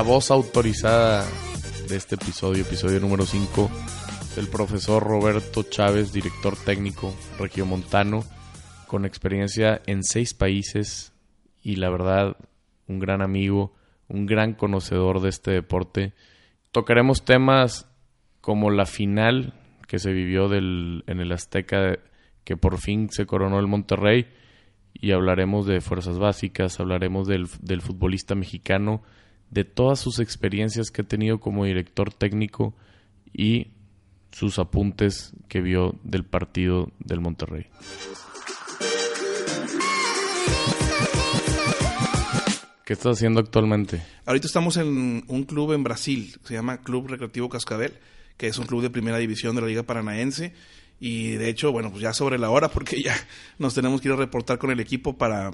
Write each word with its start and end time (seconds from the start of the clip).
la 0.00 0.06
voz 0.06 0.30
autorizada 0.30 1.26
de 1.86 1.94
este 1.94 2.14
episodio, 2.14 2.62
episodio 2.62 3.00
número 3.00 3.26
5, 3.26 3.70
del 4.34 4.48
profesor 4.48 5.02
Roberto 5.02 5.62
Chávez, 5.62 6.10
director 6.10 6.56
técnico 6.56 7.14
regiomontano, 7.38 8.24
con 8.86 9.04
experiencia 9.04 9.82
en 9.84 10.02
seis 10.02 10.32
países 10.32 11.12
y 11.62 11.76
la 11.76 11.90
verdad, 11.90 12.38
un 12.86 12.98
gran 12.98 13.20
amigo, 13.20 13.74
un 14.08 14.24
gran 14.24 14.54
conocedor 14.54 15.20
de 15.20 15.28
este 15.28 15.50
deporte. 15.50 16.14
Tocaremos 16.72 17.22
temas 17.22 17.86
como 18.40 18.70
la 18.70 18.86
final 18.86 19.52
que 19.86 19.98
se 19.98 20.14
vivió 20.14 20.48
del, 20.48 21.04
en 21.08 21.20
el 21.20 21.30
Azteca, 21.30 21.98
que 22.44 22.56
por 22.56 22.78
fin 22.78 23.10
se 23.10 23.26
coronó 23.26 23.60
el 23.60 23.66
Monterrey, 23.66 24.28
y 24.94 25.12
hablaremos 25.12 25.66
de 25.66 25.82
fuerzas 25.82 26.18
básicas, 26.18 26.80
hablaremos 26.80 27.28
del, 27.28 27.48
del 27.60 27.82
futbolista 27.82 28.34
mexicano, 28.34 29.02
de 29.50 29.64
todas 29.64 29.98
sus 29.98 30.18
experiencias 30.18 30.90
que 30.90 31.02
ha 31.02 31.04
tenido 31.04 31.40
como 31.40 31.64
director 31.64 32.12
técnico 32.12 32.74
y 33.32 33.68
sus 34.32 34.58
apuntes 34.58 35.32
que 35.48 35.60
vio 35.60 35.98
del 36.04 36.24
partido 36.24 36.90
del 37.00 37.20
Monterrey. 37.20 37.66
¿Qué 42.84 42.94
estás 42.94 43.18
haciendo 43.18 43.38
actualmente? 43.38 44.02
Ahorita 44.26 44.48
estamos 44.48 44.76
en 44.76 45.22
un 45.28 45.44
club 45.44 45.72
en 45.72 45.84
Brasil, 45.84 46.34
se 46.42 46.54
llama 46.54 46.78
Club 46.78 47.06
Recreativo 47.06 47.48
Cascabel, 47.48 47.92
que 48.36 48.48
es 48.48 48.58
un 48.58 48.66
club 48.66 48.82
de 48.82 48.90
primera 48.90 49.18
división 49.18 49.54
de 49.54 49.62
la 49.62 49.68
Liga 49.68 49.84
Paranaense. 49.84 50.52
Y 50.98 51.32
de 51.32 51.48
hecho, 51.48 51.72
bueno, 51.72 51.90
pues 51.90 52.02
ya 52.02 52.12
sobre 52.12 52.38
la 52.38 52.50
hora, 52.50 52.68
porque 52.68 53.00
ya 53.00 53.14
nos 53.58 53.74
tenemos 53.74 54.00
que 54.00 54.08
ir 54.08 54.14
a 54.14 54.16
reportar 54.16 54.58
con 54.58 54.70
el 54.70 54.80
equipo 54.80 55.16
para, 55.16 55.52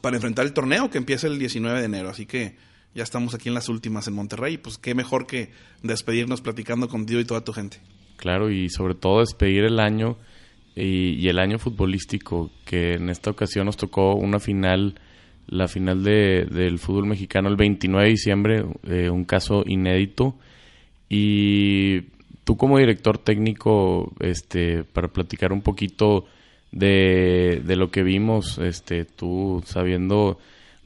para 0.00 0.16
enfrentar 0.16 0.44
el 0.44 0.52
torneo 0.52 0.90
que 0.90 0.98
empieza 0.98 1.28
el 1.28 1.38
19 1.38 1.78
de 1.78 1.86
enero. 1.86 2.10
Así 2.10 2.26
que 2.26 2.56
ya 2.94 3.02
estamos 3.02 3.34
aquí 3.34 3.48
en 3.48 3.54
las 3.54 3.68
últimas 3.68 4.08
en 4.08 4.14
Monterrey. 4.14 4.58
Pues 4.58 4.78
qué 4.78 4.94
mejor 4.94 5.26
que 5.26 5.50
despedirnos 5.82 6.40
platicando 6.40 6.88
contigo 6.88 7.20
y 7.20 7.24
toda 7.24 7.44
tu 7.44 7.52
gente. 7.52 7.78
Claro, 8.16 8.50
y 8.50 8.68
sobre 8.68 8.94
todo 8.94 9.20
despedir 9.20 9.64
el 9.64 9.80
año 9.80 10.18
y, 10.74 11.28
el 11.28 11.38
año 11.38 11.58
futbolístico, 11.58 12.50
que 12.64 12.94
en 12.94 13.08
esta 13.08 13.30
ocasión 13.30 13.66
nos 13.66 13.76
tocó 13.76 14.14
una 14.14 14.38
final, 14.38 15.00
la 15.46 15.68
final 15.68 16.04
de, 16.04 16.46
del 16.50 16.78
fútbol 16.78 17.06
mexicano 17.06 17.48
el 17.48 17.56
29 17.56 18.04
de 18.04 18.10
diciembre, 18.10 18.64
eh, 18.84 19.10
un 19.10 19.24
caso 19.24 19.62
inédito. 19.66 20.36
Y 21.08 22.02
tú 22.44 22.56
como 22.56 22.78
director 22.78 23.18
técnico, 23.18 24.12
este, 24.20 24.84
para 24.84 25.08
platicar 25.08 25.52
un 25.52 25.62
poquito 25.62 26.26
de, 26.72 27.62
de 27.64 27.76
lo 27.76 27.90
que 27.90 28.02
vimos, 28.02 28.58
este, 28.58 29.04
tú 29.04 29.62
sabiendo 29.66 30.38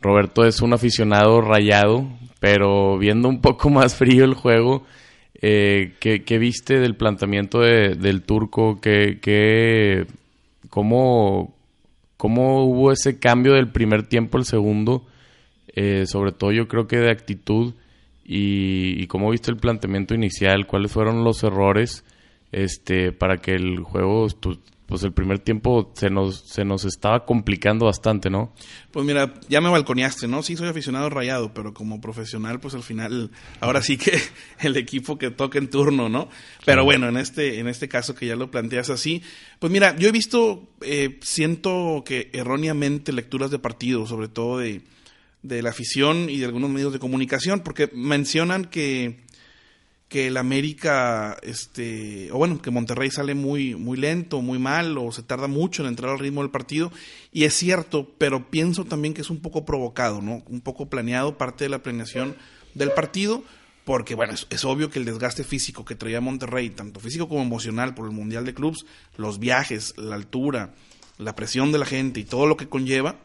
Roberto 0.05 0.45
es 0.45 0.61
un 0.61 0.75
aficionado 0.75 1.41
rayado, 1.41 2.07
pero 2.39 2.99
viendo 2.99 3.27
un 3.29 3.41
poco 3.41 3.71
más 3.71 3.97
frío 3.97 4.25
el 4.25 4.35
juego, 4.35 4.85
eh, 5.41 5.95
¿qué, 5.99 6.39
viste 6.39 6.79
del 6.79 6.95
planteamiento 6.95 7.61
del 7.61 8.23
turco? 8.23 8.81
¿Qué, 8.81 10.07
cómo, 10.69 11.55
¿Cómo 12.19 12.65
hubo 12.65 12.93
ese 12.93 13.19
cambio 13.19 13.55
del 13.55 13.73
primer 13.73 14.07
tiempo 14.07 14.37
al 14.37 14.45
segundo? 14.45 15.07
Eh, 15.75 16.05
sobre 16.07 16.33
todo 16.33 16.53
yo 16.53 16.69
creo 16.69 16.87
que 16.87 16.99
de 16.99 17.11
actitud 17.11 17.75
y, 18.25 19.03
y, 19.03 19.07
cómo 19.07 19.31
viste 19.31 19.51
el 19.51 19.57
planteamiento 19.57 20.15
inicial, 20.15 20.67
cuáles 20.67 20.93
fueron 20.93 21.25
los 21.25 21.43
errores 21.43 22.05
este, 22.53 23.11
para 23.11 23.39
que 23.39 23.53
el 23.53 23.81
juego 23.81 24.29
pues 24.95 25.03
el 25.03 25.13
primer 25.13 25.41
tiempo 25.41 25.93
se 25.97 26.09
nos, 26.09 26.39
se 26.39 26.65
nos 26.65 26.85
estaba 26.85 27.25
complicando 27.25 27.87
bastante, 27.87 28.31
¿no? 28.31 28.55
Pues 28.93 29.05
mira, 29.05 29.35
ya 29.49 29.61
me 29.61 29.69
balconeaste, 29.69 30.29
¿no? 30.29 30.41
Sí, 30.45 30.57
soy 30.57 30.69
aficionado 30.69 31.11
rayado, 31.11 31.53
pero 31.53 31.75
como 31.75 32.01
profesional, 32.01 32.61
pues 32.61 32.75
al 32.75 32.85
final, 32.85 33.33
ahora 33.59 33.83
sí 33.83 33.97
que 33.97 34.17
el 34.61 34.77
equipo 34.77 35.19
que 35.19 35.33
toca 35.33 35.59
en 35.59 35.69
turno, 35.69 36.09
¿no? 36.09 36.29
Pero 36.65 36.85
bueno, 36.85 37.09
en 37.09 37.17
este, 37.17 37.59
en 37.59 37.67
este 37.67 37.89
caso 37.89 38.15
que 38.15 38.27
ya 38.27 38.37
lo 38.37 38.53
planteas 38.53 38.89
así, 38.89 39.21
pues 39.59 39.73
mira, 39.73 39.97
yo 39.97 40.09
he 40.09 40.13
visto, 40.13 40.69
eh, 40.83 41.19
siento 41.23 42.05
que 42.07 42.31
erróneamente 42.33 43.13
lecturas 43.13 43.51
de 43.51 43.59
partido, 43.59 44.07
sobre 44.07 44.29
todo 44.29 44.59
de, 44.59 44.83
de 45.43 45.61
la 45.61 45.71
afición 45.71 46.31
y 46.31 46.39
de 46.39 46.45
algunos 46.45 46.71
medios 46.71 46.93
de 46.93 47.01
comunicación, 47.01 47.63
porque 47.65 47.91
mencionan 47.93 48.67
que 48.67 49.24
que 50.15 50.29
el 50.29 50.37
América, 50.37 51.37
este, 51.43 52.31
o 52.31 52.39
bueno, 52.39 52.63
que 52.63 52.71
Monterrey 52.71 53.11
sale 53.11 53.35
muy, 53.35 53.75
muy 53.75 53.99
lento, 53.99 54.43
muy 54.43 54.61
mal, 54.61 54.97
o 54.97 55.11
se 55.11 55.25
tarda 55.25 55.49
mucho 55.49 55.83
en 55.83 55.89
entrar 55.89 56.13
al 56.13 56.21
ritmo 56.21 56.41
del 56.41 56.53
partido. 56.53 56.93
Y 57.33 57.43
es 57.43 57.55
cierto, 57.55 58.09
pero 58.17 58.49
pienso 58.49 58.85
también 58.85 59.13
que 59.13 59.23
es 59.23 59.31
un 59.31 59.41
poco 59.41 59.65
provocado, 59.65 60.23
¿no? 60.23 60.45
Un 60.47 60.61
poco 60.61 60.89
planeado, 60.89 61.37
parte 61.37 61.65
de 61.65 61.71
la 61.71 61.83
planeación 61.83 62.37
del 62.75 62.93
partido, 62.93 63.43
porque 63.85 64.15
bueno, 64.15 64.35
es, 64.51 64.65
obvio 64.65 64.89
que 64.89 65.01
el 65.01 65.05
desgaste 65.05 65.43
físico 65.43 65.85
que 65.85 65.97
traía 65.97 66.21
Monterrey, 66.21 66.71
tanto 66.71 67.01
físico 67.01 67.29
como 67.29 67.43
emocional 67.43 67.97
por 67.97 68.07
el 68.07 68.13
Mundial 68.13 68.45
de 68.45 68.55
Clubs, 68.55 68.87
los 69.17 69.41
viajes, 69.41 69.95
la 69.97 70.15
altura, 70.15 70.75
la 71.19 71.35
presión 71.35 71.73
de 71.73 71.79
la 71.79 71.87
gente 71.87 72.21
y 72.21 72.25
todo 72.25 72.47
lo 72.47 72.57
que 72.57 72.69
conlleva, 72.69 73.17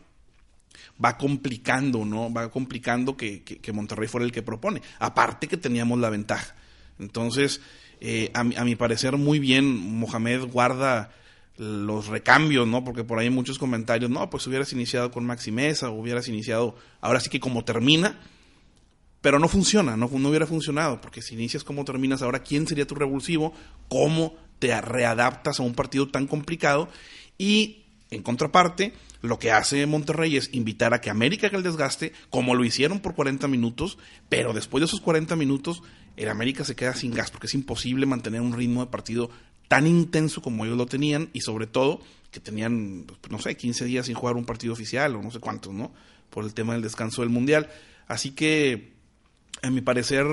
va 1.05 1.19
complicando, 1.19 2.03
¿no? 2.03 2.33
Va 2.33 2.49
complicando 2.49 3.15
que, 3.15 3.43
que 3.43 3.73
Monterrey 3.73 4.07
fuera 4.07 4.25
el 4.25 4.31
que 4.31 4.41
propone. 4.41 4.81
Aparte 4.97 5.47
que 5.47 5.57
teníamos 5.57 5.99
la 5.99 6.09
ventaja. 6.09 6.55
Entonces, 6.99 7.61
eh, 8.01 8.31
a, 8.33 8.43
mi 8.43 8.75
parecer, 8.75 9.17
muy 9.17 9.39
bien, 9.39 9.65
Mohamed 9.65 10.43
guarda 10.45 11.11
los 11.57 12.07
recambios, 12.07 12.67
¿no? 12.67 12.83
Porque 12.83 13.03
por 13.03 13.19
ahí 13.19 13.25
hay 13.25 13.33
muchos 13.33 13.59
comentarios, 13.59 14.09
no, 14.09 14.29
pues 14.29 14.47
hubieras 14.47 14.71
iniciado 14.71 15.11
con 15.11 15.25
Maxi 15.25 15.51
Mesa, 15.51 15.89
hubieras 15.89 16.27
iniciado, 16.27 16.75
ahora 17.01 17.19
sí 17.19 17.29
que 17.29 17.39
como 17.39 17.65
termina, 17.65 18.19
pero 19.21 19.39
no 19.39 19.49
funciona, 19.49 19.97
no, 19.97 20.09
no 20.09 20.29
hubiera 20.29 20.47
funcionado, 20.47 21.01
porque 21.01 21.21
si 21.21 21.35
inicias 21.35 21.65
como 21.65 21.83
terminas, 21.83 22.21
ahora 22.21 22.43
quién 22.43 22.65
sería 22.67 22.87
tu 22.87 22.95
revulsivo, 22.95 23.53
cómo 23.89 24.35
te 24.59 24.79
readaptas 24.79 25.59
a 25.59 25.63
un 25.63 25.73
partido 25.73 26.07
tan 26.07 26.27
complicado 26.27 26.87
y 27.37 27.83
en 28.11 28.23
contraparte, 28.23 28.93
lo 29.21 29.37
que 29.37 29.51
hace 29.51 29.85
Monterrey 29.85 30.37
es 30.37 30.49
invitar 30.53 30.93
a 30.93 31.01
que 31.01 31.09
América 31.09 31.47
haga 31.47 31.57
el 31.57 31.63
desgaste, 31.63 32.13
como 32.29 32.55
lo 32.55 32.63
hicieron 32.63 32.99
por 32.99 33.15
40 33.15 33.47
minutos, 33.47 33.97
pero 34.29 34.53
después 34.53 34.81
de 34.81 34.85
esos 34.85 35.01
40 35.01 35.35
minutos 35.35 35.83
el 36.19 36.27
América 36.27 36.65
se 36.65 36.75
queda 36.75 36.93
sin 36.93 37.13
gas 37.13 37.31
porque 37.31 37.47
es 37.47 37.53
imposible 37.53 38.05
mantener 38.05 38.41
un 38.41 38.51
ritmo 38.51 38.83
de 38.83 38.91
partido 38.91 39.29
tan 39.69 39.87
intenso 39.87 40.41
como 40.41 40.65
ellos 40.65 40.77
lo 40.77 40.85
tenían 40.85 41.29
y 41.31 41.39
sobre 41.39 41.65
todo 41.65 42.01
que 42.29 42.41
tenían, 42.41 43.05
pues, 43.05 43.31
no 43.31 43.39
sé, 43.39 43.55
15 43.55 43.85
días 43.85 44.07
sin 44.07 44.15
jugar 44.15 44.35
un 44.35 44.45
partido 44.45 44.73
oficial 44.73 45.15
o 45.15 45.23
no 45.23 45.31
sé 45.31 45.39
cuántos, 45.39 45.73
¿no? 45.73 45.93
Por 46.29 46.43
el 46.43 46.53
tema 46.53 46.73
del 46.73 46.81
descanso 46.81 47.21
del 47.21 47.29
Mundial. 47.29 47.69
Así 48.07 48.31
que, 48.31 48.91
a 49.61 49.69
mi 49.69 49.79
parecer, 49.79 50.25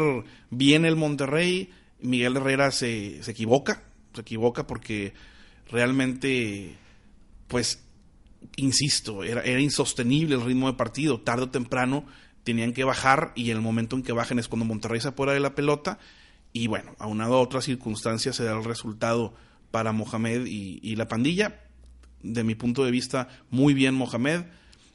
bien 0.51 0.85
el 0.85 0.97
Monterrey, 0.97 1.71
Miguel 2.01 2.37
Herrera 2.37 2.73
se, 2.73 3.23
se 3.23 3.31
equivoca, 3.31 3.85
se 4.13 4.23
equivoca 4.23 4.67
porque 4.67 5.15
realmente, 5.71 6.77
pues, 7.47 7.81
insisto, 8.57 9.23
era, 9.23 9.43
era 9.43 9.61
insostenible 9.61 10.35
el 10.35 10.45
ritmo 10.45 10.67
de 10.67 10.77
partido, 10.77 11.21
tarde 11.21 11.45
o 11.45 11.51
temprano 11.51 12.07
tenían 12.47 12.73
que 12.73 12.85
bajar 12.85 13.33
y 13.35 13.51
el 13.51 13.61
momento 13.61 13.97
en 13.97 14.05
que 14.05 14.13
bajen 14.13 14.39
es 14.39 14.47
cuando 14.47 14.65
Monterrey 14.65 15.01
se 15.01 15.09
apura 15.09 15.33
de 15.33 15.41
la 15.41 15.57
pelota 15.57 15.99
y 16.53 16.69
bueno, 16.69 16.95
aunado 17.01 17.35
a 17.35 17.41
otras 17.41 17.65
circunstancias 17.65 18.37
se 18.37 18.45
da 18.45 18.57
el 18.57 18.63
resultado 18.63 19.35
para 19.73 19.91
Mohamed 19.91 20.47
y, 20.47 20.95
la 20.95 21.09
pandilla. 21.09 21.61
De 22.23 22.45
mi 22.45 22.55
punto 22.55 22.85
de 22.85 22.93
vista, 22.93 23.29
muy 23.51 23.75
bien 23.75 23.95
Mohamed. 23.97 24.43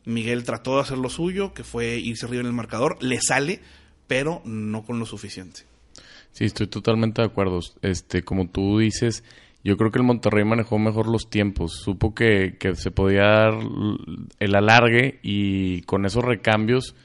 Miguel 0.06 0.45
trató 0.45 0.75
de 0.75 0.81
hacer 0.81 0.97
lo 0.97 1.09
suyo, 1.09 1.53
que 1.53 1.66
fue 1.66 1.97
irse 1.97 2.25
arriba 2.25 2.39
en 2.39 2.47
el 2.47 2.53
marcador. 2.53 2.97
Le 3.03 3.19
sale, 3.19 3.59
pero 4.07 4.42
no 4.45 4.83
con 4.83 4.98
lo 4.98 5.06
suficiente. 5.06 5.63
Sí, 6.31 6.45
estoy 6.45 6.68
totalmente 6.68 7.21
de 7.21 7.27
acuerdo. 7.27 7.59
Este, 7.81 8.24
como 8.24 8.48
tú 8.48 8.80
dices, 8.80 9.25
yo 9.62 9.75
creo 9.75 9.92
que 9.92 10.00
el 10.00 10.06
Monterrey 10.06 10.45
manejó 10.45 10.80
mejor 10.80 11.07
los 11.07 11.30
tiempos. 11.30 11.74
Supo 11.83 12.15
que 12.15 12.56
se 12.75 12.92
podía 12.92 13.24
dar 13.24 13.53
el 14.39 14.56
alargue 14.56 15.19
y 15.21 15.81
con 15.81 16.06
esos 16.06 16.24
recambios 16.24 16.95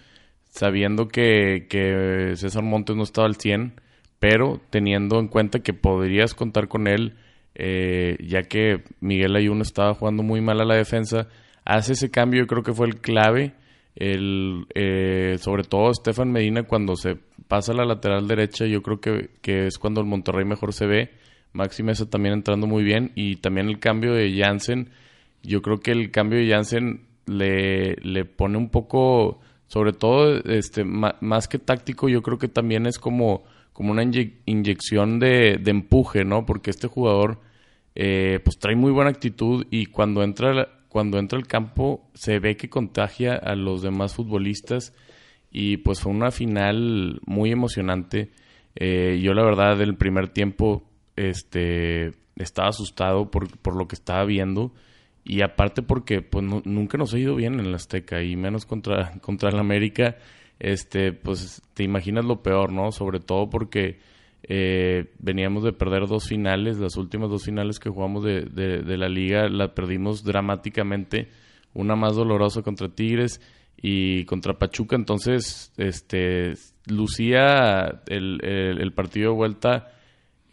sabiendo 0.56 1.08
que, 1.08 1.67
que 1.69 2.32
César 2.37 2.62
Montes 2.62 2.97
no 2.97 3.03
estaba 3.03 3.26
al 3.26 3.37
100, 3.37 3.75
pero 4.19 4.61
teniendo 4.70 5.20
en 5.20 5.29
cuenta 5.29 5.61
que 5.61 5.75
podrías 5.75 6.35
contar 6.35 6.69
con 6.69 6.88
él, 6.88 7.14
eh, 7.55 8.17
ya 8.26 8.43
que 8.43 8.82
Miguel 9.00 9.37
Ayuno 9.37 9.62
estaba 9.62 9.94
jugando 9.94 10.23
muy 10.23 10.41
mal 10.41 10.61
a 10.61 10.64
la 10.64 10.75
defensa, 10.75 11.29
hace 11.64 11.93
ese 11.93 12.11
cambio, 12.11 12.41
yo 12.43 12.47
creo 12.47 12.62
que 12.62 12.73
fue 12.73 12.87
el 12.87 13.00
clave. 13.00 13.55
El, 13.94 14.67
eh, 14.75 15.37
sobre 15.38 15.62
todo 15.62 15.91
Estefan 15.91 16.31
Medina 16.31 16.64
cuando 16.64 16.97
se 16.97 17.17
pasa 17.49 17.73
a 17.73 17.76
la 17.76 17.87
lateral 17.87 18.29
derecha, 18.29 18.67
yo 18.67 18.82
creo 18.82 19.00
que, 19.00 19.31
que 19.41 19.67
es 19.67 19.79
cuando 19.79 20.00
el 20.00 20.06
Monterrey 20.06 20.44
mejor 20.44 20.73
se 20.73 20.87
ve. 20.87 21.11
Maxi 21.53 21.82
Mesa 21.82 22.08
también 22.08 22.35
entrando 22.35 22.67
muy 22.67 22.85
bien 22.85 23.12
y 23.14 23.37
también 23.37 23.69
el 23.69 23.79
cambio 23.79 24.12
de 24.12 24.35
Jansen. 24.38 24.91
Yo 25.43 25.62
creo 25.62 25.81
que 25.81 25.93
el 25.93 26.11
cambio 26.11 26.38
de 26.38 26.50
Jansen 26.50 27.06
le, 27.26 27.97
le 28.03 28.25
pone 28.26 28.58
un 28.58 28.69
poco 28.69 29.41
sobre 29.66 29.92
todo, 29.92 30.38
este, 30.44 30.84
más 30.84 31.48
que 31.48 31.58
táctico, 31.58 32.08
yo 32.08 32.22
creo 32.22 32.38
que 32.38 32.48
también 32.48 32.86
es 32.86 32.98
como, 32.98 33.44
como 33.72 33.90
una 33.90 34.04
inyección 34.04 35.18
de, 35.18 35.58
de, 35.60 35.70
empuje, 35.70 36.24
¿no? 36.24 36.46
Porque 36.46 36.70
este 36.70 36.86
jugador, 36.86 37.40
eh, 37.94 38.40
pues 38.44 38.58
trae 38.58 38.76
muy 38.76 38.92
buena 38.92 39.10
actitud 39.10 39.66
y 39.70 39.86
cuando 39.86 40.22
entra, 40.22 40.68
cuando 40.88 41.18
entra 41.18 41.38
al 41.38 41.46
campo 41.46 42.08
se 42.14 42.38
ve 42.38 42.56
que 42.56 42.70
contagia 42.70 43.34
a 43.34 43.56
los 43.56 43.82
demás 43.82 44.14
futbolistas 44.14 44.94
y 45.50 45.78
pues 45.78 46.00
fue 46.00 46.12
una 46.12 46.30
final 46.30 47.20
muy 47.26 47.50
emocionante. 47.50 48.30
Eh, 48.76 49.19
yo 49.22 49.34
la 49.34 49.42
verdad 49.42 49.76
del 49.76 49.96
primer 49.96 50.28
tiempo 50.28 50.84
este, 51.16 52.12
estaba 52.36 52.69
asustado 52.69 53.30
por, 53.30 53.58
por 53.58 53.74
lo 53.74 53.88
que 53.88 53.96
estaba 53.96 54.24
viendo 54.24 54.72
y 55.28 55.43
aparte 55.43 55.82
porque 55.82 56.23
pues 56.23 56.44
nunca 56.44 56.96
nos 56.99 57.12
ha 57.12 57.19
ido 57.19 57.34
bien 57.34 57.58
en 57.58 57.70
la 57.70 57.76
Azteca 57.76 58.23
y 58.23 58.37
menos 58.37 58.64
contra, 58.64 59.19
contra 59.20 59.50
el 59.50 59.58
América, 59.58 60.17
este, 60.61 61.12
pues 61.12 61.62
te 61.75 61.82
imaginas 61.82 62.25
lo 62.25 62.43
peor, 62.43 62.73
¿no? 62.73 62.93
Sobre 62.93 63.19
todo 63.19 63.50
porque 63.50 63.99
eh, 64.44 65.12
veníamos 65.19 65.64
de 65.64 65.73
perder 65.73 66.06
dos 66.06 66.28
finales, 66.28 66.78
las 66.78 66.96
últimas 66.96 67.28
dos 67.28 67.44
finales 67.44 67.81
que 67.81 67.90
jugamos 67.90 68.23
de, 68.23 68.43
de, 68.43 68.96
la 68.96 69.08
liga 69.08 69.49
la 69.49 69.75
perdimos 69.75 70.23
dramáticamente, 70.23 71.29
una 71.75 71.96
más 71.96 72.14
dolorosa 72.14 72.62
contra 72.62 72.88
Tigres 72.88 73.40
y 73.76 74.25
contra 74.26 74.55
Pachuca, 74.55 74.94
entonces 74.94 75.72
este 75.76 76.55
lucía 76.87 78.02
el, 78.06 78.38
el, 78.44 78.93
partido 78.93 79.32
de 79.32 79.37
vuelta 79.37 79.93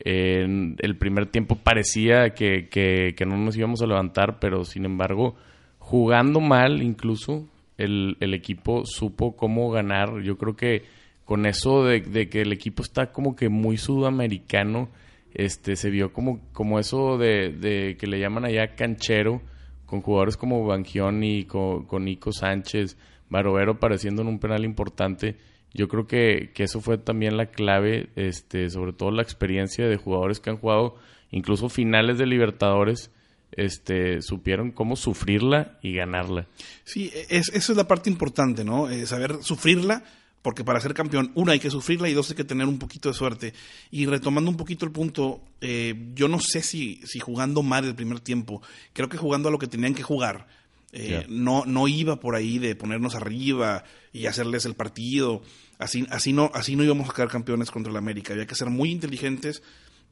en 0.05 0.75
el 0.79 0.97
primer 0.97 1.27
tiempo 1.27 1.55
parecía 1.55 2.33
que, 2.33 2.67
que, 2.69 3.25
no 3.25 3.37
nos 3.37 3.55
íbamos 3.55 3.81
a 3.81 3.87
levantar, 3.87 4.37
pero 4.39 4.65
sin 4.65 4.85
embargo, 4.85 5.35
jugando 5.79 6.41
mal 6.41 6.83
incluso, 6.83 7.47
el, 7.77 8.17
el 8.19 8.33
equipo 8.33 8.85
supo 8.85 9.35
cómo 9.35 9.71
ganar. 9.71 10.21
Yo 10.21 10.37
creo 10.37 10.55
que 10.55 10.83
con 11.25 11.45
eso 11.45 11.85
de, 11.85 12.29
que 12.29 12.41
el 12.41 12.51
equipo 12.51 12.83
está 12.83 13.11
como 13.11 13.35
que 13.35 13.47
muy 13.47 13.77
sudamericano, 13.77 14.89
este, 15.33 15.75
se 15.77 15.89
vio 15.89 16.11
como, 16.11 16.41
como 16.51 16.79
eso 16.79 17.17
de, 17.17 17.95
que 17.97 18.07
le 18.07 18.19
llaman 18.19 18.45
allá 18.45 18.75
canchero, 18.75 19.41
con 19.85 20.01
jugadores 20.01 20.37
como 20.37 20.65
Bangioni, 20.65 21.45
con, 21.45 21.85
con 21.85 22.05
Nico 22.05 22.31
Sánchez, 22.33 22.97
Barovero 23.29 23.73
apareciendo 23.73 24.21
en 24.21 24.27
un 24.27 24.39
penal 24.39 24.65
importante. 24.65 25.37
Yo 25.73 25.87
creo 25.87 26.05
que, 26.05 26.51
que, 26.53 26.63
eso 26.63 26.81
fue 26.81 26.97
también 26.97 27.35
la 27.35 27.47
clave, 27.47 28.09
este, 28.15 28.69
sobre 28.69 28.93
todo 28.93 29.11
la 29.11 29.23
experiencia 29.23 29.87
de 29.87 29.97
jugadores 29.97 30.39
que 30.39 30.51
han 30.51 30.57
jugado 30.57 30.95
incluso 31.31 31.67
finales 31.67 32.19
de 32.19 32.27
Libertadores, 32.27 33.09
este, 33.51 34.21
supieron 34.21 34.71
cómo 34.71 34.95
sufrirla 34.95 35.79
y 35.81 35.93
ganarla. 35.93 36.47
Sí, 36.83 37.11
es, 37.29 37.49
esa 37.49 37.71
es 37.71 37.77
la 37.77 37.87
parte 37.87 38.09
importante, 38.09 38.63
¿no? 38.63 38.89
Eh, 38.89 39.05
saber 39.07 39.37
sufrirla 39.41 40.03
porque 40.43 40.65
para 40.65 40.81
ser 40.81 40.93
campeón, 40.93 41.31
una, 41.35 41.53
hay 41.53 41.59
que 41.59 41.71
sufrirla 41.71 42.09
y 42.09 42.13
dos, 42.13 42.29
hay 42.29 42.35
que 42.35 42.43
tener 42.43 42.67
un 42.67 42.77
poquito 42.77 43.07
de 43.07 43.15
suerte. 43.15 43.53
Y 43.91 44.05
retomando 44.05 44.51
un 44.51 44.57
poquito 44.57 44.85
el 44.85 44.91
punto, 44.91 45.41
eh, 45.61 46.11
yo 46.13 46.27
no 46.27 46.39
sé 46.39 46.61
si, 46.61 46.99
si 47.05 47.19
jugando 47.19 47.63
mal 47.63 47.85
el 47.85 47.95
primer 47.95 48.19
tiempo, 48.19 48.61
creo 48.91 49.07
que 49.07 49.17
jugando 49.17 49.47
a 49.47 49.51
lo 49.53 49.57
que 49.57 49.67
tenían 49.67 49.95
que 49.95 50.03
jugar, 50.03 50.47
eh, 50.91 51.25
no, 51.29 51.63
no 51.65 51.87
iba 51.87 52.19
por 52.19 52.35
ahí 52.35 52.59
de 52.59 52.75
ponernos 52.75 53.15
arriba 53.15 53.85
y 54.11 54.25
hacerles 54.25 54.65
el 54.65 54.75
partido. 54.75 55.41
Así, 55.79 56.05
así, 56.09 56.33
no, 56.33 56.51
así 56.53 56.75
no 56.75 56.83
íbamos 56.83 57.09
a 57.09 57.13
quedar 57.13 57.29
campeones 57.29 57.71
contra 57.71 57.91
el 57.91 57.97
América. 57.97 58.33
Había 58.33 58.47
que 58.47 58.55
ser 58.55 58.69
muy 58.69 58.91
inteligentes, 58.91 59.63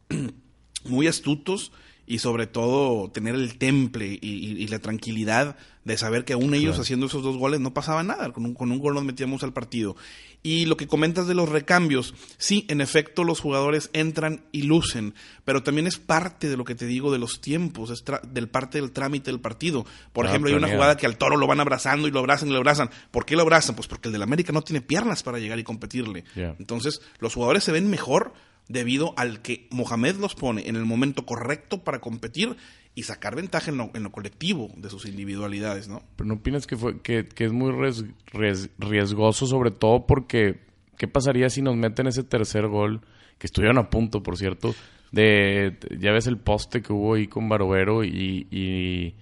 muy 0.85 1.07
astutos 1.07 1.71
y 2.07 2.19
sobre 2.19 2.47
todo 2.47 3.09
tener 3.09 3.35
el 3.35 3.57
temple 3.57 4.19
y, 4.21 4.67
la 4.67 4.79
tranquilidad 4.79 5.55
de 5.83 5.97
saber 5.97 6.25
que 6.25 6.33
aún 6.33 6.53
ellos 6.53 6.77
haciendo 6.77 7.07
esos 7.07 7.23
dos 7.23 7.37
goles 7.37 7.59
no 7.59 7.73
pasaba 7.73 8.03
nada, 8.03 8.31
con 8.31 8.45
un, 8.45 8.53
con 8.53 8.71
un 8.71 8.79
gol 8.79 8.93
nos 8.93 9.03
metíamos 9.03 9.43
al 9.43 9.53
partido. 9.53 9.95
Y 10.43 10.65
lo 10.65 10.75
que 10.75 10.87
comentas 10.87 11.27
de 11.27 11.35
los 11.35 11.49
recambios, 11.49 12.15
sí, 12.37 12.65
en 12.67 12.81
efecto 12.81 13.23
los 13.23 13.39
jugadores 13.39 13.89
entran 13.93 14.43
y 14.51 14.63
lucen, 14.63 15.13
pero 15.45 15.61
también 15.61 15.87
es 15.87 15.97
parte 15.97 16.49
de 16.49 16.57
lo 16.57 16.65
que 16.65 16.75
te 16.75 16.85
digo 16.85 17.11
de 17.11 17.19
los 17.19 17.41
tiempos, 17.41 17.91
es 17.91 18.03
del 18.31 18.47
parte 18.47 18.79
del 18.79 18.91
trámite 18.91 19.29
del 19.31 19.39
partido. 19.39 19.85
Por 20.13 20.25
ejemplo, 20.25 20.49
hay 20.49 20.55
una 20.55 20.69
jugada 20.69 20.97
que 20.97 21.05
al 21.05 21.17
toro 21.17 21.37
lo 21.37 21.47
van 21.47 21.59
abrazando 21.59 22.07
y 22.07 22.11
lo 22.11 22.19
abrazan 22.19 22.49
y 22.49 22.51
lo 22.51 22.57
abrazan. 22.57 22.89
¿Por 23.11 23.25
qué 23.25 23.35
lo 23.35 23.43
abrazan? 23.43 23.75
Pues 23.75 23.87
porque 23.87 24.07
el 24.07 24.13
del 24.13 24.23
América 24.23 24.51
no 24.51 24.63
tiene 24.63 24.81
piernas 24.81 25.23
para 25.23 25.39
llegar 25.39 25.59
y 25.59 25.63
competirle. 25.63 26.23
Entonces, 26.35 27.01
los 27.19 27.33
jugadores 27.35 27.63
se 27.63 27.71
ven 27.71 27.89
mejor 27.89 28.33
debido 28.67 29.13
al 29.17 29.41
que 29.41 29.67
Mohamed 29.71 30.15
los 30.15 30.35
pone 30.35 30.67
en 30.67 30.75
el 30.75 30.85
momento 30.85 31.25
correcto 31.25 31.83
para 31.83 31.99
competir 31.99 32.55
y 32.93 33.03
sacar 33.03 33.35
ventaja 33.35 33.71
en 33.71 33.77
lo, 33.77 34.11
colectivo 34.11 34.69
de 34.75 34.89
sus 34.89 35.05
individualidades, 35.05 35.87
¿no? 35.87 36.03
Pero 36.15 36.27
no 36.27 36.35
opinas 36.35 36.67
que, 36.67 36.75
fue, 36.75 36.99
que, 37.01 37.27
es 37.37 37.51
muy 37.51 37.71
riesgoso, 38.77 39.47
sobre 39.47 39.71
todo 39.71 40.05
porque 40.05 40.59
¿qué 40.97 41.07
pasaría 41.07 41.49
si 41.49 41.61
nos 41.61 41.75
meten 41.75 42.07
ese 42.07 42.23
tercer 42.23 42.67
gol? 42.67 43.01
Que 43.37 43.47
estuvieron 43.47 43.77
a 43.77 43.89
punto, 43.89 44.21
por 44.21 44.37
cierto, 44.37 44.75
de, 45.11 45.77
ya 45.97 46.11
ves 46.11 46.27
el 46.27 46.37
poste 46.37 46.81
que 46.81 46.93
hubo 46.93 47.15
ahí 47.15 47.27
con 47.27 47.49
Barovero 47.49 48.03
y 48.03 49.15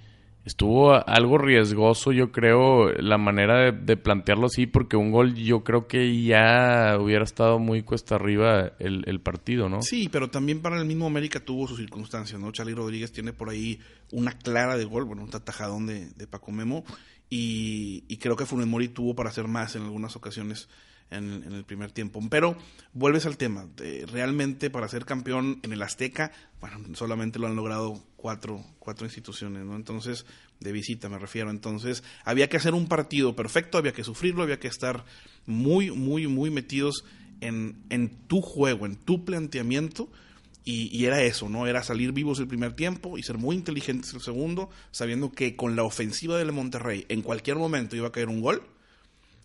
estuvo 0.50 0.94
algo 1.08 1.38
riesgoso, 1.38 2.12
yo 2.12 2.32
creo, 2.32 2.92
la 2.94 3.20
manera 3.20 3.72
de, 3.72 3.98
plantearlo 3.98 4.48
así, 4.48 4.66
porque 4.66 4.98
un 4.98 5.12
gol 5.12 5.36
yo 5.36 5.64
creo 5.64 5.88
que 5.88 6.24
ya 6.24 6.98
hubiera 7.00 7.24
estado 7.24 7.60
muy 7.60 7.84
cuesta 7.84 8.16
arriba 8.16 8.72
el, 8.80 9.22
partido, 9.22 9.70
¿no? 9.70 9.84
Sí, 9.84 10.10
pero 10.12 10.32
también 10.32 10.62
para 10.62 10.80
el 10.80 10.86
mismo 10.86 11.06
América 11.06 11.40
tuvo 11.40 11.68
sus 11.68 11.78
circunstancias, 11.78 12.42
¿no? 12.42 12.52
Charlie 12.52 12.74
Rodríguez 12.74 13.12
tiene 13.12 13.32
por 13.32 13.50
ahí 13.50 13.80
una 14.12 14.32
clara 14.32 14.76
de 14.76 14.86
gol, 14.86 15.06
bueno, 15.06 15.22
un 15.22 15.30
tatajadón 15.30 15.86
de, 15.86 16.10
de 16.10 16.26
Paco 16.26 16.52
Memo, 16.52 16.84
y, 17.30 18.04
y 18.08 18.18
creo 18.18 18.36
que 18.36 18.48
Funes 18.48 18.66
Mori 18.66 18.88
tuvo 18.88 19.16
para 19.16 19.30
hacer 19.30 19.48
más 19.48 19.76
en 19.76 19.84
algunas 19.84 20.16
ocasiones 20.16 20.68
en, 21.12 21.44
el 21.44 21.64
primer 21.64 21.92
tiempo. 21.92 22.22
Pero 22.30 22.58
vuelves 22.94 23.26
al 23.26 23.38
tema, 23.38 23.68
realmente 24.12 24.70
para 24.70 24.88
ser 24.88 25.06
campeón 25.06 25.60
en 25.64 25.74
el 25.74 25.82
Azteca, 25.82 26.32
bueno, 26.60 26.80
solamente 26.96 27.40
lo 27.40 27.48
han 27.48 27.56
logrado 27.56 28.04
cuatro, 28.16 28.64
cuatro 28.80 29.06
instituciones, 29.06 29.66
¿no? 29.66 29.76
Entonces, 29.76 30.26
de 30.60 30.72
visita 30.72 31.10
me 31.10 31.20
refiero. 31.20 31.50
Entonces, 31.50 32.04
había 32.26 32.50
que 32.50 32.58
hacer 32.58 32.74
un 32.74 32.88
partido 32.88 33.36
perfecto, 33.36 33.78
había 33.78 33.94
que 33.94 34.04
sufrirlo, 34.04 34.44
había 34.44 34.60
que 34.60 34.68
estar 34.68 35.06
muy, 35.46 35.92
muy, 35.92 36.28
muy 36.28 36.50
metidos 36.50 37.06
en, 37.42 37.84
en 37.90 38.10
tu 38.28 38.42
juego, 38.42 38.86
en 38.86 38.96
tu 38.96 39.26
planteamiento. 39.26 40.10
Y, 40.66 40.96
y, 40.96 41.06
era 41.06 41.24
eso, 41.24 41.50
¿no? 41.50 41.66
Era 41.66 41.82
salir 41.82 42.12
vivos 42.12 42.38
el 42.40 42.48
primer 42.48 42.74
tiempo 42.74 43.18
y 43.18 43.24
ser 43.24 43.38
muy 43.38 43.56
inteligentes 43.56 44.14
el 44.14 44.22
segundo, 44.22 44.70
sabiendo 44.92 45.32
que 45.32 45.56
con 45.56 45.76
la 45.76 45.84
ofensiva 45.84 46.38
del 46.38 46.52
Monterrey 46.52 47.06
en 47.10 47.22
cualquier 47.22 47.58
momento 47.58 47.96
iba 47.96 48.10
a 48.10 48.12
caer 48.12 48.28
un 48.28 48.42
gol 48.42 48.62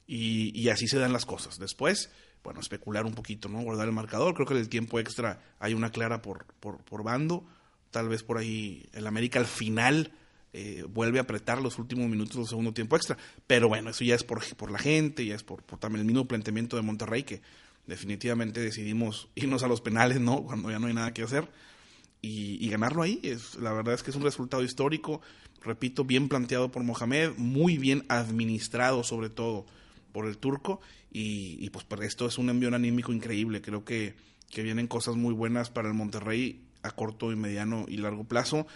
y, 0.06 0.68
así 0.68 0.86
se 0.86 0.98
dan 0.98 1.12
las 1.12 1.24
cosas. 1.24 1.58
Después, 1.58 2.10
bueno, 2.42 2.60
especular 2.60 3.06
un 3.06 3.14
poquito, 3.14 3.48
¿no? 3.48 3.62
Guardar 3.62 3.87
el 3.87 3.94
marcador. 3.94 4.34
Creo 4.34 4.46
que 4.46 4.54
en 4.54 4.61
el 4.61 4.68
tiempo 4.68 4.99
extra 4.99 5.40
hay 5.58 5.75
una 5.75 5.90
clara 5.90 6.20
por, 6.23 6.46
por, 6.61 7.02
bando. 7.02 7.44
Tal 7.90 8.08
vez 8.08 8.23
por 8.23 8.38
ahí 8.38 8.87
el 8.92 9.06
América 9.06 9.38
al 9.38 9.46
final 9.46 10.12
eh, 10.52 10.84
vuelve 10.88 11.18
a 11.18 11.23
apretar 11.23 11.62
los 11.62 11.78
últimos 11.78 12.08
minutos 12.08 12.37
del 12.37 12.46
segundo 12.46 12.75
tiempo 12.75 12.96
extra. 12.96 13.16
Pero 13.46 13.68
bueno, 13.68 13.90
eso 13.90 14.04
ya 14.04 14.14
es 14.14 14.25
por, 14.25 14.44
por 14.56 14.70
la 14.70 14.78
gente, 14.78 15.25
ya 15.25 15.34
es 15.34 15.42
por, 15.42 15.62
también 15.62 16.00
el 16.00 16.06
mismo 16.06 16.26
planteamiento 16.26 16.76
de 16.76 16.82
Monterrey 16.82 17.23
que 17.23 17.40
definitivamente 17.87 18.61
decidimos 18.61 19.28
irnos 19.34 19.62
a 19.62 19.68
los 19.68 19.80
penales, 19.80 20.20
¿no? 20.20 20.42
Cuando 20.44 20.70
ya 20.70 20.78
no 20.78 20.87
hay 20.87 20.94
nada 20.94 21.14
que 21.14 21.23
hacer. 21.23 21.49
Y, 22.20 22.64
y, 22.64 22.70
ganarlo 22.70 23.02
ahí. 23.02 23.20
Es, 23.23 23.54
la 23.56 23.73
verdad 23.73 23.94
es 23.94 24.02
que 24.02 24.11
es 24.11 24.16
un 24.16 24.23
resultado 24.23 24.62
histórico, 24.62 25.20
repito, 25.62 26.04
bien 26.04 26.28
planteado 26.28 26.70
por 26.70 26.82
Mohamed, 26.82 27.32
muy 27.37 27.76
bien 27.76 28.06
administrado 28.08 29.04
sobre 29.04 29.28
todo 29.28 29.66
por 30.14 30.26
el 30.26 30.38
turco 30.38 30.80
y, 31.11 31.68
pues 31.71 31.85
por 31.85 32.04
esto 32.04 32.26
es 32.26 32.38
un 32.38 32.49
envío 32.49 32.73
anímico 32.73 33.12
increíble. 33.12 33.61
Creo 33.61 33.85
que, 33.85 34.14
que, 34.49 34.62
vienen 34.62 34.87
cosas 34.87 35.16
muy 35.16 35.35
buenas 35.35 35.71
para 35.71 35.88
el 35.88 35.94
Monterrey 35.94 36.62
a 36.83 36.92
corto 36.92 37.33
y 37.33 37.37
mediano 37.37 37.85
y 37.88 37.97
largo 37.97 38.23
plazo. 38.23 38.66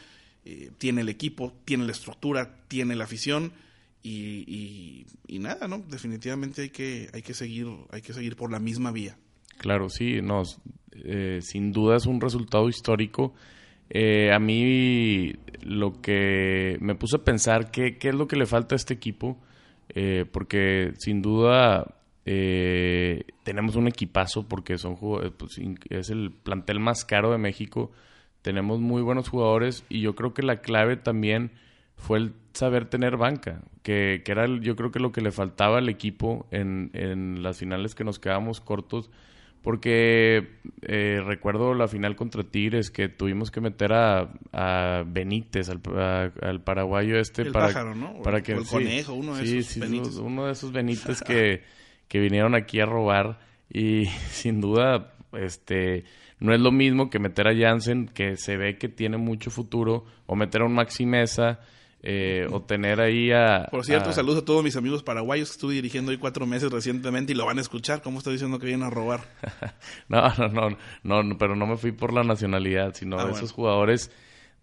Eh, 0.45 0.73
tiene 0.79 1.03
el 1.03 1.09
equipo, 1.09 1.55
tiene 1.65 1.87
la 1.87 1.93
estructura, 1.93 2.57
tiene 2.67 2.97
la 2.97 3.05
afición 3.05 3.53
y, 4.03 5.07
y, 5.29 5.39
nada, 5.39 5.69
¿no? 5.69 5.79
Definitivamente 5.79 6.63
hay 6.63 6.71
que, 6.71 7.09
hay 7.13 7.23
que 7.23 7.35
seguir, 7.35 7.69
hay 7.91 8.03
que 8.03 8.13
seguir 8.13 8.35
por 8.35 8.51
la 8.51 8.59
misma 8.59 8.91
vía. 8.91 9.17
Claro, 9.59 9.89
sí, 9.89 10.21
no, 10.21 10.43
eh, 10.93 11.39
sin 11.41 11.71
duda 11.71 11.97
es 11.97 12.07
un 12.07 12.21
resultado 12.21 12.69
histórico. 12.69 13.35
Eh, 13.91 14.33
a 14.33 14.41
mí 14.41 15.35
lo 15.63 16.01
que 16.01 16.79
me 16.81 16.97
puse 16.97 17.17
a 17.17 17.25
pensar, 17.25 17.71
¿qué, 17.71 17.97
¿qué 17.97 18.09
es 18.09 18.15
lo 18.15 18.27
que 18.27 18.37
le 18.37 18.47
falta 18.47 18.75
a 18.75 18.77
este 18.77 18.95
equipo? 18.95 19.39
Eh, 19.91 20.27
porque 20.31 20.93
sin 20.99 21.23
duda 21.23 21.95
eh, 22.25 23.25
tenemos 23.43 23.77
un 23.77 23.89
equipazo 23.89 24.47
porque 24.47 24.77
son 24.77 24.99
eh, 25.23 25.31
pues, 25.37 25.59
es 25.89 26.11
el 26.11 26.31
plantel 26.31 26.81
más 26.81 27.05
caro 27.05 27.33
de 27.33 27.39
México. 27.39 27.91
Tenemos 28.43 28.81
muy 28.81 29.03
buenos 29.03 29.29
jugadores 29.29 29.85
y 29.89 30.01
yo 30.01 30.15
creo 30.15 30.35
que 30.35 30.43
la 30.43 30.61
clave 30.61 30.97
también 30.97 31.53
fue 31.97 32.19
el 32.19 32.35
saber 32.53 32.89
tener 32.89 33.17
banca, 33.17 33.63
que, 33.83 34.23
que 34.25 34.33
era 34.33 34.47
yo 34.61 34.77
creo 34.77 34.91
que 34.91 35.01
lo 35.01 35.11
que 35.11 35.21
le 35.21 35.33
faltaba 35.33 35.79
al 35.79 35.89
equipo 35.89 36.47
en, 36.51 36.91
en 36.93 37.43
las 37.43 37.59
finales 37.59 37.95
que 37.95 38.05
nos 38.05 38.19
quedamos 38.19 38.61
cortos 38.61 39.11
porque 39.69 40.49
eh, 40.81 41.21
recuerdo 41.23 41.75
la 41.75 41.89
final 41.89 42.17
contra 42.17 42.43
Tigres 42.43 42.91
que 42.91 43.11
tuvimos 43.11 43.51
que 43.51 43.61
meter 43.61 43.93
a, 43.93 44.33
a 44.51 45.05
Benítez, 45.07 45.69
al, 45.69 45.83
al 46.41 46.63
paraguayo 46.63 47.19
este, 47.19 47.43
el 47.43 47.53
para, 47.53 47.67
pájaro, 47.67 47.95
¿no? 47.95 48.23
para 48.23 48.43
que 48.43 48.53
el 48.53 48.65
conejo, 48.65 49.13
uno 49.13 49.37
de 49.37 49.59
esos 49.59 49.79
Benítez. 49.79 50.17
uno 50.17 50.47
de 50.47 50.53
esos 50.53 50.73
Benítez 50.73 51.21
que, 51.21 51.65
que 52.09 52.19
vinieron 52.19 52.55
aquí 52.55 52.81
a 52.81 52.87
robar 52.87 53.41
y 53.71 54.07
sin 54.31 54.63
duda, 54.63 55.13
este, 55.35 56.05
no 56.41 56.55
es 56.55 56.61
lo 56.61 56.73
mismo 56.73 57.11
que 57.11 57.19
meter 57.19 57.47
a 57.47 57.55
Jansen, 57.55 58.07
que 58.07 58.39
se 58.39 58.57
ve 58.57 58.79
que 58.79 58.89
tiene 58.89 59.19
mucho 59.19 59.51
futuro, 59.51 60.07
o 60.25 60.35
meter 60.35 60.63
a 60.63 60.65
un 60.65 60.73
Maxi 60.73 61.05
Mesa, 61.05 61.61
eh, 62.11 62.47
o 62.51 62.63
tener 62.63 63.01
ahí 63.01 63.31
a... 63.33 63.67
Por 63.71 63.85
cierto, 63.85 64.11
a- 64.11 64.13
saludos 64.13 64.43
a 64.43 64.45
todos 64.45 64.65
mis 64.65 64.77
amigos 64.77 65.03
paraguayos 65.03 65.49
que 65.51 65.53
estuve 65.53 65.75
dirigiendo 65.75 66.11
hoy 66.11 66.17
cuatro 66.19 66.47
meses 66.47 66.71
recientemente 66.73 67.33
y 67.33 67.37
lo 67.37 67.45
van 67.45 67.59
a 67.59 67.61
escuchar. 67.61 68.01
¿Cómo 68.03 68.19
está 68.19 68.31
diciendo 68.31 68.59
que 68.59 68.67
vienen 68.67 68.87
a 68.87 68.91
robar? 68.91 69.21
No, 70.09 70.23
no, 70.49 70.77
no, 71.03 71.23
no, 71.23 71.39
pero 71.39 71.55
no 71.55 71.67
me 71.67 71.77
fui 71.77 71.93
por 71.93 72.13
la 72.15 72.23
nacionalidad, 72.23 72.95
sino 72.95 73.19
Ah, 73.19 73.25
bueno. 73.25 73.37
esos 73.37 73.53
jugadores 73.53 74.11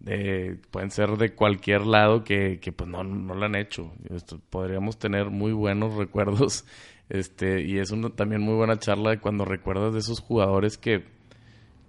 de, 0.00 0.58
pueden 0.70 0.90
ser 0.90 1.10
de 1.16 1.34
cualquier 1.34 1.86
lado 1.86 2.24
que, 2.24 2.58
que 2.60 2.72
pues 2.72 2.90
no, 2.90 3.04
no 3.04 3.34
lo 3.34 3.44
han 3.46 3.54
hecho. 3.54 3.92
Esto, 4.14 4.40
podríamos 4.50 4.98
tener 4.98 5.30
muy 5.30 5.52
buenos 5.52 5.94
recuerdos 5.94 6.64
este 7.08 7.62
y 7.62 7.78
es 7.78 7.92
una, 7.92 8.10
también 8.10 8.42
muy 8.42 8.54
buena 8.54 8.78
charla 8.78 9.10
de 9.10 9.18
cuando 9.20 9.44
recuerdas 9.44 9.92
de 9.94 10.00
esos 10.00 10.20
jugadores 10.20 10.76
que, 10.78 11.04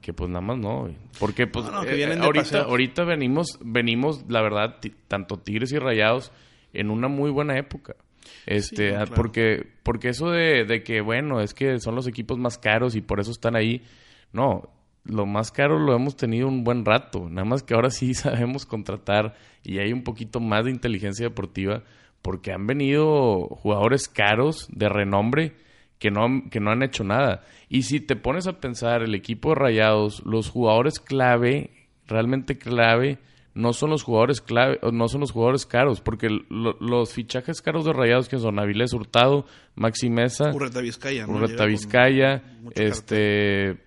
que 0.08 0.14
pues 0.14 0.30
nada 0.30 0.40
más 0.40 0.58
no. 0.58 0.84
güey. 0.84 0.96
Porque 1.20 1.48
pues 1.48 1.66
No, 1.66 1.72
no, 1.74 1.82
que 1.82 2.02
eh, 2.02 2.06
ahorita, 2.18 2.44
paseo. 2.46 2.64
ahorita 2.64 3.04
venimos, 3.04 3.60
venimos, 3.60 4.24
la 4.30 4.42
verdad, 4.42 4.78
tanto 5.10 5.36
Tigres 5.36 5.74
y 5.74 5.80
Rayados 5.80 6.32
en 6.72 6.92
una 6.92 7.10
muy 7.10 7.30
buena 7.30 7.58
época. 7.58 7.98
Este, 8.46 8.92
Sí, 8.92 8.96
ah, 8.96 9.00
claro. 9.04 9.16
porque, 9.16 9.68
porque 9.84 10.08
eso 10.08 10.30
de, 10.30 10.64
de 10.64 10.82
que, 10.82 11.02
bueno, 11.02 11.42
es 11.42 11.54
que 11.54 11.82
son 11.82 11.96
los 11.96 12.08
equipos 12.08 12.38
más 12.38 12.58
caros 12.58 12.96
y 12.96 13.02
por 13.02 13.20
eso 13.20 13.32
están 13.32 13.58
ahí. 13.58 13.84
No, 14.32 14.70
lo 15.04 15.26
más 15.26 15.52
caro 15.52 15.78
lo 15.78 15.94
hemos 15.94 16.16
tenido 16.16 16.48
un 16.48 16.64
buen 16.64 16.86
rato. 16.86 17.28
Nada 17.30 17.44
más 17.44 17.64
que 17.64 17.74
ahora 17.74 17.90
sí 17.90 18.14
sabemos 18.14 18.66
contratar 18.66 19.36
y 19.62 19.80
hay 19.80 19.92
un 19.92 20.04
poquito 20.06 20.40
más 20.40 20.64
de 20.64 20.72
inteligencia 20.72 21.26
deportiva 21.28 21.84
porque 22.22 22.54
han 22.54 22.66
venido 22.66 23.42
jugadores 23.50 24.08
caros 24.08 24.70
de 24.72 24.88
renombre 24.88 25.58
que 26.00 26.12
no, 26.12 26.24
han- 26.26 26.50
que 26.50 26.60
no 26.60 26.72
han 26.72 26.84
hecho 26.84 27.04
nada. 27.04 27.44
Y 27.70 27.84
si 27.84 28.00
te 28.00 28.16
pones 28.16 28.48
a 28.48 28.60
pensar, 28.60 29.02
el 29.04 29.16
equipo 29.16 29.50
de 29.50 29.56
Rayados, 29.56 30.24
los 30.26 30.50
jugadores 30.50 31.00
clave, 31.00 31.72
realmente 32.08 32.58
clave, 32.58 33.18
no 33.54 33.74
son 33.74 33.90
los 33.90 34.04
jugadores 34.04 34.40
clave, 34.40 34.80
no 34.94 35.08
son 35.08 35.22
los 35.22 35.32
jugadores 35.32 35.66
caros, 35.66 36.00
porque 36.02 36.30
lo- 36.50 36.78
los 36.80 37.12
fichajes 37.14 37.62
caros 37.62 37.86
de 37.86 37.94
Rayados 37.94 38.30
que 38.30 38.38
son 38.38 38.60
Avilés 38.60 38.94
Hurtado, 38.94 39.46
Maxi 39.76 40.10
Mesa, 40.12 40.52
Urreta 40.54 40.80
Vizcaya. 40.82 41.26
¿no? 41.26 41.34
Urreta 41.34 41.66
Vizcaya, 41.66 42.44
este, 42.76 43.78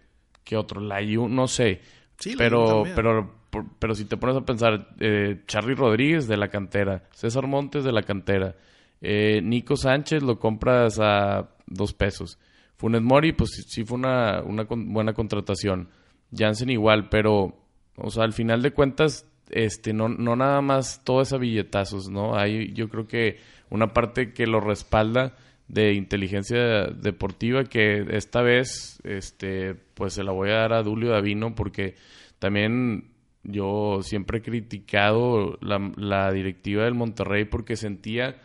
¿qué 0.44 0.56
otro? 0.56 0.80
Layu, 0.80 1.28
no 1.28 1.46
sé. 1.46 1.80
Sí, 2.18 2.34
pero, 2.36 2.82
pero, 2.96 3.34
por- 3.50 3.66
pero 3.78 3.94
si 3.94 4.04
te 4.04 4.16
pones 4.16 4.36
a 4.36 4.44
pensar, 4.44 4.88
eh, 4.98 5.42
Charlie 5.46 5.74
Rodríguez 5.74 6.26
de 6.28 6.36
la 6.36 6.48
cantera, 6.48 7.04
César 7.12 7.46
Montes 7.46 7.84
de 7.84 7.92
la 7.92 8.02
cantera, 8.02 8.56
eh, 9.00 9.40
Nico 9.42 9.76
Sánchez 9.76 10.22
lo 10.22 10.38
compras 10.38 10.98
a 11.00 11.50
dos 11.66 11.94
pesos. 11.94 12.38
Funes 12.76 13.02
Mori, 13.02 13.32
pues 13.32 13.50
sí, 13.68 13.84
fue 13.84 13.98
una, 13.98 14.42
buena 14.42 15.12
contratación. 15.12 15.88
Jansen 16.34 16.70
igual, 16.70 17.08
pero, 17.08 17.58
o 17.96 18.10
sea, 18.10 18.24
al 18.24 18.32
final 18.32 18.62
de 18.62 18.72
cuentas, 18.72 19.26
este, 19.50 19.92
no, 19.92 20.08
no 20.08 20.36
nada 20.36 20.60
más 20.60 21.02
todo 21.04 21.22
es 21.22 21.32
a 21.32 21.38
billetazos, 21.38 22.08
¿no? 22.08 22.36
Hay, 22.36 22.72
yo 22.72 22.88
creo 22.88 23.06
que 23.06 23.38
una 23.68 23.92
parte 23.92 24.32
que 24.32 24.46
lo 24.46 24.60
respalda 24.60 25.36
de 25.68 25.94
inteligencia 25.94 26.86
deportiva 26.86 27.64
que 27.64 28.06
esta 28.10 28.42
vez, 28.42 29.00
este, 29.04 29.74
pues 29.94 30.14
se 30.14 30.24
la 30.24 30.32
voy 30.32 30.50
a 30.50 30.54
dar 30.54 30.72
a 30.72 30.82
Dulio 30.82 31.10
Davino 31.10 31.54
porque 31.54 31.94
también 32.38 33.10
yo 33.42 34.00
siempre 34.02 34.38
he 34.38 34.42
criticado 34.42 35.58
la 35.60 36.32
directiva 36.32 36.84
del 36.84 36.94
Monterrey 36.94 37.44
porque 37.44 37.76
sentía 37.76 38.36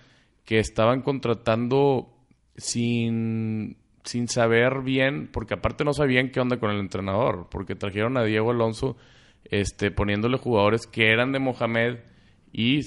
que 0.46 0.60
estaban 0.60 1.02
contratando 1.02 2.14
sin, 2.56 3.78
sin 4.04 4.28
saber 4.28 4.82
bien, 4.84 5.30
porque 5.32 5.56
aparte 5.56 5.84
no 5.84 5.94
sabían 5.94 6.30
qué 6.30 6.40
onda 6.40 6.58
con 6.58 6.72
el 6.72 6.80
entrenador, 6.80 7.48
porque 7.50 7.76
trajeron 7.76 8.18
a 8.18 8.24
Diego 8.24 8.52
Alonso 8.52 8.96
este, 9.46 9.92
poniéndole 9.92 10.38
jugadores 10.38 10.88
que 10.88 11.12
eran 11.12 11.32
de 11.32 11.40
Mohamed 11.40 12.00
y 12.52 12.82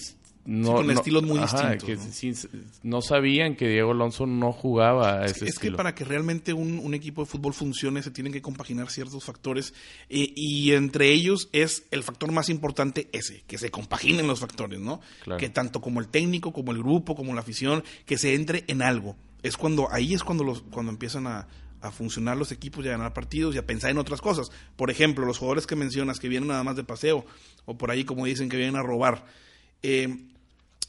no, 0.45 0.76
con 0.76 0.87
no- 0.87 0.92
estilos 0.92 1.23
muy 1.25 1.38
ajá, 1.38 1.73
distintos, 1.75 2.47
que 2.50 2.59
¿no? 2.83 3.02
sabían 3.02 3.54
que 3.54 3.68
Diego 3.68 3.90
Alonso 3.90 4.26
no 4.26 4.52
jugaba 4.52 5.21
a 5.21 5.26
ese 5.26 5.47
Es 5.47 5.59
que 5.59 5.73
para 5.73 5.95
que 5.95 6.04
realmente 6.04 6.52
un, 6.52 6.78
un 6.78 6.95
equipo 6.95 7.23
de 7.23 7.26
fútbol 7.26 7.52
funcione 7.52 8.02
se 8.02 8.11
tienen 8.11 8.33
que 8.33 8.40
compaginar 8.40 8.90
ciertos 8.90 9.25
factores 9.25 9.75
eh, 10.09 10.33
y 10.35 10.73
entre 10.73 11.12
ellos 11.12 11.49
es 11.52 11.85
el 11.90 12.02
factor 12.02 12.33
más 12.33 12.49
importante 12.49 13.09
ese, 13.12 13.42
que 13.47 13.59
se 13.59 13.71
compaginen 13.71 14.26
los 14.26 14.40
factores, 14.40 14.80
¿no? 14.80 15.00
Claro. 15.23 15.38
Que 15.38 15.50
tanto 15.50 15.80
como 15.80 16.00
el 16.00 16.09
técnico, 16.09 16.52
como 16.52 16.73
el 16.73 16.78
grupo, 16.78 17.14
como 17.14 17.35
la 17.35 17.40
afición, 17.40 17.85
que 18.07 18.16
se 18.16 18.35
entre 18.35 18.64
en 18.68 18.80
algo. 18.83 19.16
Es 19.42 19.57
cuando, 19.57 19.88
ahí 19.92 20.14
es 20.14 20.25
cuando 20.25 20.45
los, 20.45 20.62
cuando 20.62 20.90
empiezan 20.90 21.26
a, 21.26 21.47
a 21.80 21.90
funcionar 21.92 22.37
los 22.37 22.50
equipos 22.52 22.85
y 22.85 22.88
a 22.88 22.92
ganar 22.92 23.12
partidos 23.12 23.54
y 23.54 23.59
a 23.59 23.66
pensar 23.66 23.90
en 23.90 23.99
otras 23.99 24.21
cosas. 24.21 24.50
Por 24.76 24.90
ejemplo, 24.90 25.25
los 25.26 25.38
jugadores 25.38 25.66
que 25.66 25.76
mencionas 25.76 26.18
que 26.18 26.28
vienen 26.28 26.49
nada 26.49 26.64
más 26.64 26.75
de 26.75 26.83
paseo, 26.85 27.25
o 27.66 27.76
por 27.78 27.90
ahí 27.90 28.04
como 28.04 28.25
dicen 28.26 28.49
que 28.49 28.57
vienen 28.57 28.76
a 28.76 28.83
robar. 28.83 29.26
Eh, 29.82 30.25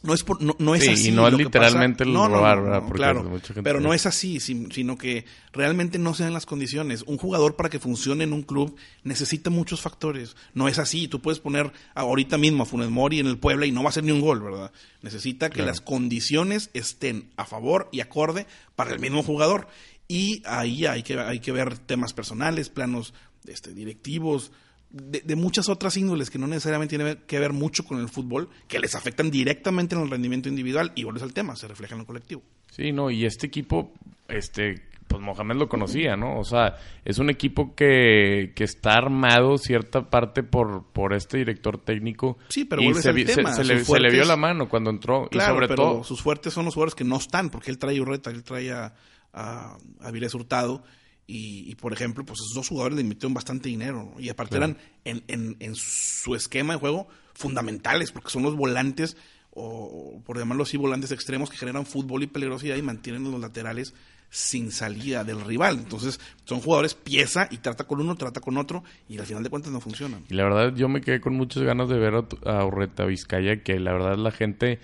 no 0.02 0.14
es, 0.14 0.24
por, 0.24 0.42
no, 0.42 0.56
no 0.60 0.76
es 0.76 0.84
Sí, 0.86 0.90
así. 0.92 1.08
y 1.10 1.12
no 1.12 1.28
es 1.28 1.34
literalmente 1.34 2.06
el 2.06 2.14
No, 2.14 2.30
robar, 2.30 2.84
claro, 2.94 3.22
mucha 3.26 3.48
gente- 3.48 3.64
pero 3.64 3.82
no 3.82 3.94
es 3.94 4.06
así, 4.06 4.40
sin- 4.40 4.72
sino 4.72 4.98
que 4.98 5.26
realmente 5.52 6.00
no 6.00 6.14
se 6.14 6.24
dan 6.24 6.32
las 6.34 6.46
condiciones. 6.46 7.04
Un 7.06 7.18
jugador 7.18 7.58
para 7.58 7.70
que 7.70 7.80
funcione 7.80 8.24
en 8.24 8.32
un 8.32 8.44
club 8.44 8.78
necesita 9.04 9.50
muchos 9.50 9.82
factores. 9.82 10.38
No 10.54 10.70
es 10.70 10.80
así. 10.80 11.10
Tú 11.10 11.20
puedes 11.22 11.40
poner 11.42 11.74
ahorita 11.96 12.38
mismo 12.38 12.64
a 12.64 12.66
Funes 12.66 12.90
Mori 12.90 13.20
en 13.20 13.28
el 13.28 13.38
Puebla 13.40 13.66
y 13.66 13.74
no 13.74 13.82
va 13.84 13.88
a 13.88 13.90
hacer 13.90 14.06
ni 14.06 14.14
un 14.14 14.22
gol, 14.22 14.40
¿verdad? 14.42 14.72
Necesita 15.02 15.50
que 15.50 15.56
Claro. 15.56 15.72
las 15.72 15.82
condiciones 15.82 16.70
estén 16.74 17.30
a 17.36 17.46
favor 17.46 17.90
y 17.92 18.00
acorde 18.00 18.48
para 18.78 18.92
el 18.94 19.00
mismo 19.02 19.22
jugador. 19.22 19.68
Y 20.08 20.42
ahí 20.46 20.86
hay 20.86 21.04
que, 21.04 21.20
hay 21.20 21.40
que 21.42 21.52
ver 21.52 21.78
temas 21.78 22.14
personales, 22.14 22.70
planos 22.70 23.14
este, 23.46 23.74
directivos, 23.74 24.54
de, 24.90 25.22
de 25.22 25.36
muchas 25.36 25.70
otras 25.70 25.96
índoles 25.98 26.30
que 26.30 26.40
no 26.40 26.48
necesariamente 26.48 26.98
tienen 26.98 27.20
que 27.28 27.40
ver 27.40 27.54
mucho 27.54 27.84
con 27.86 28.00
el 28.00 28.10
fútbol, 28.10 28.50
que 28.68 28.80
les 28.80 28.96
afectan 28.96 29.30
directamente 29.32 29.96
en 29.96 30.02
el 30.02 30.10
rendimiento 30.10 30.50
individual 30.50 30.92
y 30.96 31.04
vuelves 31.04 31.24
al 31.24 31.34
tema, 31.34 31.56
se 31.56 31.68
refleja 31.68 31.94
en 31.96 32.00
lo 32.00 32.06
colectivo. 32.06 32.42
Sí, 32.72 32.92
no, 32.92 33.10
y 33.12 33.26
este 33.26 33.48
equipo, 33.48 33.94
este, 34.28 34.76
pues 35.08 35.22
Mohamed 35.22 35.56
lo 35.56 35.68
conocía, 35.68 36.16
¿no? 36.16 36.40
O 36.40 36.44
sea, 36.44 36.76
es 37.04 37.18
un 37.20 37.30
equipo 37.30 37.74
que, 37.76 38.54
que 38.56 38.64
está 38.64 38.94
armado 38.94 39.58
cierta 39.58 40.10
parte 40.10 40.44
por, 40.44 40.86
por 40.92 41.14
este 41.14 41.38
director 41.40 41.80
técnico. 41.84 42.38
Sí, 42.48 42.66
pero 42.66 42.82
y 42.84 42.94
se, 42.94 43.10
al 43.10 43.16
vi- 43.16 43.26
se- 43.26 43.36
tema, 43.36 43.54
se 43.54 43.64
le, 43.64 43.84
se 43.84 44.00
le 44.00 44.12
vio 44.12 44.24
la 44.26 44.38
mano 44.38 44.70
cuando 44.70 44.90
entró. 44.92 45.28
Claro, 45.30 45.54
y 45.54 45.56
sobre 45.56 45.68
pero 45.68 45.84
todo, 45.84 46.04
sus 46.04 46.22
fuertes 46.22 46.54
son 46.54 46.66
los 46.66 46.74
jugadores 46.76 46.96
que 46.96 47.04
no 47.04 47.18
están, 47.18 47.50
porque 47.50 47.72
él 47.72 47.78
trae 47.80 47.98
a 47.98 48.02
Urreta, 48.02 48.30
él 48.30 48.44
trae 48.44 48.72
a, 48.72 48.94
a, 49.34 49.78
a 50.02 50.12
Hurtado, 50.34 50.84
y, 51.32 51.70
y, 51.72 51.76
por 51.76 51.94
ejemplo, 51.94 52.26
pues 52.26 52.40
esos 52.40 52.56
dos 52.56 52.68
jugadores 52.70 52.96
le 52.96 53.04
invirtieron 53.04 53.34
bastante 53.36 53.70
dinero, 53.70 54.12
¿no? 54.16 54.20
y 54.20 54.30
aparte 54.30 54.58
Claro. 54.58 54.74
eran 54.74 54.78
en, 55.06 55.24
en, 55.28 55.56
en 55.60 55.76
su 55.76 56.34
esquema 56.34 56.74
de 56.74 56.80
juego 56.80 57.08
fundamentales, 57.34 58.12
porque 58.12 58.30
son 58.32 58.44
los 58.44 58.56
volantes, 58.56 59.16
o 59.52 60.22
por 60.26 60.38
llamarlo 60.38 60.64
así, 60.64 60.78
volantes 60.78 61.12
extremos 61.12 61.50
que 61.50 61.58
generan 61.58 61.86
fútbol 61.86 62.24
y 62.24 62.28
peligrosidad 62.28 62.76
y 62.78 62.82
mantienen 62.82 63.24
los 63.30 63.40
laterales 63.40 63.94
sin 64.32 64.72
salida 64.72 65.24
del 65.24 65.42
rival. 65.42 65.78
Entonces, 65.80 66.20
son 66.46 66.62
jugadores 66.62 66.94
pieza 66.94 67.48
y 67.50 67.58
trata 67.58 67.86
con 67.86 68.00
uno, 68.00 68.16
trata 68.16 68.42
con 68.42 68.58
otro, 68.58 68.84
y 69.08 69.18
al 69.18 69.26
final 69.26 69.44
de 69.44 69.50
cuentas 69.50 69.72
no 69.72 69.80
funcionan. 69.82 70.24
y 70.30 70.34
la 70.36 70.44
verdad 70.44 70.76
yo 70.76 70.88
me 70.90 71.02
quedé 71.02 71.20
con 71.20 71.34
muchas 71.36 71.64
ganas 71.64 71.90
de 71.90 71.98
ver 71.98 72.14
a, 72.16 72.26
a 72.60 72.66
Urreta 72.66 73.06
Vizcaya, 73.06 73.64
que 73.64 73.80
la 73.80 73.94
verdad 73.94 74.18
la 74.18 74.32
gente 74.32 74.80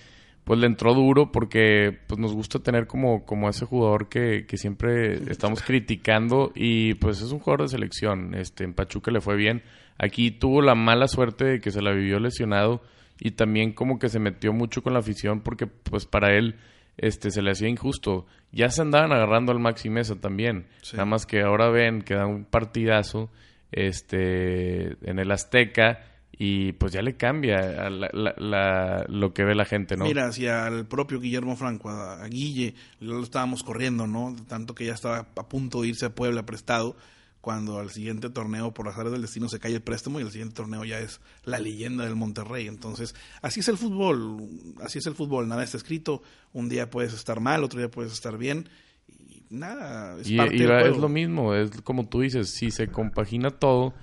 pues 0.46 0.60
le 0.60 0.68
entró 0.68 0.94
duro 0.94 1.32
porque 1.32 1.98
pues 2.08 2.20
nos 2.20 2.34
gusta 2.34 2.60
tener 2.60 2.86
como, 2.86 3.26
como 3.26 3.50
ese 3.50 3.66
jugador 3.66 4.10
que, 4.10 4.46
que 4.46 4.58
siempre 4.58 5.16
estamos 5.30 5.62
criticando 5.64 6.52
y 6.56 6.94
pues 6.94 7.22
es 7.22 7.32
un 7.32 7.40
jugador 7.40 7.64
de 7.64 7.70
selección. 7.70 8.36
Este, 8.36 8.64
en 8.64 8.76
Pachuca 8.76 9.12
le 9.12 9.22
fue 9.22 9.36
bien. 9.36 9.64
Aquí 9.98 10.30
tuvo 10.30 10.62
la 10.62 10.76
mala 10.76 11.08
suerte 11.08 11.46
de 11.46 11.60
que 11.60 11.72
se 11.72 11.82
la 11.82 11.92
vivió 11.92 12.20
lesionado 12.20 12.84
y 13.20 13.32
también 13.32 13.74
como 13.74 13.98
que 13.98 14.08
se 14.08 14.20
metió 14.20 14.54
mucho 14.54 14.84
con 14.84 14.94
la 14.94 15.00
afición 15.00 15.42
porque 15.42 15.66
pues 15.66 16.06
para 16.06 16.36
él 16.38 16.58
este 16.98 17.32
se 17.32 17.42
le 17.42 17.52
hacía 17.52 17.68
injusto. 17.68 18.28
Ya 18.52 18.70
se 18.70 18.84
andaban 18.84 19.12
agarrando 19.12 19.52
al 19.52 19.60
Maxi 19.60 19.90
Mesa 19.90 20.22
también. 20.22 20.68
Sí. 20.84 20.96
Nada 20.96 21.08
más 21.08 21.26
que 21.26 21.42
ahora 21.42 21.70
ven 21.70 22.04
que 22.04 22.14
da 22.14 22.28
un 22.28 22.46
partidazo 22.46 23.32
este 23.72 24.96
en 25.10 25.18
el 25.18 25.32
Azteca 25.32 26.02
y 26.38 26.74
pues 26.74 26.92
ya 26.92 27.02
le 27.02 27.16
cambia 27.16 27.86
a 27.86 27.90
la- 27.90 28.10
la- 28.14 28.36
la- 28.38 29.06
lo 29.08 29.34
que 29.34 29.44
ve 29.46 29.56
la 29.56 29.66
gente, 29.66 29.96
¿no? 29.96 30.06
Mira, 30.06 30.28
hacia 30.28 30.68
el 30.68 30.86
propio 30.86 31.20
Guillermo 31.20 31.56
Franco, 31.56 31.90
a, 31.90 32.22
a 32.24 32.28
Guille, 32.28 32.76
lo 33.00 33.22
estábamos 33.24 33.64
corriendo, 33.64 34.06
¿no? 34.08 34.36
Tanto 34.48 34.76
que 34.76 34.86
ya 34.86 34.94
estaba 34.94 35.20
a 35.36 35.50
punto 35.50 35.82
de 35.82 35.90
irse 35.90 36.06
a 36.08 36.14
Puebla 36.16 36.46
prestado, 36.46 36.96
cuando 37.42 37.80
al 37.80 37.92
siguiente 37.92 38.30
torneo, 38.32 38.74
por 38.74 38.88
azar 38.88 39.10
del 39.12 39.22
destino, 39.22 39.48
se 39.50 39.60
cae 39.60 39.76
el 39.76 39.82
préstamo 39.82 40.20
y 40.20 40.24
el 40.24 40.32
siguiente 40.32 40.56
torneo 40.56 40.84
ya 40.84 41.00
es 41.00 41.22
la 41.44 41.60
leyenda 41.60 42.04
del 42.04 42.16
Monterrey. 42.16 42.68
Entonces, 42.68 43.14
así 43.44 43.60
es 43.60 43.68
el 43.68 43.78
fútbol, 43.78 44.50
así 44.84 44.98
es 44.98 45.06
el 45.06 45.14
fútbol, 45.14 45.48
nada 45.48 45.64
está 45.64 45.78
escrito, 45.78 46.24
un 46.54 46.70
día 46.70 46.90
puedes 46.90 47.14
estar 47.14 47.40
mal, 47.40 47.64
otro 47.64 47.80
día 47.80 47.90
puedes 47.92 48.12
estar 48.14 48.38
bien, 48.40 48.68
y 49.08 49.44
nada, 49.52 50.20
es 50.20 50.28
Y, 50.28 50.38
parte 50.38 50.56
y 50.56 50.60
del 50.64 50.72
es 50.88 50.98
lo 50.98 51.08
mismo, 51.08 51.54
es 51.54 51.70
como 51.84 52.08
tú 52.08 52.22
dices, 52.22 52.50
si 52.50 52.72
se 52.72 52.88
compagina 52.88 53.52
todo, 53.52 53.94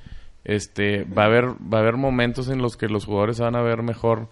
este, 0.44 1.04
va 1.04 1.25
a 1.25 1.26
haber, 1.26 1.44
va 1.50 1.78
a 1.78 1.80
haber 1.80 1.96
momentos 1.96 2.49
en 2.49 2.61
los 2.61 2.76
que 2.76 2.88
los 2.88 3.04
jugadores 3.04 3.40
van 3.40 3.56
a 3.56 3.62
ver 3.62 3.82
mejor 3.82 4.28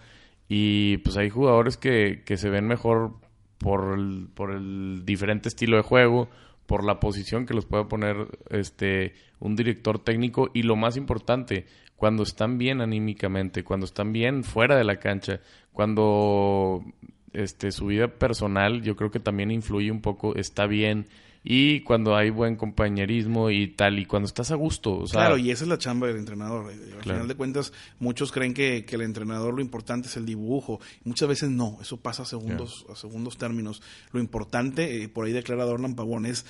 y 0.49 0.99
pues 0.99 1.17
hay 1.17 1.31
jugadores 1.31 1.77
que, 1.77 2.23
que 2.25 2.37
se 2.37 2.51
ven 2.51 2.67
mejor 2.67 3.13
por 3.59 3.97
el, 3.97 4.29
por 4.35 4.51
el 4.51 5.05
diferente 5.05 5.49
estilo 5.49 5.77
de 5.77 5.83
juego, 5.83 6.29
por 6.67 6.85
la 6.85 6.99
posición 6.99 7.47
que 7.47 7.55
los 7.55 7.67
pueda 7.67 7.89
poner 7.89 8.27
este 8.49 9.15
un 9.39 9.57
director 9.57 9.99
técnico 9.99 10.51
y 10.55 10.63
lo 10.63 10.77
más 10.77 10.97
importante, 10.97 11.67
cuando 11.97 12.23
están 12.23 12.59
bien 12.59 12.81
anímicamente, 12.81 13.65
cuando 13.65 13.87
están 13.87 14.13
bien 14.13 14.45
fuera 14.45 14.77
de 14.77 14.85
la 14.85 14.97
cancha, 14.97 15.41
cuando 15.73 16.85
este 17.33 17.71
su 17.71 17.87
vida 17.87 18.09
personal 18.09 18.83
yo 18.83 18.97
creo 18.97 19.11
que 19.11 19.21
también 19.21 19.51
influye 19.51 19.91
un 19.91 20.01
poco, 20.01 20.35
está 20.35 20.67
bien 20.67 21.07
y 21.43 21.81
cuando 21.81 22.17
hay 22.17 22.31
buen 22.31 22.57
compañerismo 22.57 23.51
y 23.51 23.69
tal, 23.69 23.99
y 23.99 24.05
cuando 24.05 24.27
estás 24.27 24.51
a 24.51 24.57
gusto. 24.57 25.05
claro, 25.11 25.39
y 25.39 25.51
esa 25.51 25.65
es 25.65 25.69
la 25.69 25.79
chamba 25.79 26.07
del 26.07 26.17
entrenador. 26.17 26.71
Al 26.71 27.03
final 27.03 27.29
de 27.29 27.35
cuentas, 27.35 27.73
muchos 27.99 28.31
creen 28.31 28.53
que, 28.53 28.85
que, 28.85 28.97
el 28.97 29.03
entrenador 29.03 29.55
lo 29.55 29.63
importante 29.63 30.09
es 30.09 30.17
el 30.17 30.27
dibujo. 30.27 30.81
Muchas 31.05 31.29
veces 31.29 31.51
no, 31.51 31.79
eso 31.81 31.97
pasa 31.97 32.25
a 32.25 32.27
segundos, 32.27 32.85
a 32.91 32.95
segundos 32.95 33.39
términos. 33.39 33.81
Lo 34.13 34.21
importante, 34.21 35.03
eh, 35.03 35.09
por 35.09 35.27
ahí 35.27 35.33
declara 35.33 35.65
Dorlan 35.65 35.95
Pavón, 35.95 36.27
es 36.27 36.45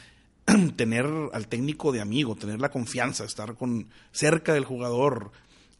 tener 0.76 1.06
al 1.32 1.46
técnico 1.46 1.92
de 1.92 2.00
amigo, 2.00 2.34
tener 2.34 2.60
la 2.60 2.70
confianza, 2.70 3.24
estar 3.24 3.54
con 3.54 3.88
cerca 4.10 4.54
del 4.54 4.64
jugador, 4.64 5.30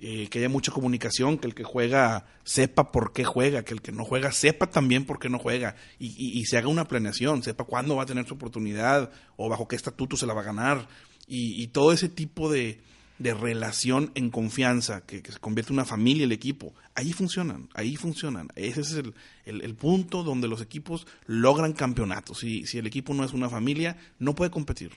eh, 0.03 0.29
que 0.31 0.39
haya 0.39 0.49
mucha 0.49 0.73
comunicación, 0.73 1.37
que 1.37 1.47
el 1.47 1.55
que 1.55 1.63
juega 1.63 2.25
sepa 2.43 2.91
por 2.91 3.13
qué 3.13 3.23
juega, 3.25 3.65
que 3.65 3.75
el 3.75 3.83
que 3.83 3.93
no 3.93 4.07
juega 4.07 4.33
sepa 4.33 4.71
también 4.71 5.05
por 5.05 5.19
qué 5.19 5.29
no 5.29 5.39
juega 5.39 5.77
y, 5.99 6.43
se 6.47 6.57
haga 6.57 6.69
una 6.69 6.87
planeación, 6.87 7.43
sepa 7.43 7.65
cuándo 7.65 7.97
va 7.97 8.05
a 8.05 8.07
tener 8.07 8.27
su 8.27 8.33
oportunidad 8.33 9.11
o 9.37 9.51
bajo 9.51 9.69
qué 9.69 9.77
estatuto 9.77 10.17
se 10.17 10.25
la 10.25 10.33
va 10.33 10.41
a 10.41 10.45
ganar 10.45 10.89
y, 11.27 11.67
todo 11.67 11.93
ese 11.93 12.09
tipo 12.09 12.51
de, 12.51 12.81
relación 13.19 14.11
en 14.15 14.31
confianza, 14.31 15.03
que, 15.05 15.21
se 15.21 15.39
convierte 15.39 15.71
en 15.71 15.81
una 15.81 15.85
familia 15.85 16.25
el 16.25 16.33
equipo, 16.33 16.75
ahí 16.95 17.13
funcionan, 17.13 17.69
ahí 17.75 17.97
funcionan. 17.97 18.49
Ese 18.57 18.81
es 18.81 19.03
el, 19.45 19.75
punto 19.75 20.23
donde 20.23 20.49
los 20.49 20.63
equipos 20.63 21.07
logran 21.27 21.75
campeonatos. 21.75 22.39
Si, 22.39 22.65
si 22.65 22.79
el 22.79 22.87
equipo 22.87 23.13
no 23.13 23.23
es 23.23 23.35
una 23.35 23.51
familia, 23.51 23.99
no 24.19 24.35
puede 24.35 24.51
competir. 24.51 24.93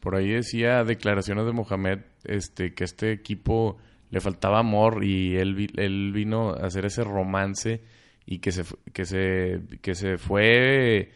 Por 0.00 0.16
ahí 0.16 0.30
decía 0.30 0.82
declaraciones 0.82 1.46
de 1.46 1.52
Mohamed 1.52 2.00
este, 2.24 2.74
que 2.74 2.82
este 2.82 3.12
equipo 3.12 3.78
le 4.10 4.20
faltaba 4.20 4.60
amor 4.60 5.04
y 5.04 5.36
él, 5.36 5.70
él 5.76 6.12
vino 6.12 6.50
a 6.50 6.66
hacer 6.66 6.86
ese 6.86 7.04
romance 7.04 7.82
y 8.26 8.38
que 8.40 8.52
se, 8.52 8.64
que 8.92 9.04
se, 9.04 9.60
que 9.80 9.94
se 9.94 10.18
fue 10.18 11.10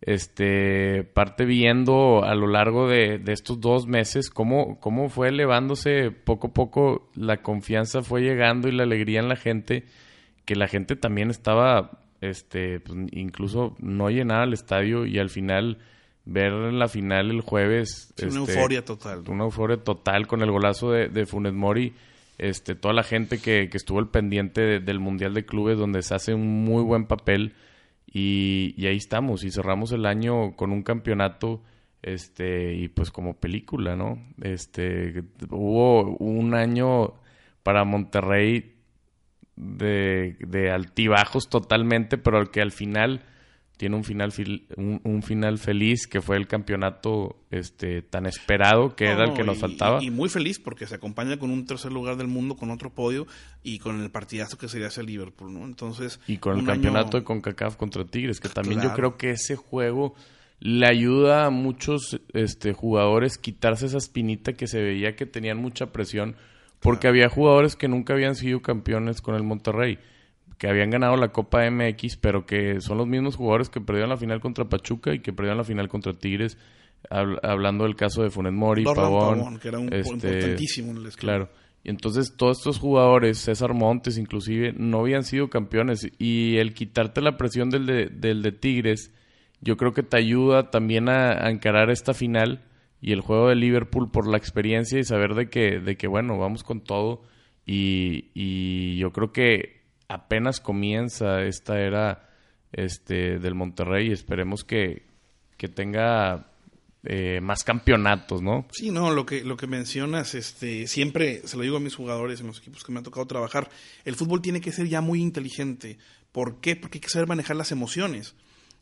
este 0.00 1.02
parte 1.02 1.46
viendo 1.46 2.24
a 2.24 2.34
lo 2.34 2.46
largo 2.46 2.88
de, 2.88 3.22
estos 3.28 3.60
dos 3.60 3.86
meses 3.86 4.28
cómo, 4.30 4.78
cómo 4.78 5.08
fue 5.08 5.28
elevándose 5.28 6.10
poco 6.10 6.48
a 6.48 6.52
poco 6.52 7.08
la 7.14 7.38
confianza 7.38 8.02
fue 8.02 8.20
llegando 8.20 8.68
y 8.68 8.72
la 8.72 8.82
alegría 8.82 9.20
en 9.20 9.28
la 9.28 9.36
gente 9.36 9.84
que 10.44 10.56
la 10.56 10.68
gente 10.68 10.94
también 10.94 11.30
estaba 11.30 12.02
este 12.20 12.80
pues, 12.80 12.98
incluso 13.12 13.74
no 13.78 14.10
llenaba 14.10 14.44
el 14.44 14.52
estadio 14.52 15.06
y 15.06 15.18
al 15.18 15.30
final 15.30 15.78
ver 16.26 16.52
en 16.52 16.78
la 16.78 16.88
final 16.88 17.30
el 17.30 17.40
jueves 17.40 18.12
una 18.18 18.28
este, 18.28 18.38
euforia 18.38 18.84
total. 18.84 19.24
una 19.28 19.44
euforia 19.44 19.78
total 19.78 20.26
con 20.26 20.42
el 20.42 20.50
golazo 20.50 20.90
de, 20.90 21.08
de 21.08 21.24
Funes 21.24 21.54
Mori 21.54 21.94
este, 22.38 22.74
toda 22.74 22.94
la 22.94 23.02
gente 23.02 23.38
que, 23.38 23.68
estuvo 23.72 23.98
al 23.98 24.08
pendiente 24.08 24.80
del 24.80 25.00
Mundial 25.00 25.34
de 25.34 25.46
Clubes, 25.46 25.78
donde 25.78 26.02
se 26.02 26.14
hace 26.14 26.34
un 26.34 26.64
muy 26.64 26.82
buen 26.82 27.06
papel. 27.06 27.54
Y, 28.06 28.74
ahí 28.86 28.96
estamos, 28.96 29.44
y 29.44 29.50
cerramos 29.50 29.92
el 29.92 30.06
año 30.06 30.54
con 30.56 30.72
un 30.72 30.82
campeonato, 30.82 31.62
este, 32.02 32.74
y 32.74 32.88
pues 32.88 33.10
como 33.10 33.34
película, 33.34 33.96
¿no? 33.96 34.18
Este, 34.42 35.24
hubo 35.50 36.16
un 36.18 36.54
año 36.54 37.14
para 37.62 37.84
Monterrey 37.84 38.74
de, 39.56 40.36
de 40.40 40.70
altibajos 40.70 41.48
totalmente, 41.48 42.18
pero 42.18 42.50
que 42.50 42.60
al 42.60 42.72
final 42.72 43.22
tiene 43.76 43.96
un 43.96 44.04
final 44.04 44.32
un, 44.76 45.22
final 45.22 45.58
feliz 45.58 46.06
que 46.06 46.20
fue 46.20 46.36
el 46.36 46.46
campeonato 46.46 47.36
este 47.50 48.02
tan 48.02 48.26
esperado 48.26 48.94
que 48.94 49.06
era 49.06 49.24
el 49.24 49.34
que 49.34 49.42
nos 49.42 49.58
faltaba. 49.58 50.02
y, 50.02 50.10
muy 50.10 50.28
feliz 50.28 50.60
porque 50.60 50.86
se 50.86 50.94
acompaña 50.94 51.38
con 51.38 51.50
un 51.50 51.66
tercer 51.66 51.92
lugar 51.92 52.16
del 52.16 52.28
mundo 52.28 52.56
con 52.56 52.70
otro 52.70 52.90
podio 52.90 53.26
y 53.62 53.78
con 53.78 54.00
el 54.00 54.10
partidazo 54.10 54.58
que 54.58 54.68
sería 54.68 54.88
hace 54.88 55.02
Liverpool 55.02 55.52
no 55.52 55.64
entonces 55.64 56.20
y 56.28 56.36
con 56.36 56.58
el 56.58 56.64
campeonato 56.64 57.18
de 57.18 57.24
Concacaf 57.24 57.76
contra 57.76 58.04
Tigres 58.04 58.40
que 58.40 58.48
también 58.48 58.80
yo 58.80 58.92
creo 58.94 59.16
que 59.16 59.30
ese 59.30 59.56
juego 59.56 60.14
le 60.60 60.86
ayuda 60.86 61.46
a 61.46 61.50
muchos 61.50 62.20
este 62.32 62.72
jugadores 62.72 63.38
quitarse 63.38 63.86
esa 63.86 63.98
espinita 63.98 64.52
que 64.52 64.68
se 64.68 64.80
veía 64.80 65.16
que 65.16 65.26
tenían 65.26 65.58
mucha 65.58 65.86
presión 65.86 66.36
porque 66.78 67.08
había 67.08 67.28
jugadores 67.28 67.74
que 67.74 67.88
nunca 67.88 68.12
habían 68.12 68.36
sido 68.36 68.62
campeones 68.62 69.20
con 69.20 69.34
el 69.34 69.42
Monterrey 69.42 69.98
que 70.58 70.68
habían 70.68 70.90
ganado 70.90 71.16
la 71.16 71.28
Copa 71.28 71.68
MX, 71.68 72.16
pero 72.16 72.46
que 72.46 72.80
son 72.80 72.98
los 72.98 73.06
mismos 73.06 73.36
jugadores 73.36 73.68
que 73.68 73.80
perdieron 73.80 74.10
la 74.10 74.16
final 74.16 74.40
contra 74.40 74.68
Pachuca 74.68 75.12
y 75.14 75.20
que 75.20 75.32
perdieron 75.32 75.58
la 75.58 75.64
final 75.64 75.88
contra 75.88 76.12
Tigres. 76.12 76.58
hablando 77.10 77.84
del 77.84 77.96
caso 77.96 78.22
de 78.22 78.30
Funes 78.30 78.52
Mori, 78.52 78.84
Pavón, 78.84 79.58
que 79.58 79.68
era 79.68 79.78
un 79.78 79.92
este, 79.92 80.10
importantísimo 80.14 80.92
en 80.92 80.98
el 80.98 81.12
Claro. 81.12 81.48
Y 81.82 81.90
entonces 81.90 82.34
todos 82.36 82.58
estos 82.58 82.78
jugadores, 82.78 83.38
César 83.38 83.74
Montes 83.74 84.16
inclusive, 84.16 84.72
no 84.72 85.00
habían 85.00 85.22
sido 85.22 85.50
campeones. 85.50 86.08
Y 86.18 86.56
el 86.56 86.72
quitarte 86.72 87.20
la 87.20 87.36
presión 87.36 87.68
del 87.68 87.84
de, 87.84 88.06
del 88.06 88.42
de 88.42 88.52
Tigres, 88.52 89.12
yo 89.60 89.76
creo 89.76 89.92
que 89.92 90.02
te 90.02 90.16
ayuda 90.16 90.70
también 90.70 91.10
a, 91.10 91.50
encarar 91.50 91.90
esta 91.90 92.14
final 92.14 92.62
y 93.02 93.12
el 93.12 93.20
juego 93.20 93.50
de 93.50 93.56
Liverpool 93.56 94.10
por 94.10 94.26
la 94.26 94.38
experiencia 94.38 94.98
y 94.98 95.04
saber 95.04 95.34
de 95.34 95.50
que, 95.50 95.78
de 95.78 95.96
que 95.96 96.06
bueno, 96.06 96.38
vamos 96.38 96.64
con 96.64 96.80
todo. 96.80 97.22
Y, 97.66 98.30
y 98.32 98.96
yo 98.96 99.12
creo 99.12 99.32
que 99.32 99.83
apenas 100.14 100.60
comienza 100.60 101.42
esta 101.42 101.80
era 101.80 102.28
este, 102.72 103.38
del 103.38 103.54
Monterrey. 103.54 104.12
Esperemos 104.12 104.64
que, 104.64 105.02
que 105.56 105.68
tenga 105.68 106.46
eh, 107.02 107.40
más 107.40 107.64
campeonatos, 107.64 108.40
¿no? 108.40 108.66
Sí, 108.72 108.90
no, 108.90 109.10
lo 109.10 109.26
que, 109.26 109.44
lo 109.44 109.56
que 109.56 109.66
mencionas, 109.66 110.34
este, 110.34 110.86
siempre 110.86 111.46
se 111.46 111.56
lo 111.56 111.62
digo 111.62 111.76
a 111.76 111.80
mis 111.80 111.96
jugadores 111.96 112.40
en 112.40 112.46
los 112.46 112.58
equipos 112.58 112.84
que 112.84 112.92
me 112.92 113.00
ha 113.00 113.02
tocado 113.02 113.26
trabajar, 113.26 113.68
el 114.04 114.14
fútbol 114.14 114.40
tiene 114.40 114.60
que 114.60 114.72
ser 114.72 114.88
ya 114.88 115.00
muy 115.00 115.20
inteligente. 115.20 115.98
¿Por 116.32 116.60
qué? 116.60 116.76
Porque 116.76 116.98
hay 116.98 117.02
que 117.02 117.10
saber 117.10 117.28
manejar 117.28 117.56
las 117.56 117.72
emociones. 117.72 118.34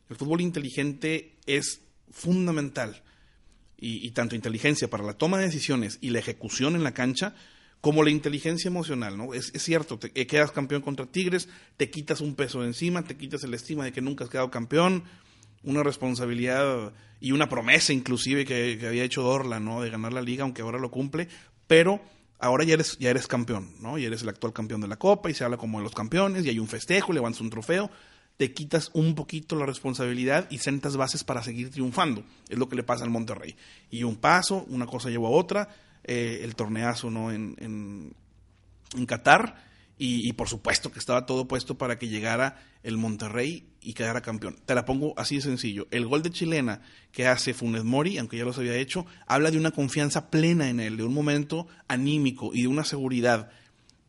El 0.09 0.15
fútbol 0.15 0.41
inteligente 0.41 1.35
es 1.45 1.81
fundamental. 2.11 3.01
Y, 3.77 4.07
y 4.07 4.11
tanto 4.11 4.35
inteligencia 4.35 4.89
para 4.89 5.03
la 5.03 5.13
toma 5.13 5.37
de 5.37 5.45
decisiones 5.45 5.97
y 5.99 6.11
la 6.11 6.19
ejecución 6.19 6.75
en 6.75 6.83
la 6.83 6.93
cancha, 6.93 7.35
como 7.83 8.01
la 8.01 8.11
inteligencia 8.11 8.69
emocional, 8.69 9.17
¿no? 9.17 9.33
Es, 9.33 9.51
cierto, 9.57 9.99
te 9.99 10.09
eh, 10.15 10.25
quedas 10.25 10.53
campeón 10.53 10.81
contra 10.81 11.05
Tigres, 11.05 11.49
te 11.75 11.89
quitas 11.89 12.21
un 12.21 12.33
peso 12.33 12.61
de 12.61 12.67
encima, 12.67 13.03
te 13.03 13.17
quitas 13.17 13.43
el 13.43 13.53
estima 13.53 13.83
de 13.83 13.91
que 13.91 13.99
nunca 13.99 14.23
has 14.23 14.29
quedado 14.29 14.49
campeón, 14.49 15.03
una 15.63 15.83
responsabilidad 15.83 16.93
y 17.19 17.33
una 17.33 17.49
promesa 17.49 17.91
inclusive 17.91 18.45
que, 18.45 18.79
había 18.87 19.03
hecho 19.03 19.21
Dorla, 19.21 19.59
¿no? 19.59 19.81
De 19.81 19.89
ganar 19.89 20.13
la 20.13 20.21
liga, 20.21 20.43
aunque 20.43 20.61
ahora 20.61 20.79
lo 20.79 20.91
cumple, 20.91 21.27
pero 21.67 21.99
ahora 22.39 22.63
ya 22.63 22.75
eres, 22.75 22.97
ya 22.99 23.09
eres 23.09 23.27
campeón, 23.27 23.73
¿no? 23.81 23.97
Y 23.97 24.05
eres 24.05 24.21
el 24.21 24.29
actual 24.29 24.53
campeón 24.53 24.79
de 24.79 24.87
la 24.87 24.95
Copa 24.95 25.29
y 25.29 25.33
se 25.33 25.43
habla 25.43 25.57
como 25.57 25.79
de 25.79 25.83
los 25.83 25.93
campeones 25.93 26.45
y 26.45 26.49
hay 26.49 26.59
un 26.59 26.69
festejo, 26.69 27.11
levantas 27.11 27.41
un 27.41 27.49
trofeo, 27.49 27.91
te 28.37 28.53
quitas 28.53 28.91
un 28.93 29.13
poquito 29.13 29.57
la 29.57 29.65
responsabilidad 29.65 30.47
y 30.49 30.59
sentas 30.59 30.95
bases 30.95 31.25
para 31.25 31.43
seguir 31.43 31.69
triunfando. 31.69 32.23
Es 32.47 32.57
lo 32.57 32.69
que 32.69 32.77
le 32.77 32.83
pasa 32.83 33.03
al 33.03 33.09
Monterrey. 33.09 33.57
Y 33.89 34.03
un 34.03 34.15
paso, 34.15 34.63
una 34.69 34.85
cosa 34.85 35.09
lleva 35.09 35.27
a 35.27 35.31
otra, 35.31 35.67
eh, 36.03 36.41
el 36.43 36.55
torneazo 36.55 37.09
¿no? 37.09 37.31
en, 37.31 37.55
en, 37.59 39.05
Qatar. 39.05 39.71
Y, 40.05 40.33
por 40.33 40.49
supuesto 40.49 40.91
que 40.91 40.99
estaba 40.99 41.25
todo 41.25 41.47
puesto 41.47 41.77
para 41.77 41.97
que 41.97 42.09
llegara 42.09 42.61
el 42.81 42.97
Monterrey 42.97 43.69
y 43.79 43.93
quedara 43.93 44.21
campeón. 44.21 44.57
Te 44.65 44.75
la 44.75 44.83
pongo 44.83 45.13
así 45.17 45.35
de 45.35 45.41
sencillo. 45.41 45.87
El 45.91 46.07
gol 46.07 46.21
de 46.21 46.29
chilena 46.29 46.81
que 47.13 47.25
hace 47.25 47.53
Funes 47.53 47.85
Mori, 47.85 48.17
aunque 48.17 48.37
ya 48.37 48.43
los 48.43 48.57
había 48.57 48.75
hecho, 48.75 49.05
habla 49.27 49.49
de 49.49 49.57
una 49.57 49.71
confianza 49.71 50.29
plena 50.29 50.69
en 50.69 50.81
él, 50.81 50.97
de 50.97 51.03
un 51.03 51.13
momento 51.13 51.67
anímico 51.87 52.51
y 52.53 52.63
de 52.63 52.67
una 52.67 52.83
seguridad 52.83 53.49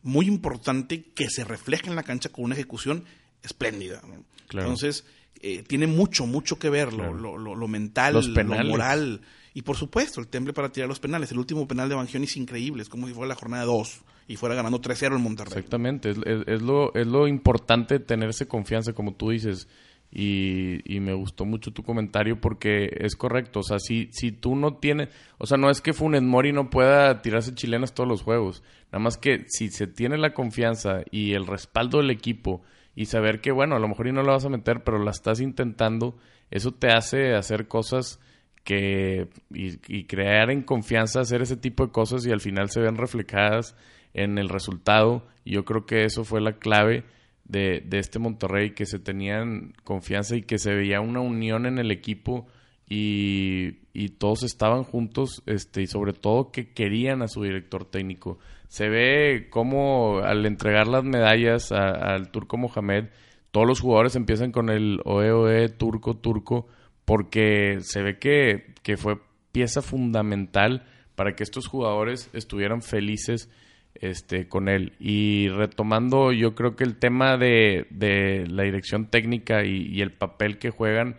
muy 0.02 0.26
importante 0.26 1.04
que 1.14 1.30
se 1.30 1.44
refleja 1.44 1.88
en 1.88 1.96
la 1.96 2.02
cancha 2.02 2.30
con 2.30 2.46
una 2.46 2.54
ejecución 2.54 3.04
espléndida. 3.42 4.02
Entonces, 4.50 5.04
eh, 5.40 5.62
tiene 5.62 5.86
mucho, 5.86 6.26
mucho 6.26 6.58
que 6.58 6.70
ver 6.70 6.92
lo, 6.92 7.12
lo, 7.12 7.36
lo, 7.36 7.68
mental, 7.68 8.14
lo 8.14 8.64
moral. 8.64 9.20
Y 9.54 9.62
por 9.62 9.76
supuesto, 9.76 10.20
el 10.20 10.26
temple 10.26 10.52
para 10.52 10.70
tirar 10.70 10.88
los 10.88 10.98
penales. 10.98 11.30
El 11.30 11.38
último 11.38 11.66
penal 11.68 11.88
de 11.88 11.94
Bangioni 11.94 12.26
es 12.26 12.36
increíble. 12.36 12.82
Es 12.82 12.88
como 12.88 13.06
si 13.06 13.14
fuera 13.14 13.28
la 13.28 13.36
jornada 13.36 13.64
2 13.64 14.02
y 14.26 14.36
fuera 14.36 14.56
ganando 14.56 14.80
3-0 14.80 15.14
en 15.14 15.22
Monterrey. 15.22 15.52
Exactamente. 15.58 16.10
Es, 16.10 16.60
lo, 16.60 16.92
es 16.94 17.06
lo 17.06 17.28
importante 17.28 18.00
confianza, 18.48 18.92
como 18.92 19.14
tú 19.14 19.30
dices. 19.30 19.68
Y, 20.10 20.80
y, 20.92 21.00
me 21.00 21.12
gustó 21.12 21.44
mucho 21.44 21.72
tu 21.72 21.82
comentario 21.82 22.40
porque 22.40 22.88
es 22.98 23.14
correcto. 23.14 23.60
O 23.60 23.62
sea, 23.62 23.78
si, 23.78 24.08
si 24.12 24.32
tú 24.32 24.56
no 24.56 24.76
tienes. 24.76 25.08
O 25.38 25.46
sea, 25.46 25.56
no 25.56 25.70
es 25.70 25.80
que 25.80 25.92
Funes 25.92 26.22
Mori 26.22 26.52
no 26.52 26.68
pueda 26.68 27.22
tirarse 27.22 27.54
chilenas 27.54 27.94
todos 27.94 28.08
los 28.08 28.22
juegos. 28.22 28.64
Nada 28.86 28.98
más 29.04 29.18
que 29.18 29.44
si 29.48 29.68
se 29.68 29.86
tiene 29.86 30.18
la 30.18 30.34
confianza 30.34 31.02
y 31.12 31.32
el 31.32 31.46
respaldo 31.46 31.98
del 31.98 32.10
equipo 32.10 32.62
y 32.96 33.06
saber 33.06 33.40
que, 33.40 33.52
bueno, 33.52 33.76
a 33.76 33.80
lo 33.80 33.88
mejor 33.88 34.08
y 34.08 34.12
no 34.12 34.22
la 34.22 34.32
vas 34.32 34.44
a 34.44 34.50
meter, 34.50 34.82
pero 34.84 35.02
la 35.02 35.10
estás 35.10 35.40
intentando, 35.40 36.16
eso 36.50 36.72
te 36.72 36.88
hace 36.88 37.34
hacer 37.34 37.66
cosas 37.66 38.20
que 38.64 39.28
y, 39.50 40.04
crear 40.04 40.50
en 40.50 40.62
confianza, 40.62 41.20
hacer 41.20 41.42
ese 41.42 41.56
tipo 41.56 41.86
de 41.86 41.92
cosas 41.92 42.26
y 42.26 42.32
al 42.32 42.40
final 42.40 42.70
se 42.70 42.80
ven 42.80 42.96
reflejadas 42.96 43.76
en 44.14 44.38
el 44.38 44.48
resultado. 44.48 45.26
Yo 45.44 45.64
creo 45.64 45.86
que 45.86 46.04
eso 46.04 46.24
fue 46.24 46.40
la 46.40 46.54
clave 46.54 47.04
de, 47.44 47.82
de 47.84 47.98
este 47.98 48.18
Monterrey, 48.18 48.70
que 48.70 48.86
se 48.86 48.98
tenían 48.98 49.74
confianza 49.84 50.34
y 50.36 50.42
que 50.42 50.58
se 50.58 50.74
veía 50.74 51.00
una 51.00 51.20
unión 51.20 51.66
en 51.66 51.78
el 51.78 51.90
equipo 51.90 52.46
y, 52.88 53.80
y 53.92 54.10
todos 54.10 54.42
estaban 54.42 54.82
juntos 54.82 55.42
este, 55.46 55.82
y 55.82 55.86
sobre 55.86 56.12
todo 56.12 56.50
que 56.50 56.72
querían 56.72 57.22
a 57.22 57.28
su 57.28 57.42
director 57.42 57.84
técnico. 57.84 58.38
Se 58.68 58.88
ve 58.88 59.48
como 59.50 60.20
al 60.20 60.46
entregar 60.46 60.88
las 60.88 61.04
medallas 61.04 61.70
al 61.70 62.30
turco 62.30 62.56
Mohamed, 62.56 63.10
todos 63.50 63.66
los 63.66 63.80
jugadores 63.80 64.16
empiezan 64.16 64.52
con 64.52 64.68
el 64.70 65.00
OEOE 65.04 65.68
turco 65.68 66.16
turco 66.16 66.66
porque 67.04 67.78
se 67.80 68.02
ve 68.02 68.18
que, 68.18 68.74
que 68.82 68.96
fue 68.96 69.18
pieza 69.52 69.82
fundamental 69.82 70.84
para 71.14 71.36
que 71.36 71.42
estos 71.42 71.66
jugadores 71.66 72.30
estuvieran 72.32 72.82
felices 72.82 73.50
este, 73.94 74.48
con 74.48 74.68
él. 74.68 74.92
Y 74.98 75.48
retomando, 75.48 76.32
yo 76.32 76.54
creo 76.54 76.76
que 76.76 76.84
el 76.84 76.96
tema 76.96 77.36
de, 77.36 77.86
de 77.90 78.46
la 78.48 78.64
dirección 78.64 79.06
técnica 79.06 79.64
y, 79.64 80.00
el 80.00 80.12
papel 80.12 80.58
que 80.58 80.70
juegan 80.70 81.16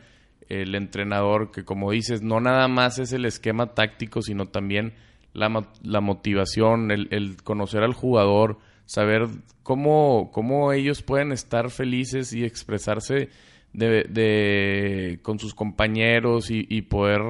el 0.49 0.75
entrenador, 0.75 1.51
que 1.51 1.63
como 1.63 1.91
dices, 1.91 2.21
no 2.21 2.39
nada 2.39 2.67
más 2.67 2.99
es 2.99 3.13
el 3.13 3.25
esquema 3.25 3.73
táctico, 3.73 4.21
sino 4.21 4.47
también 4.47 4.93
la, 5.33 5.67
la 5.81 6.01
motivación, 6.01 6.91
el, 6.91 7.07
el, 7.11 7.41
conocer 7.41 7.83
al 7.83 7.93
jugador, 7.93 8.59
saber 8.85 9.27
cómo, 9.63 10.29
cómo 10.31 10.71
ellos 10.71 11.01
pueden 11.01 11.31
estar 11.31 11.71
felices 11.71 12.31
y 12.33 12.43
expresarse 12.43 13.29
de, 13.75 14.03
de 14.03 15.19
con 15.21 15.39
sus 15.39 15.53
compañeros 15.53 16.49
y, 16.51 16.65
y, 16.69 16.83
poder 16.83 17.21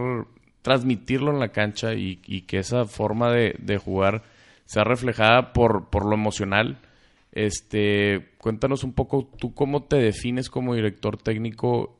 transmitirlo 0.61 1.31
en 1.31 1.39
la 1.39 1.49
cancha 1.49 1.93
y, 1.93 2.19
y 2.25 2.41
que 2.41 2.59
esa 2.59 2.85
forma 2.85 3.31
de, 3.31 3.55
de 3.59 3.77
jugar 3.77 4.23
sea 4.65 4.83
reflejada 4.83 5.53
por, 5.53 5.89
por 5.89 6.05
lo 6.05 6.15
emocional. 6.15 6.79
Este, 7.31 8.29
cuéntanos 8.37 8.83
un 8.83 8.93
poco 8.93 9.29
tú 9.37 9.53
cómo 9.53 9.83
te 9.83 9.97
defines 9.97 10.49
como 10.49 10.75
director 10.75 11.17
técnico, 11.17 11.97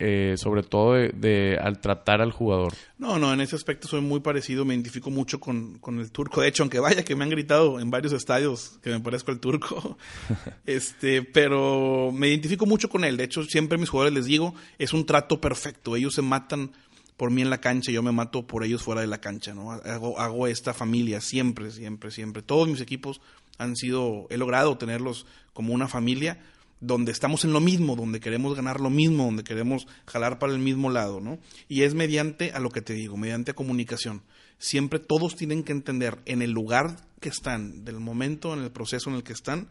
eh, 0.00 0.34
sobre 0.36 0.62
todo 0.62 0.92
de, 0.92 1.58
al 1.60 1.80
tratar 1.80 2.20
al 2.20 2.30
jugador. 2.30 2.72
No, 2.98 3.18
no, 3.18 3.32
en 3.32 3.40
ese 3.40 3.56
aspecto 3.56 3.88
soy 3.88 4.00
muy 4.00 4.20
parecido, 4.20 4.64
me 4.64 4.74
identifico 4.74 5.10
mucho 5.10 5.40
con, 5.40 5.78
con, 5.78 5.98
el 5.98 6.12
turco. 6.12 6.40
De 6.40 6.48
hecho, 6.48 6.62
aunque 6.62 6.78
vaya 6.78 7.04
que 7.04 7.16
me 7.16 7.24
han 7.24 7.30
gritado 7.30 7.80
en 7.80 7.90
varios 7.90 8.12
estadios 8.12 8.78
que 8.82 8.90
me 8.90 9.00
parezco 9.00 9.32
al 9.32 9.40
turco, 9.40 9.98
este, 10.66 11.22
pero 11.22 12.12
me 12.12 12.28
identifico 12.28 12.64
mucho 12.64 12.88
con 12.88 13.04
él. 13.04 13.16
De 13.16 13.24
hecho, 13.24 13.42
siempre 13.42 13.76
a 13.76 13.80
mis 13.80 13.88
jugadores 13.88 14.14
les 14.14 14.26
digo, 14.26 14.54
es 14.78 14.92
un 14.92 15.04
trato 15.04 15.40
perfecto. 15.40 15.96
Ellos 15.96 16.14
se 16.14 16.22
matan 16.22 16.70
por 17.16 17.32
mí 17.32 17.42
en 17.42 17.50
la 17.50 17.60
cancha, 17.60 17.90
yo 17.90 18.00
me 18.00 18.12
mato 18.12 18.46
por 18.46 18.62
ellos 18.62 18.84
fuera 18.84 19.00
de 19.00 19.08
la 19.08 19.20
cancha, 19.20 19.52
¿no? 19.52 19.72
Hago, 19.72 20.20
hago 20.20 20.46
esta 20.46 20.74
familia 20.74 21.20
siempre, 21.20 21.72
siempre, 21.72 22.12
siempre. 22.12 22.42
Todos 22.42 22.68
mis 22.68 22.80
equipos 22.80 23.20
han 23.58 23.74
sido, 23.74 24.28
he 24.30 24.36
logrado 24.36 24.78
tenerlos 24.78 25.26
como 25.52 25.74
una 25.74 25.88
familia 25.88 26.38
donde 26.80 27.12
estamos 27.12 27.44
en 27.44 27.52
lo 27.52 27.60
mismo, 27.60 27.96
donde 27.96 28.20
queremos 28.20 28.54
ganar 28.54 28.80
lo 28.80 28.90
mismo, 28.90 29.24
donde 29.24 29.44
queremos 29.44 29.86
jalar 30.06 30.38
para 30.38 30.52
el 30.52 30.58
mismo 30.58 30.90
lado, 30.90 31.20
¿no? 31.20 31.38
Y 31.68 31.82
es 31.82 31.94
mediante 31.94 32.52
a 32.52 32.60
lo 32.60 32.70
que 32.70 32.82
te 32.82 32.94
digo, 32.94 33.16
mediante 33.16 33.54
comunicación. 33.54 34.22
Siempre 34.58 34.98
todos 34.98 35.36
tienen 35.36 35.64
que 35.64 35.72
entender 35.72 36.18
en 36.24 36.42
el 36.42 36.50
lugar 36.50 36.96
que 37.20 37.28
están, 37.28 37.84
del 37.84 38.00
momento, 38.00 38.54
en 38.54 38.60
el 38.60 38.70
proceso 38.70 39.10
en 39.10 39.16
el 39.16 39.22
que 39.22 39.32
están, 39.32 39.68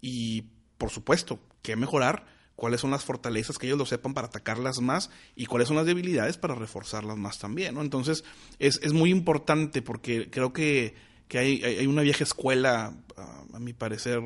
y 0.00 0.42
por 0.78 0.90
supuesto, 0.90 1.40
que 1.62 1.76
mejorar, 1.76 2.26
cuáles 2.56 2.80
son 2.80 2.90
las 2.90 3.04
fortalezas 3.04 3.58
que 3.58 3.66
ellos 3.66 3.78
lo 3.78 3.86
sepan 3.86 4.14
para 4.14 4.28
atacarlas 4.28 4.80
más 4.80 5.10
y 5.34 5.46
cuáles 5.46 5.68
son 5.68 5.76
las 5.76 5.86
debilidades 5.86 6.36
para 6.36 6.54
reforzarlas 6.54 7.16
más 7.16 7.38
también, 7.38 7.74
¿no? 7.74 7.82
Entonces, 7.82 8.24
es, 8.58 8.80
es 8.82 8.92
muy 8.92 9.10
importante 9.10 9.82
porque 9.82 10.30
creo 10.30 10.52
que, 10.52 10.94
que 11.28 11.38
hay, 11.38 11.62
hay, 11.64 11.86
una 11.86 12.02
vieja 12.02 12.24
escuela, 12.24 12.94
a, 13.16 13.58
mi 13.58 13.72
parecer, 13.72 14.20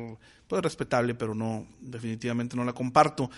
pues 0.49 0.61
respetable, 0.63 1.13
pero 1.15 1.35
no, 1.35 1.67
definitivamente 1.79 2.57
no 2.57 2.65
la 2.65 2.73
comparto, 2.73 3.29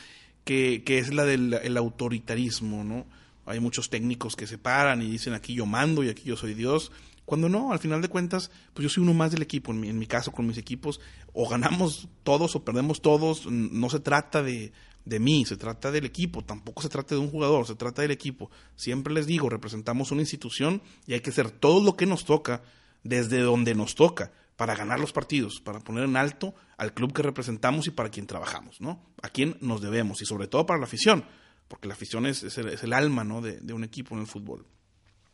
que, 0.44 0.82
que 0.84 0.98
es 0.98 1.14
la 1.14 1.26
del 1.26 1.54
el 1.54 1.78
autoritarismo, 1.78 2.84
¿no? 2.84 3.06
Hay 3.46 3.60
muchos 3.60 3.90
técnicos 3.90 4.36
que 4.36 4.48
se 4.48 4.58
paran 4.58 5.02
y 5.02 5.12
dicen 5.12 5.34
aquí 5.34 5.54
yo 5.54 5.66
mando 5.66 6.04
y 6.04 6.10
aquí 6.10 6.24
yo 6.24 6.38
soy 6.38 6.54
Dios, 6.54 6.92
cuando 7.26 7.50
no, 7.50 7.72
al 7.72 7.80
final 7.80 8.02
de 8.02 8.08
cuentas, 8.08 8.50
pues 8.74 8.84
yo 8.84 8.90
soy 8.90 9.04
uno 9.04 9.14
más 9.14 9.32
del 9.32 9.42
equipo, 9.42 9.72
en 9.72 9.80
mi, 9.80 9.90
en 9.90 10.00
mi 10.00 10.08
caso 10.08 10.32
con 10.32 10.48
mis 10.48 10.58
equipos, 10.58 11.00
o 11.34 11.48
ganamos 11.48 12.08
todos 12.24 12.56
o 12.56 12.64
perdemos 12.64 13.02
todos, 13.02 13.46
no 13.46 13.90
se 13.90 14.00
trata 14.00 14.42
de, 14.42 14.72
de 15.06 15.20
mí, 15.20 15.46
se 15.46 15.58
trata 15.58 15.92
del 15.92 16.06
equipo, 16.06 16.44
tampoco 16.44 16.82
se 16.82 16.90
trata 16.90 17.16
de 17.16 17.22
un 17.22 17.30
jugador, 17.30 17.68
se 17.68 17.76
trata 17.76 18.02
del 18.02 18.12
equipo. 18.12 18.50
Siempre 18.76 19.14
les 19.14 19.28
digo, 19.28 19.50
representamos 19.50 20.12
una 20.12 20.22
institución 20.22 20.82
y 21.06 21.14
hay 21.14 21.20
que 21.20 21.32
hacer 21.32 21.52
todo 21.52 21.84
lo 21.84 21.96
que 21.96 22.06
nos 22.06 22.26
toca 22.26 22.64
desde 23.04 23.40
donde 23.40 23.76
nos 23.76 23.96
toca 23.96 24.32
para 24.56 24.76
ganar 24.76 25.00
los 25.00 25.12
partidos, 25.12 25.60
para 25.60 25.80
poner 25.80 26.04
en 26.04 26.18
alto 26.18 26.54
al 26.78 26.94
club 26.94 27.14
que 27.14 27.24
representamos 27.24 27.88
y 27.88 27.92
para 27.92 28.10
quien 28.10 28.28
trabajamos, 28.28 28.80
¿no? 28.82 29.04
A 29.22 29.30
quien 29.30 29.58
nos 29.62 29.82
debemos 29.82 30.22
y 30.22 30.26
sobre 30.26 30.48
todo 30.48 30.66
para 30.66 30.80
la 30.80 30.86
afición, 30.86 31.26
porque 31.68 31.88
la 31.88 31.94
afición 31.94 32.26
es, 32.26 32.44
es, 32.44 32.58
el, 32.58 32.94
alma, 32.94 33.24
¿no? 33.24 33.42
De, 33.42 33.60
de 33.60 33.74
un 33.74 33.84
equipo 33.84 34.16
en 34.16 34.22
el 34.22 34.28
fútbol. 34.28 34.66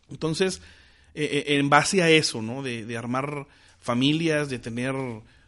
Entonces, 0.09 0.61
eh, 1.19 1.45
eh, 1.47 1.57
en 1.57 1.67
base 1.67 2.03
a 2.03 2.11
eso, 2.11 2.43
¿no? 2.43 2.61
De, 2.61 2.95
armar 2.95 3.47
familias, 3.79 4.49
de 4.49 4.59
tener 4.59 4.93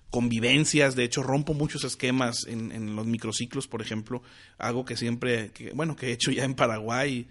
convivencias, 0.09 0.95
de 0.95 1.03
hecho 1.03 1.21
rompo 1.21 1.53
muchos 1.53 1.83
esquemas 1.83 2.47
en, 2.47 2.95
los 2.95 3.05
microciclos, 3.05 3.67
por 3.67 3.83
ejemplo, 3.83 4.23
algo 4.57 4.83
que 4.83 4.97
siempre, 4.97 5.51
bueno, 5.75 5.95
que 5.95 6.07
he 6.07 6.11
hecho 6.13 6.31
ya 6.31 6.43
en 6.43 6.55
Paraguay, 6.55 7.27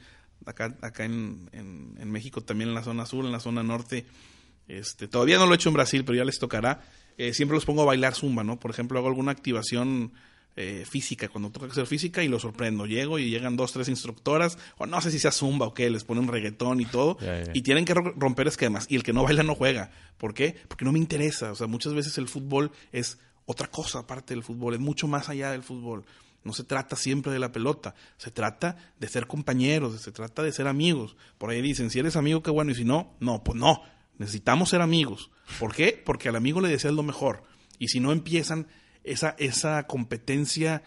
acá, 0.46 0.76
acá 0.82 1.04
en, 1.04 1.50
en, 1.52 2.10
México 2.12 2.40
también 2.40 2.68
en 2.68 2.76
la 2.76 2.84
zona 2.84 3.06
sur, 3.06 3.24
en 3.24 3.32
la 3.32 3.40
zona 3.40 3.64
norte, 3.64 4.06
este, 4.68 5.08
todavía 5.08 5.38
no 5.38 5.46
lo 5.46 5.52
he 5.52 5.56
hecho 5.56 5.70
en 5.70 5.74
Brasil, 5.74 6.04
pero 6.04 6.18
ya 6.18 6.24
les 6.24 6.38
tocará, 6.38 6.80
eh, 7.16 7.34
siempre 7.34 7.56
los 7.56 7.64
pongo 7.64 7.82
a 7.82 7.86
bailar 7.86 8.14
zumba, 8.14 8.44
¿no? 8.44 8.60
Por 8.60 8.70
ejemplo, 8.70 8.98
hago 8.98 9.08
alguna 9.08 9.32
activación 9.32 10.12
eh, 10.60 10.84
física, 10.84 11.28
cuando 11.28 11.50
toca 11.50 11.66
hacer 11.66 11.86
física 11.86 12.22
y 12.24 12.28
lo 12.28 12.40
sorprendo. 12.40 12.84
Llego 12.84 13.18
y 13.18 13.30
llegan 13.30 13.56
dos, 13.56 13.72
tres 13.72 13.88
instructoras, 13.88 14.58
o 14.76 14.86
no 14.86 15.00
sé 15.00 15.10
si 15.10 15.18
sea 15.18 15.30
zumba 15.30 15.66
o 15.66 15.74
qué, 15.74 15.88
les 15.88 16.04
ponen 16.04 16.26
reggaetón 16.26 16.80
y 16.80 16.84
todo, 16.84 17.16
y 17.54 17.62
tienen 17.62 17.84
que 17.84 17.94
romper 17.94 18.48
esquemas. 18.48 18.86
Y 18.88 18.96
el 18.96 19.04
que 19.04 19.12
no 19.12 19.22
baila 19.22 19.42
no 19.44 19.54
juega. 19.54 19.90
¿Por 20.16 20.34
qué? 20.34 20.56
Porque 20.66 20.84
no 20.84 20.90
me 20.90 20.98
interesa. 20.98 21.52
O 21.52 21.54
sea, 21.54 21.68
muchas 21.68 21.94
veces 21.94 22.18
el 22.18 22.28
fútbol 22.28 22.72
es 22.90 23.18
otra 23.46 23.68
cosa 23.68 24.00
aparte 24.00 24.34
del 24.34 24.42
fútbol, 24.42 24.74
es 24.74 24.80
mucho 24.80 25.06
más 25.06 25.28
allá 25.28 25.52
del 25.52 25.62
fútbol. 25.62 26.04
No 26.42 26.52
se 26.52 26.64
trata 26.64 26.96
siempre 26.96 27.32
de 27.32 27.38
la 27.38 27.52
pelota, 27.52 27.94
se 28.16 28.30
trata 28.30 28.76
de 28.98 29.08
ser 29.08 29.26
compañeros, 29.26 30.00
se 30.00 30.12
trata 30.12 30.42
de 30.42 30.52
ser 30.52 30.66
amigos. 30.66 31.16
Por 31.38 31.50
ahí 31.50 31.62
dicen, 31.62 31.88
si 31.88 31.98
eres 31.98 32.16
amigo, 32.16 32.42
qué 32.42 32.50
bueno, 32.50 32.72
y 32.72 32.74
si 32.74 32.84
no, 32.84 33.14
no, 33.20 33.42
pues 33.42 33.56
no, 33.58 33.80
necesitamos 34.18 34.70
ser 34.70 34.80
amigos. 34.80 35.30
¿Por 35.58 35.74
qué? 35.74 36.00
Porque 36.04 36.28
al 36.28 36.36
amigo 36.36 36.60
le 36.60 36.68
deseas 36.68 36.94
lo 36.94 37.02
mejor. 37.02 37.42
Y 37.78 37.88
si 37.88 38.00
no 38.00 38.12
empiezan 38.12 38.66
esa, 39.04 39.34
esa 39.38 39.86
competencia 39.86 40.82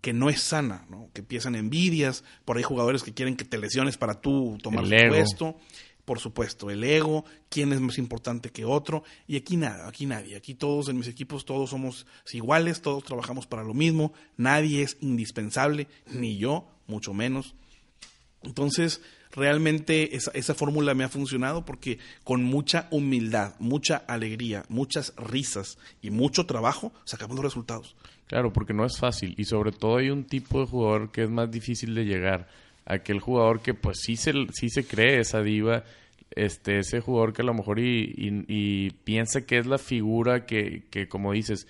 que 0.00 0.12
no 0.12 0.30
es 0.30 0.40
sana, 0.40 0.86
¿no? 0.88 1.10
que 1.12 1.20
empiezan 1.20 1.56
envidias, 1.56 2.22
por 2.44 2.56
ahí 2.56 2.62
jugadores 2.62 3.02
que 3.02 3.12
quieren 3.12 3.36
que 3.36 3.44
te 3.44 3.58
lesiones 3.58 3.96
para 3.96 4.20
tú 4.20 4.58
tomar 4.62 4.84
el 4.84 5.00
su 5.00 5.08
puesto, 5.08 5.56
por 6.04 6.20
supuesto, 6.20 6.70
el 6.70 6.84
ego, 6.84 7.24
quién 7.48 7.72
es 7.72 7.80
más 7.80 7.98
importante 7.98 8.50
que 8.50 8.64
otro, 8.64 9.02
y 9.26 9.36
aquí 9.36 9.56
nada, 9.56 9.88
aquí 9.88 10.06
nadie, 10.06 10.36
aquí 10.36 10.54
todos 10.54 10.88
en 10.88 10.96
mis 10.96 11.08
equipos 11.08 11.44
todos 11.44 11.70
somos 11.70 12.06
iguales, 12.32 12.80
todos 12.80 13.02
trabajamos 13.02 13.48
para 13.48 13.64
lo 13.64 13.74
mismo, 13.74 14.12
nadie 14.36 14.82
es 14.82 14.96
indispensable, 15.00 15.88
ni 16.06 16.38
yo, 16.38 16.68
mucho 16.86 17.12
menos. 17.12 17.56
Entonces, 18.42 19.02
realmente 19.32 20.16
esa, 20.16 20.30
esa 20.32 20.54
fórmula 20.54 20.94
me 20.94 21.04
ha 21.04 21.08
funcionado 21.08 21.64
porque 21.64 21.98
con 22.24 22.42
mucha 22.42 22.88
humildad, 22.90 23.54
mucha 23.58 23.96
alegría, 23.96 24.64
muchas 24.68 25.14
risas 25.16 25.78
y 26.02 26.10
mucho 26.10 26.46
trabajo 26.46 26.92
sacamos 27.04 27.38
resultados. 27.38 27.96
Claro, 28.26 28.52
porque 28.52 28.74
no 28.74 28.84
es 28.84 28.98
fácil 28.98 29.34
y 29.38 29.44
sobre 29.44 29.72
todo 29.72 29.98
hay 29.98 30.10
un 30.10 30.24
tipo 30.24 30.60
de 30.60 30.66
jugador 30.66 31.12
que 31.12 31.22
es 31.24 31.30
más 31.30 31.50
difícil 31.50 31.94
de 31.94 32.04
llegar. 32.04 32.48
Aquel 32.84 33.20
jugador 33.20 33.60
que 33.60 33.74
pues 33.74 33.98
sí 34.00 34.16
se, 34.16 34.32
sí 34.52 34.68
se 34.68 34.84
cree 34.84 35.20
esa 35.20 35.42
diva, 35.42 35.84
este, 36.30 36.78
ese 36.78 37.00
jugador 37.00 37.32
que 37.32 37.42
a 37.42 37.44
lo 37.44 37.54
mejor 37.54 37.78
y, 37.78 38.14
y 38.48 38.90
piensa 39.04 39.46
que 39.46 39.58
es 39.58 39.66
la 39.66 39.78
figura 39.78 40.44
que, 40.44 40.84
que 40.90 41.08
como 41.08 41.32
dices, 41.32 41.66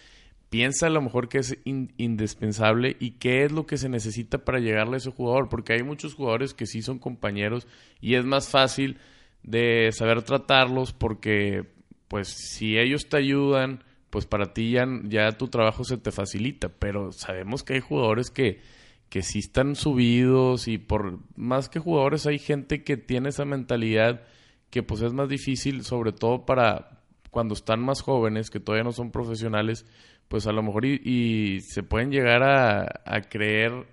piensa 0.56 0.86
a 0.86 0.90
lo 0.90 1.02
mejor 1.02 1.28
que 1.28 1.36
es 1.36 1.58
indispensable 1.64 2.96
y 2.98 3.18
qué 3.18 3.44
es 3.44 3.52
lo 3.52 3.66
que 3.66 3.76
se 3.76 3.90
necesita 3.90 4.38
para 4.38 4.58
llegarle 4.58 4.94
a 4.94 4.96
ese 4.96 5.10
jugador, 5.10 5.50
porque 5.50 5.74
hay 5.74 5.82
muchos 5.82 6.14
jugadores 6.14 6.54
que 6.54 6.64
sí 6.64 6.80
son 6.80 6.98
compañeros 6.98 7.66
y 8.00 8.14
es 8.14 8.24
más 8.24 8.48
fácil 8.48 8.96
de 9.42 9.90
saber 9.92 10.22
tratarlos 10.22 10.94
porque 10.94 11.66
pues 12.08 12.28
si 12.28 12.78
ellos 12.78 13.06
te 13.10 13.18
ayudan, 13.18 13.84
pues 14.08 14.24
para 14.24 14.54
ti 14.54 14.70
ya, 14.70 14.86
ya 15.04 15.30
tu 15.32 15.48
trabajo 15.48 15.84
se 15.84 15.98
te 15.98 16.10
facilita, 16.10 16.70
pero 16.70 17.12
sabemos 17.12 17.62
que 17.62 17.74
hay 17.74 17.80
jugadores 17.80 18.30
que, 18.30 18.62
que 19.10 19.20
sí 19.20 19.40
están 19.40 19.76
subidos 19.76 20.68
y 20.68 20.78
por 20.78 21.18
más 21.36 21.68
que 21.68 21.80
jugadores 21.80 22.26
hay 22.26 22.38
gente 22.38 22.82
que 22.82 22.96
tiene 22.96 23.28
esa 23.28 23.44
mentalidad 23.44 24.22
que 24.70 24.82
pues 24.82 25.02
es 25.02 25.12
más 25.12 25.28
difícil, 25.28 25.84
sobre 25.84 26.12
todo 26.12 26.46
para 26.46 27.02
cuando 27.30 27.52
están 27.52 27.80
más 27.80 28.00
jóvenes, 28.00 28.48
que 28.48 28.60
todavía 28.60 28.84
no 28.84 28.92
son 28.92 29.10
profesionales, 29.10 29.84
pues 30.28 30.46
a 30.46 30.52
lo 30.52 30.62
mejor 30.62 30.84
y, 30.84 31.60
se 31.60 31.82
pueden 31.82 32.10
llegar 32.10 32.42
a, 32.42 33.20
creer 33.28 33.86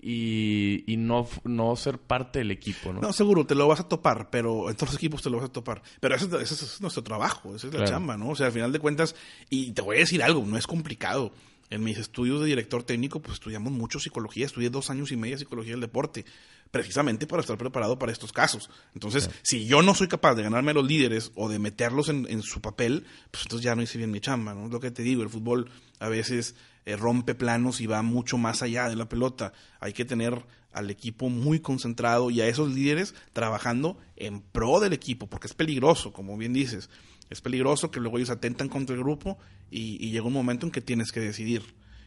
y, 0.00 0.84
y, 0.86 0.96
no, 0.96 1.26
no 1.44 1.76
ser 1.76 1.98
parte 1.98 2.40
del 2.40 2.50
equipo, 2.50 2.92
¿no? 2.92 3.00
No, 3.00 3.12
seguro, 3.12 3.46
te 3.46 3.54
lo 3.54 3.66
vas 3.66 3.80
a 3.80 3.88
topar, 3.88 4.28
pero 4.28 4.68
en 4.68 4.76
todos 4.76 4.90
los 4.90 4.96
equipos 4.96 5.22
te 5.22 5.30
lo 5.30 5.38
vas 5.38 5.46
a 5.46 5.52
topar. 5.52 5.82
Pero 6.00 6.14
ese, 6.14 6.26
es 6.42 6.80
nuestro 6.80 7.02
trabajo, 7.02 7.54
esa 7.56 7.68
es 7.68 7.74
la 7.74 7.84
chamba, 7.84 8.16
¿no? 8.16 8.30
O 8.30 8.36
sea, 8.36 8.46
al 8.46 8.52
final 8.52 8.72
de 8.72 8.78
cuentas, 8.78 9.16
y 9.48 9.72
te 9.72 9.80
voy 9.80 9.96
a 9.96 10.00
decir 10.00 10.22
algo, 10.22 10.44
no 10.44 10.58
es 10.58 10.66
complicado. 10.66 11.32
En 11.70 11.82
mis 11.82 11.98
estudios 11.98 12.40
de 12.40 12.46
director 12.46 12.82
técnico, 12.82 13.20
pues 13.20 13.34
estudiamos 13.34 13.72
mucho 13.72 13.98
psicología, 13.98 14.46
estudié 14.46 14.70
dos 14.70 14.90
años 14.90 15.10
y 15.12 15.16
medio 15.16 15.34
de 15.34 15.40
psicología 15.40 15.72
del 15.72 15.80
deporte, 15.80 16.24
precisamente 16.70 17.26
para 17.26 17.40
estar 17.40 17.56
preparado 17.56 17.98
para 17.98 18.12
estos 18.12 18.32
casos. 18.32 18.70
Entonces, 18.94 19.30
si 19.42 19.66
yo 19.66 19.82
no 19.82 19.94
soy 19.94 20.08
capaz 20.08 20.34
de 20.34 20.42
ganarme 20.42 20.72
a 20.72 20.74
los 20.74 20.86
líderes 20.86 21.32
o 21.34 21.48
de 21.48 21.58
meterlos 21.58 22.08
en, 22.08 22.26
en, 22.28 22.42
su 22.42 22.60
papel, 22.60 23.06
pues 23.30 23.44
entonces 23.44 23.64
ya 23.64 23.74
no 23.74 23.82
hice 23.82 23.98
bien 23.98 24.10
mi 24.10 24.20
chamba, 24.20 24.54
¿no? 24.54 24.66
Es 24.66 24.72
lo 24.72 24.80
que 24.80 24.90
te 24.90 25.02
digo, 25.02 25.22
el 25.22 25.30
fútbol 25.30 25.70
a 26.00 26.08
veces 26.08 26.54
eh, 26.86 26.96
rompe 26.96 27.34
planos 27.34 27.80
y 27.80 27.86
va 27.86 28.02
mucho 28.02 28.36
más 28.36 28.62
allá 28.62 28.88
de 28.88 28.96
la 28.96 29.08
pelota. 29.08 29.52
Hay 29.80 29.92
que 29.92 30.04
tener 30.04 30.44
al 30.72 30.90
equipo 30.90 31.30
muy 31.30 31.60
concentrado 31.60 32.30
y 32.30 32.40
a 32.40 32.48
esos 32.48 32.74
líderes 32.74 33.14
trabajando 33.32 33.96
en 34.16 34.40
pro 34.40 34.80
del 34.80 34.92
equipo, 34.92 35.28
porque 35.28 35.46
es 35.46 35.54
peligroso, 35.54 36.12
como 36.12 36.36
bien 36.36 36.52
dices. 36.52 36.90
Es 37.30 37.40
peligroso 37.40 37.90
que 37.90 38.00
luego 38.00 38.18
ellos 38.18 38.30
atentan 38.30 38.68
contra 38.68 38.94
el 38.94 39.02
grupo 39.02 39.38
y, 39.70 40.04
y 40.04 40.10
llega 40.10 40.26
un 40.26 40.32
momento 40.32 40.66
en 40.66 40.72
que 40.72 40.80
tienes 40.80 41.12
que 41.12 41.20
decidir. 41.20 41.62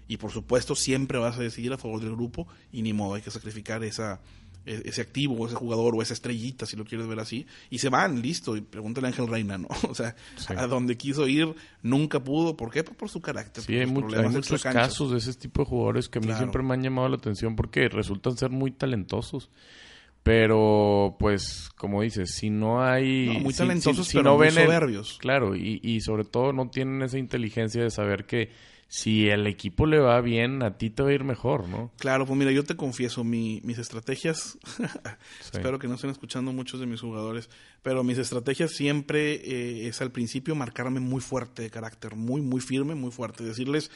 Y 0.08 0.18
por 0.18 0.32
supuesto 0.32 0.76
siempre 0.76 1.18
vas 1.18 1.38
a 1.38 1.42
decidir 1.42 1.74
a 1.74 1.78
favor 1.78 2.00
del 2.00 2.12
grupo 2.12 2.48
y 2.72 2.82
ni 2.82 2.94
modo 2.94 3.16
hay 3.16 3.22
que 3.22 3.32
sacrificar 3.32 3.84
esa, 3.84 4.22
e, 4.68 4.82
ese 4.84 5.02
activo 5.02 5.36
o 5.36 5.48
ese 5.48 5.56
jugador 5.56 5.96
o 5.96 6.02
esa 6.02 6.14
estrellita, 6.14 6.66
si 6.66 6.76
lo 6.76 6.84
quieres 6.84 7.08
ver 7.08 7.20
así, 7.22 7.48
y 7.70 7.80
se 7.80 7.88
van, 7.88 8.22
listo, 8.22 8.58
y 8.58 8.62
pregúntale 8.62 9.08
a 9.08 9.10
Ángel 9.12 9.28
Reina, 9.28 9.58
¿no? 9.58 9.70
O 9.90 9.96
sea, 9.96 10.14
sí. 10.36 10.54
a 10.56 10.68
donde 10.68 10.98
quiso 10.98 11.26
ir 11.28 11.56
nunca 11.82 12.22
pudo, 12.22 12.58
¿por 12.58 12.70
qué? 12.70 12.84
Pues 12.84 12.98
por 12.98 13.10
su 13.10 13.22
carácter. 13.22 13.64
Sí, 13.64 13.76
hay, 13.76 13.86
mucho, 13.86 14.20
hay 14.20 14.28
muchos 14.28 14.62
casos 14.62 15.12
de 15.12 15.20
ese 15.20 15.34
tipo 15.36 15.62
de 15.62 15.70
jugadores 15.70 16.10
que 16.10 16.20
a 16.20 16.22
mí 16.22 16.28
claro. 16.28 16.40
siempre 16.40 16.64
me 16.64 16.74
han 16.74 16.84
llamado 16.84 17.08
la 17.08 17.16
atención 17.16 17.56
porque 17.56 17.88
resultan 17.88 18.38
ser 18.38 18.50
muy 18.50 18.72
talentosos. 18.72 19.50
Pero, 20.28 21.16
pues, 21.20 21.70
como 21.78 22.02
dices, 22.02 22.36
si 22.36 22.50
no 22.50 22.84
hay... 22.84 23.28
No, 23.28 23.40
muy 23.40 23.54
talentosos, 23.54 24.06
si, 24.06 24.12
si, 24.12 24.18
pero 24.18 24.32
no 24.32 24.38
muy 24.38 24.48
ven 24.48 24.56
soberbios. 24.56 25.14
El, 25.14 25.18
claro, 25.20 25.56
y, 25.56 25.80
y 25.82 26.02
sobre 26.02 26.26
todo 26.26 26.52
no 26.52 26.70
tienen 26.70 27.02
esa 27.02 27.18
inteligencia 27.18 27.82
de 27.82 27.90
saber 27.90 28.26
que 28.26 28.50
si 28.90 29.28
el 29.28 29.48
equipo 29.48 29.86
le 29.86 30.00
va 30.00 30.20
bien, 30.22 30.64
a 30.64 30.78
ti 30.78 30.90
te 30.90 31.04
va 31.04 31.10
a 31.10 31.14
ir 31.14 31.24
mejor, 31.24 31.68
¿no? 31.68 31.92
Claro, 31.98 32.26
pues 32.26 32.38
mira, 32.40 32.52
yo 32.52 32.64
te 32.64 32.76
confieso, 32.76 33.24
mi, 33.24 33.62
mis 33.64 33.78
estrategias, 33.78 34.58
sí. 34.78 34.84
espero 35.54 35.78
que 35.78 35.88
no 35.88 35.96
estén 35.96 36.10
escuchando 36.10 36.54
muchos 36.54 36.80
de 36.80 36.86
mis 36.86 37.02
jugadores, 37.02 37.50
pero 37.82 38.04
mis 38.04 38.18
estrategias 38.18 38.72
siempre 38.72 39.34
eh, 39.34 39.88
es 39.88 40.02
al 40.02 40.12
principio 40.12 40.56
marcarme 40.56 41.00
muy 41.00 41.22
fuerte 41.22 41.64
de 41.64 41.70
carácter, 41.70 42.16
muy, 42.16 42.42
muy 42.42 42.62
firme, 42.62 42.96
muy 42.96 43.12
fuerte, 43.12 43.44
decirles, 43.44 43.92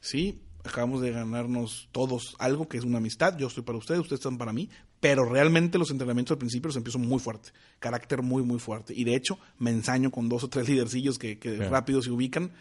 sí, 0.00 0.42
acabamos 0.62 1.00
de 1.00 1.10
ganarnos 1.10 1.88
todos 1.92 2.36
algo 2.38 2.68
que 2.68 2.76
es 2.76 2.84
una 2.84 2.98
amistad, 2.98 3.38
yo 3.38 3.46
estoy 3.46 3.62
para 3.62 3.78
ustedes, 3.78 4.00
ustedes 4.00 4.20
están 4.20 4.36
para 4.38 4.52
mí, 4.52 4.68
pero 5.04 5.26
realmente 5.26 5.76
los 5.76 5.90
entrenamientos 5.90 6.32
al 6.32 6.38
principio 6.38 6.68
los 6.68 6.76
empiezo 6.76 6.98
muy 6.98 7.18
fuerte, 7.18 7.50
carácter 7.78 8.22
muy, 8.22 8.42
muy 8.42 8.58
fuerte, 8.58 8.94
y 8.96 9.04
de 9.04 9.14
hecho 9.14 9.38
me 9.58 9.70
ensaño 9.70 10.10
con 10.10 10.30
dos 10.30 10.44
o 10.44 10.48
tres 10.48 10.66
lidercillos 10.70 11.18
que, 11.18 11.38
que 11.38 11.58
rápido 11.58 12.00
se 12.00 12.10
ubican, 12.10 12.52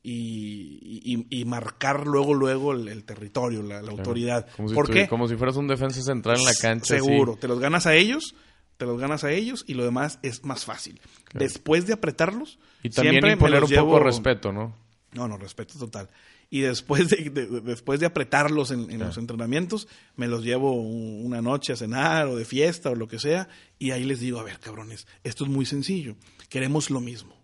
y, 0.00 1.02
y, 1.04 1.26
y, 1.40 1.44
marcar 1.46 2.06
luego 2.06 2.32
luego 2.32 2.74
el, 2.74 2.86
el 2.86 3.02
territorio, 3.02 3.62
la, 3.62 3.74
la 3.74 3.80
claro. 3.80 3.96
autoridad. 3.98 4.46
Como 4.56 4.68
si 4.68 4.74
¿Por 4.76 4.86
tú, 4.86 4.92
qué? 4.92 5.08
Como 5.08 5.26
si 5.26 5.34
fueras 5.34 5.56
un 5.56 5.66
defensa 5.66 6.00
central 6.00 6.38
en 6.38 6.44
la 6.44 6.54
cancha. 6.54 6.94
Seguro, 6.94 7.36
te 7.36 7.48
los 7.48 7.58
ganas 7.58 7.86
a 7.86 7.94
ellos, 7.96 8.36
te 8.76 8.86
los 8.86 8.98
ganas 8.98 9.24
a 9.24 9.32
ellos 9.32 9.64
y 9.66 9.74
lo 9.74 9.84
demás 9.84 10.20
es 10.22 10.44
más 10.44 10.64
fácil. 10.64 11.00
Claro. 11.24 11.44
Después 11.44 11.88
de 11.88 11.94
apretarlos, 11.94 12.60
y 12.84 12.90
también 12.90 13.26
imponer 13.26 13.64
un 13.64 13.68
llevo... 13.68 13.88
poco 13.88 14.04
respeto, 14.04 14.52
¿no? 14.52 14.76
No, 15.12 15.26
no, 15.26 15.36
respeto 15.36 15.76
total. 15.76 16.08
Y 16.50 16.60
después 16.60 17.08
de, 17.08 17.30
de, 17.30 17.46
de 17.46 17.60
después 17.60 18.00
de 18.00 18.06
apretarlos 18.06 18.72
en, 18.72 18.80
en 18.80 18.86
claro. 18.88 19.06
los 19.06 19.18
entrenamientos, 19.18 19.86
me 20.16 20.26
los 20.26 20.44
llevo 20.44 20.74
una 20.74 21.40
noche 21.40 21.72
a 21.72 21.76
cenar 21.76 22.26
o 22.26 22.36
de 22.36 22.44
fiesta 22.44 22.90
o 22.90 22.94
lo 22.96 23.06
que 23.06 23.20
sea, 23.20 23.48
y 23.78 23.92
ahí 23.92 24.04
les 24.04 24.20
digo, 24.20 24.40
a 24.40 24.42
ver, 24.42 24.58
cabrones, 24.58 25.06
esto 25.22 25.44
es 25.44 25.50
muy 25.50 25.64
sencillo. 25.64 26.16
Queremos 26.48 26.90
lo 26.90 27.00
mismo 27.00 27.40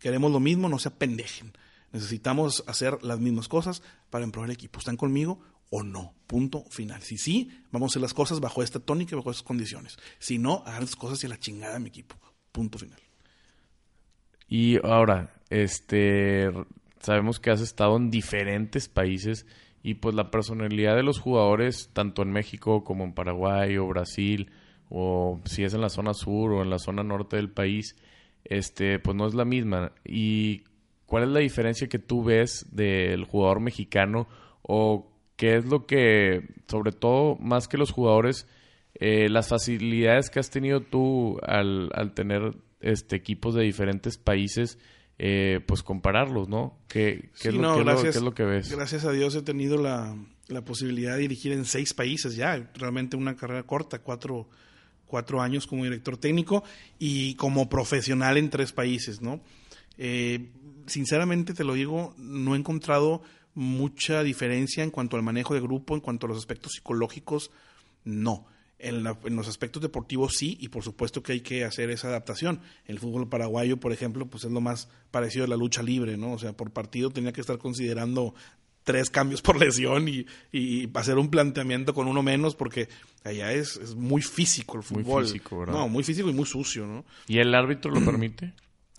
Queremos 0.00 0.30
lo 0.30 0.40
mismo, 0.40 0.68
no 0.68 0.78
se 0.78 0.88
apendejen. 0.88 1.52
Necesitamos 1.92 2.64
hacer 2.66 3.02
las 3.02 3.18
mismas 3.18 3.48
cosas 3.48 3.82
para 4.10 4.24
emprobar 4.24 4.50
el 4.50 4.54
equipo. 4.54 4.78
¿Están 4.78 4.96
conmigo 4.96 5.40
o 5.70 5.82
no? 5.82 6.14
Punto 6.26 6.64
final. 6.70 7.02
Si 7.02 7.16
sí, 7.16 7.50
vamos 7.72 7.88
a 7.88 7.90
hacer 7.92 8.02
las 8.02 8.14
cosas 8.14 8.40
bajo 8.40 8.62
esta 8.62 8.78
tónica 8.78 9.14
y 9.14 9.16
bajo 9.16 9.30
estas 9.30 9.42
condiciones. 9.42 9.98
Si 10.18 10.38
no, 10.38 10.62
hagan 10.66 10.82
las 10.82 10.96
cosas 10.96 11.22
y 11.22 11.26
a 11.26 11.30
la 11.30 11.38
chingada 11.38 11.74
de 11.74 11.80
mi 11.80 11.88
equipo. 11.88 12.16
Punto 12.52 12.78
final. 12.78 13.00
Y 14.48 14.78
ahora, 14.86 15.34
este, 15.50 16.52
sabemos 17.00 17.40
que 17.40 17.50
has 17.50 17.60
estado 17.60 17.96
en 17.96 18.10
diferentes 18.10 18.88
países 18.88 19.46
y 19.82 19.94
pues 19.94 20.14
la 20.14 20.30
personalidad 20.30 20.96
de 20.96 21.02
los 21.02 21.20
jugadores, 21.20 21.90
tanto 21.92 22.22
en 22.22 22.32
México 22.32 22.82
como 22.84 23.04
en 23.04 23.12
Paraguay 23.12 23.76
o 23.76 23.86
Brasil, 23.86 24.50
o 24.88 25.40
si 25.44 25.64
es 25.64 25.74
en 25.74 25.80
la 25.80 25.88
zona 25.88 26.14
sur 26.14 26.52
o 26.52 26.62
en 26.62 26.70
la 26.70 26.78
zona 26.78 27.02
norte 27.02 27.36
del 27.36 27.50
país, 27.50 27.96
este, 28.44 28.98
pues 28.98 29.16
no 29.16 29.26
es 29.26 29.34
la 29.34 29.44
misma. 29.44 29.92
¿Y 30.04 30.64
cuál 31.06 31.24
es 31.24 31.28
la 31.30 31.40
diferencia 31.40 31.88
que 31.88 31.98
tú 31.98 32.24
ves 32.24 32.66
del 32.72 33.24
jugador 33.24 33.60
mexicano 33.60 34.26
o 34.62 35.12
qué 35.36 35.56
es 35.56 35.66
lo 35.66 35.86
que, 35.86 36.48
sobre 36.66 36.92
todo, 36.92 37.36
más 37.36 37.68
que 37.68 37.78
los 37.78 37.92
jugadores, 37.92 38.48
eh, 38.94 39.28
las 39.28 39.48
facilidades 39.48 40.30
que 40.30 40.40
has 40.40 40.50
tenido 40.50 40.80
tú 40.80 41.38
al, 41.42 41.90
al 41.94 42.12
tener 42.12 42.56
este, 42.80 43.16
equipos 43.16 43.54
de 43.54 43.62
diferentes 43.62 44.18
países, 44.18 44.78
eh, 45.18 45.60
pues 45.66 45.82
compararlos, 45.82 46.48
¿no? 46.48 46.78
¿Qué, 46.88 47.30
qué, 47.34 47.42
sí, 47.42 47.48
es, 47.48 47.54
lo, 47.54 47.62
no, 47.62 47.76
qué, 47.76 47.84
gracias, 47.84 48.16
es 48.16 48.22
lo, 48.22 48.34
qué, 48.34 48.42
es 48.42 48.48
lo, 48.48 48.52
que 48.52 48.56
ves? 48.56 48.70
Gracias 48.72 49.04
a 49.04 49.12
Dios 49.12 49.34
he 49.34 49.42
tenido 49.42 49.76
la, 49.76 50.16
la 50.48 50.64
posibilidad 50.64 51.14
de 51.14 51.20
dirigir 51.20 51.52
en 51.52 51.64
seis 51.64 51.94
países 51.94 52.36
ya, 52.36 52.70
realmente 52.74 53.16
una 53.16 53.36
carrera 53.36 53.62
corta, 53.62 54.00
cuatro 54.00 54.48
cuatro 55.06 55.40
años 55.40 55.66
como 55.66 55.84
director 55.84 56.16
técnico 56.16 56.64
y 56.98 57.34
como 57.36 57.68
profesional 57.68 58.36
en 58.36 58.50
tres 58.50 58.72
países, 58.72 59.22
¿no? 59.22 59.40
Eh, 59.98 60.50
sinceramente 60.86 61.54
te 61.54 61.64
lo 61.64 61.74
digo, 61.74 62.14
no 62.18 62.54
he 62.54 62.58
encontrado 62.58 63.22
mucha 63.54 64.22
diferencia 64.22 64.84
en 64.84 64.90
cuanto 64.90 65.16
al 65.16 65.22
manejo 65.22 65.54
de 65.54 65.60
grupo, 65.60 65.94
en 65.94 66.00
cuanto 66.00 66.26
a 66.26 66.28
los 66.28 66.38
aspectos 66.38 66.72
psicológicos, 66.72 67.50
no. 68.04 68.46
En, 68.78 69.04
la, 69.04 69.18
en, 69.24 69.36
los 69.36 69.48
aspectos 69.48 69.80
deportivos 69.80 70.34
sí, 70.36 70.58
y 70.60 70.68
por 70.68 70.82
supuesto 70.82 71.22
que 71.22 71.32
hay 71.32 71.40
que 71.40 71.64
hacer 71.64 71.88
esa 71.90 72.08
adaptación. 72.08 72.60
El 72.84 72.98
fútbol 72.98 73.26
paraguayo, 73.26 73.78
por 73.78 73.92
ejemplo, 73.92 74.26
pues 74.26 74.44
es 74.44 74.50
lo 74.50 74.60
más 74.60 74.90
parecido 75.10 75.46
a 75.46 75.48
la 75.48 75.56
lucha 75.56 75.82
libre, 75.82 76.18
¿no? 76.18 76.32
O 76.32 76.38
sea, 76.38 76.52
por 76.52 76.70
partido 76.70 77.08
tenía 77.10 77.32
que 77.32 77.40
estar 77.40 77.56
considerando 77.56 78.34
tres 78.86 79.10
cambios 79.10 79.42
por 79.42 79.58
lesión 79.58 80.08
y, 80.08 80.26
y, 80.52 80.88
hacer 80.94 81.18
un 81.18 81.28
planteamiento 81.28 81.92
con 81.92 82.06
uno 82.06 82.22
menos 82.22 82.54
porque 82.54 82.88
allá 83.24 83.52
es, 83.52 83.76
es 83.78 83.96
muy 83.96 84.22
físico 84.22 84.76
el 84.76 84.84
fútbol. 84.84 85.22
Muy 85.22 85.24
físico, 85.24 85.58
¿verdad? 85.58 85.74
No, 85.74 85.88
muy 85.88 86.04
físico 86.04 86.30
y 86.30 86.32
muy 86.32 86.46
sucio, 86.46 86.86
¿no? 86.86 87.04
¿Y 87.26 87.38
el 87.38 87.52
árbitro 87.54 87.90
lo 87.90 88.04
permite? 88.04 88.54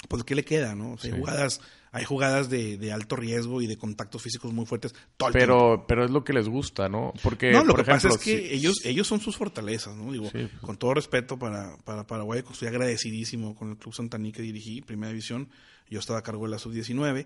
Pues 0.09 0.23
¿qué 0.23 0.35
le 0.35 0.43
queda, 0.43 0.75
no? 0.75 0.91
O 0.91 0.97
sea, 0.97 1.11
sí. 1.11 1.17
jugadas, 1.17 1.61
hay 1.91 2.05
jugadas 2.05 2.49
de, 2.49 2.77
de, 2.77 2.91
alto 2.91 3.15
riesgo 3.15 3.61
y 3.61 3.67
de 3.67 3.77
contactos 3.77 4.21
físicos 4.21 4.53
muy 4.53 4.65
fuertes 4.65 4.93
todo 5.15 5.29
el 5.29 5.33
pero, 5.33 5.57
tiempo. 5.57 5.85
Pero 5.87 6.05
es 6.05 6.11
lo 6.11 6.23
que 6.23 6.33
les 6.33 6.47
gusta, 6.47 6.89
¿no? 6.89 7.13
Porque, 7.23 7.51
no, 7.51 7.63
lo 7.63 7.73
por 7.73 7.85
que 7.85 7.91
ejemplo, 7.91 8.09
pasa 8.09 8.19
es 8.19 8.23
que 8.23 8.47
si, 8.49 8.55
ellos, 8.55 8.75
ellos 8.85 9.07
son 9.07 9.19
sus 9.19 9.37
fortalezas, 9.37 9.95
¿no? 9.95 10.11
Digo, 10.11 10.29
sí. 10.31 10.49
con 10.61 10.77
todo 10.77 10.93
respeto 10.93 11.37
para, 11.37 11.77
para 11.83 12.05
Paraguay, 12.05 12.43
estoy 12.49 12.67
agradecidísimo 12.67 13.55
con 13.55 13.71
el 13.71 13.77
Club 13.77 13.93
Santaní 13.93 14.31
que 14.31 14.41
dirigí, 14.41 14.81
Primera 14.81 15.11
División. 15.11 15.49
Yo 15.89 15.99
estaba 15.99 16.19
a 16.19 16.23
cargo 16.23 16.45
de 16.45 16.51
la 16.51 16.59
Sub-19 16.59 17.25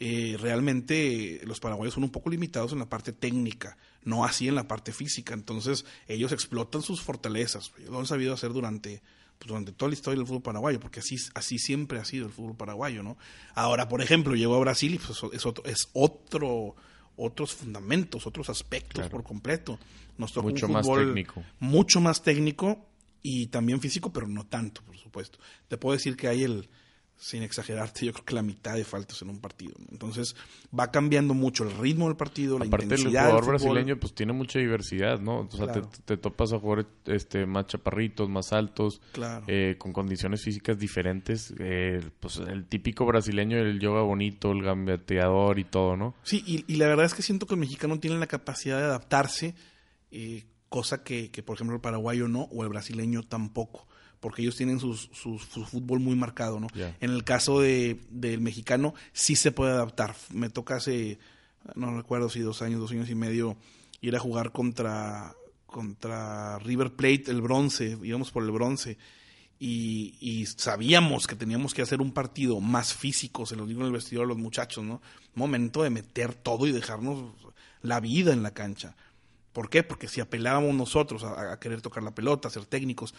eh, 0.00 0.36
realmente 0.40 1.40
los 1.44 1.60
paraguayos 1.60 1.94
son 1.94 2.02
un 2.02 2.10
poco 2.10 2.28
limitados 2.28 2.72
en 2.72 2.80
la 2.80 2.88
parte 2.88 3.12
técnica, 3.12 3.76
no 4.02 4.24
así 4.24 4.48
en 4.48 4.56
la 4.56 4.66
parte 4.66 4.92
física. 4.92 5.34
Entonces 5.34 5.84
ellos 6.08 6.32
explotan 6.32 6.82
sus 6.82 7.00
fortalezas. 7.00 7.72
Ellos 7.78 7.90
lo 7.90 8.00
han 8.00 8.06
sabido 8.06 8.34
hacer 8.34 8.52
durante, 8.52 9.02
pues, 9.38 9.48
durante 9.48 9.72
toda 9.72 9.88
la 9.90 9.94
historia 9.94 10.18
del 10.18 10.26
fútbol 10.26 10.42
paraguayo, 10.42 10.80
porque 10.80 11.00
así, 11.00 11.16
así 11.34 11.58
siempre 11.58 11.98
ha 11.98 12.04
sido 12.04 12.26
el 12.26 12.32
fútbol 12.32 12.56
paraguayo. 12.56 13.02
¿no? 13.02 13.16
Ahora, 13.54 13.88
por 13.88 14.02
ejemplo, 14.02 14.34
llegó 14.34 14.54
a 14.56 14.60
Brasil 14.60 14.94
y 14.94 14.98
pues, 14.98 15.22
es 15.32 15.46
otro, 15.46 15.64
es 15.64 15.88
otro 15.92 16.74
otros 17.16 17.54
fundamentos, 17.54 18.26
otros 18.26 18.48
aspectos 18.48 18.94
claro. 18.94 19.10
por 19.10 19.22
completo. 19.22 19.78
Nos 20.18 20.32
tocó 20.32 20.48
mucho 20.48 20.66
un 20.66 20.72
más 20.72 20.86
técnico. 20.86 21.42
Mucho 21.60 22.00
más 22.00 22.22
técnico 22.22 22.86
y 23.22 23.46
también 23.48 23.80
físico, 23.80 24.12
pero 24.12 24.26
no 24.26 24.46
tanto, 24.46 24.82
por 24.82 24.96
supuesto. 24.96 25.38
Te 25.68 25.76
puedo 25.76 25.94
decir 25.94 26.16
que 26.16 26.28
hay 26.28 26.42
el 26.44 26.68
sin 27.16 27.42
exagerarte, 27.42 28.04
yo 28.04 28.12
creo 28.12 28.24
que 28.24 28.34
la 28.34 28.42
mitad 28.42 28.74
de 28.74 28.84
faltas 28.84 29.22
en 29.22 29.30
un 29.30 29.38
partido. 29.38 29.74
Entonces 29.90 30.36
va 30.78 30.90
cambiando 30.90 31.32
mucho 31.32 31.64
el 31.64 31.76
ritmo 31.76 32.08
del 32.08 32.16
partido, 32.16 32.58
la 32.58 32.66
Aparte 32.66 32.84
intensidad 32.84 33.24
el 33.24 33.30
jugador 33.30 33.48
brasileño 33.48 33.98
pues 33.98 34.14
tiene 34.14 34.32
mucha 34.32 34.58
diversidad, 34.58 35.20
¿no? 35.20 35.40
O 35.40 35.50
sea, 35.50 35.66
claro. 35.66 35.88
te, 35.88 36.02
te, 36.02 36.16
topas 36.16 36.52
a 36.52 36.58
jugadores 36.58 36.86
este, 37.06 37.46
más 37.46 37.66
chaparritos, 37.66 38.28
más 38.28 38.52
altos, 38.52 39.00
claro. 39.12 39.44
eh, 39.48 39.76
con 39.78 39.92
condiciones 39.92 40.42
físicas 40.42 40.78
diferentes. 40.78 41.54
Eh, 41.58 42.00
pues 42.20 42.38
el 42.38 42.66
típico 42.66 43.06
brasileño, 43.06 43.56
el 43.58 43.80
yoga 43.80 44.02
bonito, 44.02 44.50
el 44.52 44.62
gambeteador 44.62 45.58
y 45.58 45.64
todo, 45.64 45.96
¿no? 45.96 46.14
Sí, 46.24 46.42
y, 46.46 46.64
y, 46.70 46.76
la 46.76 46.88
verdad 46.88 47.06
es 47.06 47.14
que 47.14 47.22
siento 47.22 47.46
que 47.46 47.54
el 47.54 47.60
mexicano 47.60 48.00
tiene 48.00 48.18
la 48.18 48.26
capacidad 48.26 48.78
de 48.78 48.84
adaptarse, 48.84 49.54
eh, 50.10 50.44
cosa 50.68 51.04
que, 51.04 51.30
que, 51.30 51.42
por 51.42 51.54
ejemplo, 51.54 51.76
el 51.76 51.80
paraguayo 51.80 52.28
no, 52.28 52.42
o 52.42 52.64
el 52.64 52.68
brasileño 52.68 53.22
tampoco 53.22 53.86
porque 54.24 54.40
ellos 54.40 54.56
tienen 54.56 54.80
sus, 54.80 55.10
su, 55.12 55.38
su 55.38 55.66
fútbol 55.66 56.00
muy 56.00 56.16
marcado, 56.16 56.58
¿no? 56.58 56.68
Yeah. 56.68 56.96
En 57.02 57.10
el 57.10 57.24
caso 57.24 57.60
de, 57.60 58.00
del 58.08 58.40
mexicano, 58.40 58.94
sí 59.12 59.36
se 59.36 59.52
puede 59.52 59.72
adaptar. 59.72 60.16
Me 60.30 60.48
toca 60.48 60.76
hace, 60.76 61.18
no 61.74 61.94
recuerdo 61.94 62.30
si 62.30 62.40
dos 62.40 62.62
años, 62.62 62.80
dos 62.80 62.90
años 62.92 63.10
y 63.10 63.14
medio, 63.14 63.58
ir 64.00 64.16
a 64.16 64.18
jugar 64.18 64.50
contra, 64.50 65.34
contra 65.66 66.58
River 66.60 66.94
Plate, 66.94 67.24
el 67.26 67.42
bronce, 67.42 67.98
íbamos 68.02 68.30
por 68.30 68.44
el 68.44 68.50
bronce, 68.50 68.96
y, 69.58 70.46
sabíamos 70.56 71.26
que 71.26 71.36
teníamos 71.36 71.74
que 71.74 71.82
hacer 71.82 72.00
un 72.00 72.12
partido 72.12 72.60
más 72.60 72.94
físico, 72.94 73.44
se 73.44 73.56
lo 73.56 73.66
digo 73.66 73.82
en 73.82 73.88
el 73.88 73.92
vestidor 73.92 74.24
a 74.24 74.28
los 74.28 74.38
muchachos, 74.38 74.84
¿no? 74.84 75.02
Momento 75.34 75.82
de 75.82 75.90
meter 75.90 76.32
todo 76.32 76.66
y 76.66 76.72
dejarnos 76.72 77.30
la 77.82 78.00
vida 78.00 78.32
en 78.32 78.42
la 78.42 78.52
cancha. 78.52 78.96
¿Por 79.52 79.68
qué? 79.68 79.82
Porque 79.82 80.08
si 80.08 80.22
apelábamos 80.22 80.74
nosotros 80.74 81.24
a, 81.24 81.60
querer 81.60 81.82
tocar 81.82 82.02
la 82.02 82.14
pelota, 82.14 82.48
a 82.48 82.50
ser 82.50 82.64
técnicos, 82.64 83.14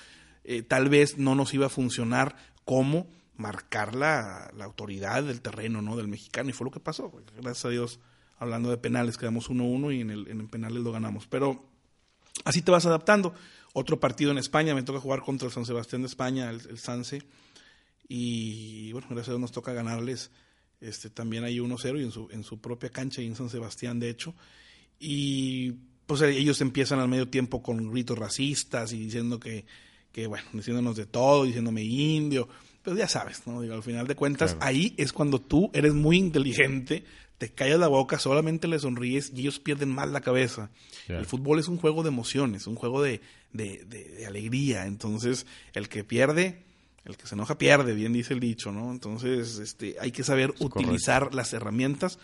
eh, 0.47 0.61
tal 0.61 0.89
vez 0.89 1.17
no 1.17 1.33
nos 1.33 1.53
iba 1.53 1.65
a 1.65 1.69
funcionar 1.69 2.35
como 2.65 3.07
marcar 3.35 3.95
la, 3.95 4.51
autoridad 4.61 5.23
del 5.23 5.41
terreno, 5.41 5.81
¿no? 5.81 5.97
Del 5.97 6.07
mexicano. 6.07 6.49
Y 6.49 6.53
fue 6.53 6.65
lo 6.65 6.71
que 6.71 6.79
pasó. 6.79 7.11
Gracias 7.35 7.65
a 7.65 7.69
Dios, 7.69 7.99
hablando 8.37 8.69
de 8.69 8.77
penales, 8.77 9.17
quedamos 9.17 9.49
1-1 9.49 9.95
y 9.95 10.01
en 10.01 10.11
el, 10.11 10.27
en 10.27 10.41
el 10.41 10.47
penales 10.47 10.83
lo 10.83 10.91
ganamos. 10.91 11.27
Pero 11.27 11.65
así 12.43 12.61
te 12.61 12.71
vas 12.71 12.85
adaptando. 12.85 13.33
Otro 13.73 13.99
partido 13.99 14.31
en 14.31 14.37
España, 14.37 14.75
me 14.75 14.83
toca 14.83 14.99
jugar 14.99 15.21
contra 15.21 15.47
el 15.47 15.53
San 15.53 15.65
Sebastián 15.65 16.03
de 16.03 16.07
España, 16.07 16.49
el, 16.49 16.77
Sanse. 16.77 17.23
Y 18.07 18.91
bueno, 18.91 19.07
gracias 19.09 19.29
a 19.29 19.31
Dios 19.31 19.41
nos 19.41 19.51
toca 19.51 19.73
ganarles 19.73 20.31
este, 20.79 21.09
también 21.09 21.43
ahí 21.43 21.57
1-0 21.57 21.99
y 21.99 22.03
en 22.03 22.11
su, 22.11 22.29
en 22.31 22.43
su 22.43 22.61
propia 22.61 22.89
cancha 22.89 23.21
y 23.21 23.25
en 23.25 23.35
San 23.35 23.49
Sebastián, 23.49 23.99
de 23.99 24.09
hecho. 24.09 24.35
Y 24.99 25.71
pues 26.05 26.21
ellos 26.21 26.61
empiezan 26.61 26.99
al 26.99 27.07
medio 27.07 27.27
tiempo 27.27 27.63
con 27.63 27.91
gritos 27.91 28.17
racistas 28.17 28.93
y 28.93 28.99
diciendo 28.99 29.39
que, 29.39 29.65
que 30.15 30.27
bueno, 30.27 30.45
diciéndonos 30.53 30.95
de 30.95 31.05
todo, 31.05 31.43
diciéndome 31.43 31.83
indio. 31.83 32.47
Pero 32.81 32.95
ya 32.95 33.09
sabes, 33.09 33.45
¿no? 33.45 33.59
Digo, 33.59 33.73
al 33.73 33.83
final 33.83 34.07
de 34.07 34.15
cuentas, 34.15 34.55
ahí 34.61 34.93
es 34.95 35.11
cuando 35.11 35.41
tú 35.41 35.69
eres 35.73 35.93
muy 35.93 36.15
inteligente, 36.15 37.03
te 37.37 37.49
callas 37.49 37.79
la 37.79 37.89
boca, 37.89 38.17
solamente 38.17 38.69
le 38.69 38.79
sonríes 38.79 39.33
y 39.35 39.41
ellos 39.41 39.59
pierden 39.59 39.89
más 39.89 40.09
la 40.09 40.21
cabeza. 40.21 40.69
El 41.09 41.25
fútbol 41.25 41.59
es 41.59 41.67
un 41.67 41.75
juego 41.75 42.01
de 42.01 42.07
emociones, 42.07 42.65
un 42.65 42.75
juego 42.75 43.03
de, 43.03 43.19
de, 43.51 44.23
alegría. 44.25 44.85
Entonces, 44.85 45.47
el 45.73 45.89
que 45.89 46.05
pierde, 46.05 46.63
el 47.03 47.17
que 47.17 47.27
se 47.27 47.35
enoja 47.35 47.57
pierde, 47.57 47.93
bien 47.93 48.13
dice 48.13 48.35
el 48.35 48.39
dicho, 48.39 48.71
¿no? 48.71 48.91
Entonces, 48.91 49.57
este, 49.57 49.97
hay 49.99 50.13
que 50.13 50.23
saber 50.23 50.53
utilizar 50.59 51.33
las 51.33 51.51
herramientas. 51.51 52.19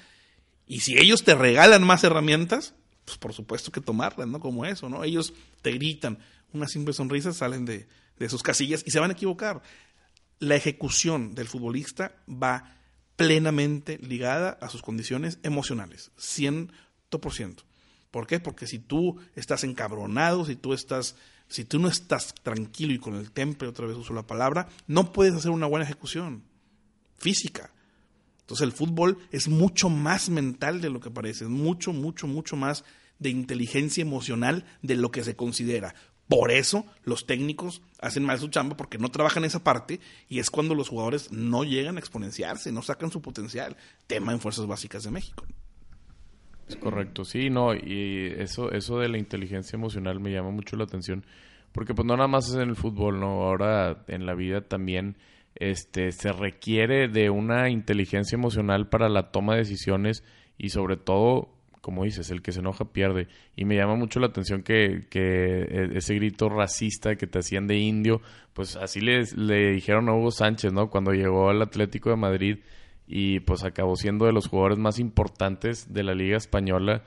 Y 0.65 0.80
si 0.80 0.97
ellos 0.97 1.25
te 1.25 1.36
regalan 1.36 1.86
más 1.86 2.06
herramientas, 2.06 2.73
pues 3.04 3.17
por 3.17 3.34
supuesto 3.34 3.69
que 3.69 3.82
tomarlas, 3.82 4.30
¿no? 4.30 4.39
Como 4.39 4.63
eso, 4.63 4.88
¿no? 4.88 5.04
Ellos 5.04 5.34
te 5.62 5.73
gritan, 5.73 6.19
una 6.54 6.68
simple 6.68 6.94
sonrisa 6.94 7.34
salen 7.34 7.66
de, 7.66 7.88
de 8.18 8.30
sus 8.30 8.44
casillas 8.44 8.84
y 8.86 8.92
se 8.92 9.00
van 9.00 9.12
a 9.12 9.14
equivocar. 9.14 9.62
La 10.40 10.56
ejecución 10.56 11.36
del 11.36 11.48
futbolista 11.48 12.16
va 12.28 12.76
plenamente 13.16 13.98
ligada 14.00 14.58
a 14.62 14.70
sus 14.70 14.82
condiciones 14.82 15.40
emocionales, 15.44 16.12
100%. 16.18 17.64
¿Por 18.10 18.28
qué? 18.28 18.40
Porque 18.40 18.68
si 18.68 18.80
tú 18.80 19.20
estás 19.36 19.64
encabronado, 19.64 20.46
si 20.46 20.56
tú 20.56 20.74
estás, 20.74 21.16
si 21.48 21.64
tú 21.64 21.80
no 21.80 21.88
estás 21.88 22.34
tranquilo 22.44 22.94
y 22.94 23.00
con 23.00 23.16
el 23.16 23.32
temple, 23.32 23.68
otra 23.68 23.88
vez 23.88 23.96
uso 23.96 24.14
la 24.14 24.28
palabra, 24.28 24.68
no 24.88 25.14
puedes 25.14 25.34
hacer 25.34 25.52
una 25.52 25.68
buena 25.68 25.86
ejecución 25.86 26.44
física. 27.18 27.72
Entonces 28.42 28.66
el 28.66 28.74
fútbol 28.74 29.18
es 29.32 29.48
mucho 29.48 29.90
más 29.90 30.30
mental 30.30 30.82
de 30.82 30.90
lo 30.90 31.00
que 31.00 31.10
parece, 31.10 31.46
es 31.46 31.50
mucho, 31.50 31.94
mucho, 31.94 32.28
mucho 32.28 32.58
más 32.58 32.84
de 33.20 33.30
inteligencia 33.30 34.02
emocional 34.02 34.66
de 34.82 34.96
lo 34.96 35.12
que 35.12 35.24
se 35.24 35.36
considera. 35.36 35.94
Por 36.32 36.50
eso 36.50 36.86
los 37.04 37.26
técnicos 37.26 37.82
hacen 38.00 38.24
mal 38.24 38.39
su 38.39 38.48
chamba 38.48 38.78
porque 38.78 38.98
no 38.98 39.10
trabajan 39.12 39.44
esa 39.44 39.65
parte 39.65 40.00
y 40.30 40.39
es 40.39 40.50
cuando 40.50 40.76
los 40.76 40.88
jugadores 40.88 41.30
no 41.34 41.65
llegan 41.65 41.98
a 41.98 42.00
exponenciarse, 42.00 42.72
no 42.72 42.82
sacan 42.82 43.12
su 43.12 43.22
potencial. 43.22 43.76
Tema 44.08 44.32
en 44.32 44.39
Fuerzas 44.39 44.65
Básicas 44.65 45.04
de 45.04 45.12
México. 45.12 45.46
Es 46.70 46.78
correcto, 46.78 47.26
sí, 47.26 47.50
no, 47.50 47.76
y 47.76 48.34
eso, 48.38 48.72
eso 48.72 49.00
de 49.00 49.10
la 49.10 49.17
inteligencia 49.17 49.76
emocional 49.76 50.22
me 50.22 50.32
llama 50.32 50.52
mucho 50.52 50.78
la 50.78 50.86
atención 50.86 51.26
porque 51.74 51.94
pues 51.94 52.06
no 52.06 52.15
nada 52.15 52.30
más 52.30 52.48
es 52.48 52.56
en 52.56 52.70
el 52.70 52.78
fútbol, 52.78 53.20
no, 53.20 53.44
ahora 53.44 54.06
en 54.08 54.26
la 54.26 54.34
vida 54.34 54.62
también 54.62 55.17
este 55.56 56.13
se 56.13 56.32
requiere 56.32 57.10
de 57.10 57.30
una 57.30 57.70
inteligencia 57.70 58.38
emocional 58.38 58.88
para 58.88 59.10
la 59.10 59.32
toma 59.32 59.56
de 59.56 59.60
decisiones 59.60 60.24
y 60.58 60.70
sobre 60.70 60.96
todo 60.96 61.50
como 61.82 62.04
dices, 62.04 62.30
el 62.30 62.41
que 62.41 62.52
se 62.52 62.60
enoja 62.60 62.86
pierde. 62.86 63.28
Y 63.56 63.65
me 63.65 63.76
llama 63.76 63.96
mucho 63.96 64.20
la 64.20 64.28
atención 64.28 64.62
que, 64.62 65.08
que 65.10 65.63
e, 65.63 65.98
ese 65.98 66.15
grito 66.15 66.48
racista 66.48 67.15
que 67.15 67.28
te 67.28 67.39
hacían 67.39 67.67
de 67.67 67.78
indio, 67.78 68.22
pues 68.54 68.76
así 68.76 69.02
le, 69.02 69.24
le 69.36 69.72
dijeron 69.74 70.08
a 70.08 70.13
Hugo 70.13 70.32
Sánchez, 70.32 70.72
¿no? 70.72 70.89
Cuando 70.89 71.12
llegó 71.12 71.50
al 71.50 71.62
Atlético 71.62 72.12
de 72.12 72.15
Madrid 72.15 72.58
y 73.08 73.41
pues 73.41 73.63
acabó 73.63 73.96
siendo 73.96 74.26
de 74.26 74.32
los 74.32 74.48
jugadores 74.48 74.78
más 74.78 75.00
importantes 75.00 75.91
de 75.91 76.04
la 76.04 76.13
Liga 76.13 76.38
Española. 76.38 77.04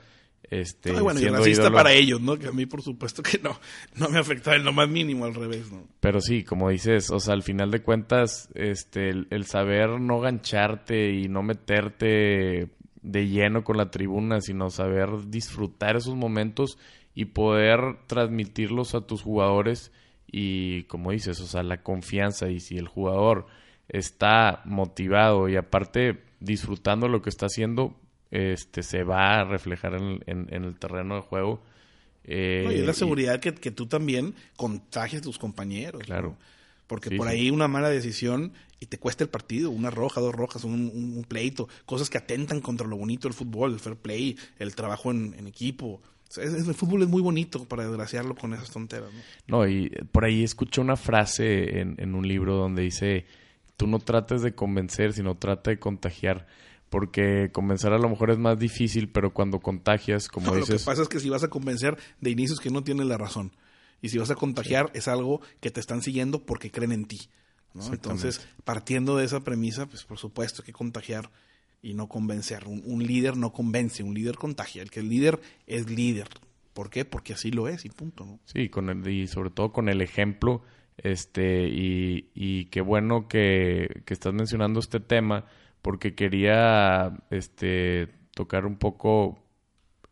Este, 0.51 0.91
bueno, 0.91 1.19
y 1.19 1.27
racista 1.27 1.71
para 1.71 1.91
ellos, 1.93 2.21
¿no? 2.21 2.37
Que 2.37 2.47
a 2.47 2.51
mí, 2.51 2.67
por 2.67 2.83
supuesto, 2.83 3.23
que 3.23 3.39
no, 3.39 3.59
no 3.95 4.09
me 4.09 4.19
afectaba 4.19 4.55
en 4.55 4.63
lo 4.63 4.73
más 4.73 4.87
mínimo, 4.87 5.25
al 5.25 5.33
revés, 5.33 5.71
¿no? 5.71 5.87
Pero 6.01 6.21
sí, 6.21 6.43
como 6.43 6.69
dices, 6.69 7.09
o 7.09 7.19
sea, 7.19 7.33
al 7.33 7.41
final 7.41 7.71
de 7.71 7.81
cuentas, 7.81 8.49
este, 8.53 9.09
el, 9.09 9.27
el 9.31 9.45
saber 9.45 9.99
no 9.99 10.19
gancharte 10.19 11.13
y 11.13 11.27
no 11.27 11.41
meterte 11.41 12.69
de 13.05 13.27
lleno 13.27 13.63
con 13.63 13.77
la 13.77 13.91
tribuna, 13.91 14.41
sino 14.41 14.69
saber 14.69 15.29
disfrutar 15.29 15.95
esos 15.95 16.15
momentos 16.15 16.77
y 17.13 17.25
poder 17.25 17.79
transmitirlos 18.07 18.95
a 18.95 19.01
tus 19.01 19.21
jugadores 19.21 19.91
y 20.27 20.83
como 20.83 21.11
dices, 21.11 21.39
o 21.39 21.47
sea, 21.47 21.63
la 21.63 21.83
confianza 21.83 22.49
y 22.49 22.59
si 22.59 22.77
el 22.77 22.87
jugador 22.87 23.45
está 23.87 24.61
motivado 24.65 25.47
y 25.47 25.55
aparte 25.55 26.23
disfrutando 26.39 27.07
lo 27.07 27.21
que 27.21 27.29
está 27.29 27.45
haciendo, 27.45 27.95
este 28.31 28.83
se 28.83 29.03
va 29.03 29.39
a 29.39 29.43
reflejar 29.45 29.95
en, 29.95 30.47
el 30.49 30.77
terreno 30.79 31.15
de 31.15 31.21
juego. 31.21 31.63
y 32.25 32.33
es 32.33 32.85
la 32.85 32.91
eh, 32.91 32.95
seguridad 32.95 33.39
que, 33.39 33.53
que, 33.53 33.71
tú 33.71 33.85
también 33.85 34.33
contagies 34.57 35.21
a 35.21 35.23
tus 35.23 35.37
compañeros. 35.37 36.01
Claro. 36.03 36.35
Porque 36.87 37.15
por 37.15 37.27
ahí 37.27 37.49
una 37.49 37.67
mala 37.67 37.89
decisión 37.89 38.53
y 38.79 38.85
te 38.87 38.99
cuesta 38.99 39.23
el 39.23 39.29
partido, 39.29 39.71
una 39.71 39.89
roja, 39.89 40.21
dos 40.21 40.35
rojas, 40.35 40.63
un, 40.63 41.25
pleito, 41.27 41.67
cosas 41.85 42.09
que 42.09 42.17
atentan 42.17 42.61
contra 42.61 42.87
lo 42.87 42.97
bonito 42.97 43.27
del 43.27 43.33
fútbol, 43.33 43.73
el 43.73 43.79
fair 43.79 43.95
play, 43.95 44.37
el 44.59 44.75
trabajo 44.75 45.11
en, 45.11 45.47
equipo. 45.47 46.01
el 46.37 46.75
fútbol 46.75 47.03
es 47.03 47.09
muy 47.09 47.21
bonito 47.21 47.65
para 47.65 47.87
desgraciarlo 47.87 48.35
con 48.35 48.53
esas 48.53 48.69
tonteras. 48.69 49.09
¿no? 49.47 49.57
no, 49.57 49.67
y 49.67 49.89
por 50.11 50.25
ahí 50.25 50.43
escuché 50.43 50.81
una 50.81 50.95
frase 50.95 51.79
en, 51.79 52.15
un 52.15 52.27
libro 52.27 52.55
donde 52.55 52.83
dice, 52.83 53.25
tú 53.77 53.87
no 53.87 53.99
trates 53.99 54.41
de 54.41 54.53
convencer, 54.53 55.13
sino 55.13 55.35
trata 55.35 55.71
de 55.71 55.79
contagiar 55.79 56.45
porque 56.89 57.49
convencer 57.51 57.91
a 57.91 57.97
lo 57.97 58.07
mejor 58.07 58.29
es 58.29 58.37
más 58.37 58.59
difícil, 58.59 59.09
pero 59.09 59.33
cuando 59.33 59.59
contagias, 59.59 60.27
como 60.27 60.55
dices... 60.55 60.69
Lo 60.69 60.77
que 60.77 60.85
pasa 60.85 61.01
es 61.01 61.09
que 61.09 61.19
si 61.19 61.29
vas 61.29 61.43
a 61.43 61.49
convencer 61.49 61.97
de 62.21 62.29
inicios 62.29 62.59
que 62.59 62.69
no 62.69 62.83
tienes 62.83 63.07
la 63.07 63.17
razón. 63.17 63.51
Y 64.01 64.09
si 64.09 64.17
vas 64.17 64.29
a 64.29 64.35
contagiar, 64.35 64.91
es 64.93 65.07
algo 65.07 65.41
que 65.59 65.71
te 65.71 65.79
están 65.79 66.01
siguiendo 66.01 66.45
porque 66.45 66.71
creen 66.71 66.91
en 66.91 67.05
ti. 67.05 67.29
Entonces, 67.91 68.47
partiendo 68.63 69.17
de 69.17 69.25
esa 69.25 69.41
premisa, 69.41 69.85
pues 69.87 70.03
por 70.03 70.17
supuesto 70.17 70.63
que 70.63 70.71
contagiar 70.71 71.29
y 71.81 71.93
no 71.93 72.07
convencer. 72.07 72.65
Un, 72.67 73.05
líder 73.05 73.37
no 73.37 73.51
convence, 73.51 74.03
un 74.03 74.13
líder 74.13 74.35
contagia. 74.35 74.81
El 74.81 74.89
que 74.89 75.01
el 75.01 75.09
líder 75.09 75.39
es 75.67 75.89
líder. 75.89 76.27
¿Por 76.73 76.89
qué? 76.89 77.05
Porque 77.05 77.33
así 77.33 77.51
lo 77.51 77.67
es 77.67 77.85
y 77.85 77.89
punto. 77.89 78.25
¿no? 78.25 78.39
Sí, 78.45 78.69
con 78.69 78.89
el, 78.89 79.07
y 79.07 79.27
sobre 79.27 79.49
todo 79.49 79.71
con 79.71 79.89
el 79.89 80.01
ejemplo. 80.01 80.63
este 80.97 81.67
Y, 81.67 82.29
y 82.33 82.65
qué 82.65 82.81
bueno 82.81 83.27
que, 83.27 84.01
que 84.05 84.13
estás 84.13 84.33
mencionando 84.33 84.79
este 84.79 84.99
tema 84.99 85.45
porque 85.81 86.15
quería 86.15 87.13
este 87.29 88.07
tocar 88.33 88.65
un 88.65 88.77
poco 88.77 89.37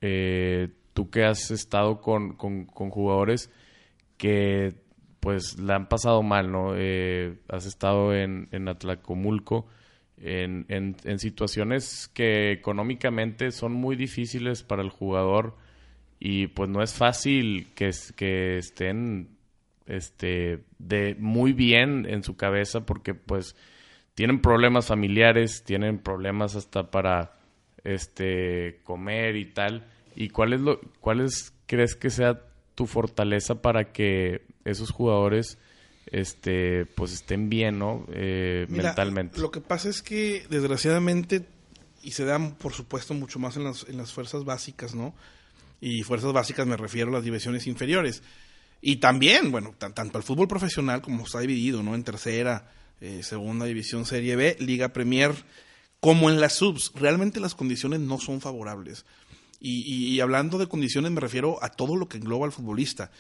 eh, 0.02 0.70
tú 0.94 1.10
que 1.10 1.24
has 1.24 1.50
estado 1.50 2.02
con, 2.02 2.36
con, 2.36 2.66
con 2.66 2.92
jugadores 2.92 3.50
que 4.18 4.76
pues 5.20 5.58
la 5.58 5.76
han 5.76 5.88
pasado 5.88 6.22
mal, 6.22 6.52
¿no? 6.52 6.74
Eh, 6.76 7.38
has 7.48 7.66
estado 7.66 8.14
en, 8.14 8.68
Atlacomulco, 8.68 9.68
en, 10.18 10.96
situaciones 11.18 12.10
que 12.14 12.52
económicamente 12.52 13.52
son 13.52 13.74
muy 13.74 13.96
difíciles 13.96 14.64
para 14.64 14.82
el 14.82 14.90
jugador 14.90 15.56
y 16.20 16.48
pues 16.48 16.70
no 16.70 16.84
es 16.84 16.94
fácil 16.94 17.68
que, 17.74 17.92
que 18.16 18.58
estén 18.58 19.30
este, 19.86 20.64
de 20.78 21.16
muy 21.20 21.54
bien 21.54 22.06
en 22.06 22.24
su 22.24 22.36
cabeza 22.36 22.86
porque 22.86 23.14
pues 23.14 23.56
tienen 24.16 24.42
problemas 24.42 24.88
familiares, 24.88 25.64
tienen 25.64 26.00
problemas 26.00 26.56
hasta 26.56 26.92
para 26.92 27.34
este 27.84 28.82
comer 28.84 29.36
y 29.36 29.46
tal. 29.46 29.88
¿Y 30.16 30.30
cuál 30.30 30.54
es 30.54 30.62
lo 30.62 30.80
cuál 31.00 31.26
crees 31.66 31.96
que 31.96 32.10
sea 32.10 32.42
tu 32.76 32.88
fortaleza 32.88 33.62
para 33.62 33.92
que 33.92 34.46
esos 34.66 34.92
jugadores 34.92 35.58
este 36.08 36.86
pues 36.86 37.14
estén 37.14 37.50
bien 37.50 37.80
no 37.80 38.06
eh, 38.12 38.66
mentalmente. 38.70 39.40
lo 39.40 39.52
que 39.52 39.62
pasa 39.62 39.90
es 39.90 40.02
que 40.02 40.46
desgraciadamente 40.50 41.46
y 42.02 42.12
se 42.12 42.26
dan 42.26 42.56
por 42.56 42.74
supuesto 42.74 43.14
mucho 43.14 43.40
más 43.40 43.56
en 43.58 43.64
las, 43.64 43.88
en 43.88 43.98
las 43.98 44.12
fuerzas 44.12 44.44
básicas 44.44 44.94
no 44.94 45.14
y 45.80 46.04
fuerzas 46.04 46.34
básicas 46.34 46.68
me 46.68 46.78
refiero 46.78 47.10
a 47.10 47.14
las 47.14 47.24
divisiones 47.24 47.68
inferiores. 47.68 48.24
Y 48.82 48.98
también 48.98 49.52
bueno 49.52 49.74
tanto 49.78 50.18
el 50.18 50.24
fútbol 50.24 50.48
profesional 50.48 51.02
como 51.02 51.24
está 51.24 51.40
dividido 51.40 51.84
no 51.84 51.96
en 51.96 52.04
tercera 52.04 52.70
eh, 53.00 53.24
segunda 53.24 53.66
división 53.66 54.06
serie 54.06 54.36
B 54.36 54.58
liga 54.60 54.90
premier 54.90 55.34
como 56.00 56.30
en 56.30 56.42
las 56.42 56.56
subs. 56.56 56.92
Realmente 56.96 57.40
las 57.40 57.56
condiciones 57.56 58.02
no 58.02 58.20
son 58.20 58.42
favorables 58.42 59.06
y, 59.64 60.14
y, 60.14 60.20
hablando 60.20 60.58
de 60.58 60.68
condiciones 60.68 61.12
me 61.12 61.22
refiero 61.22 61.58
a 61.64 61.70
todo 61.70 61.96
lo 61.96 62.10
que 62.10 62.18
engloba 62.18 62.46
al 62.46 62.52
futbolista. 62.52 63.12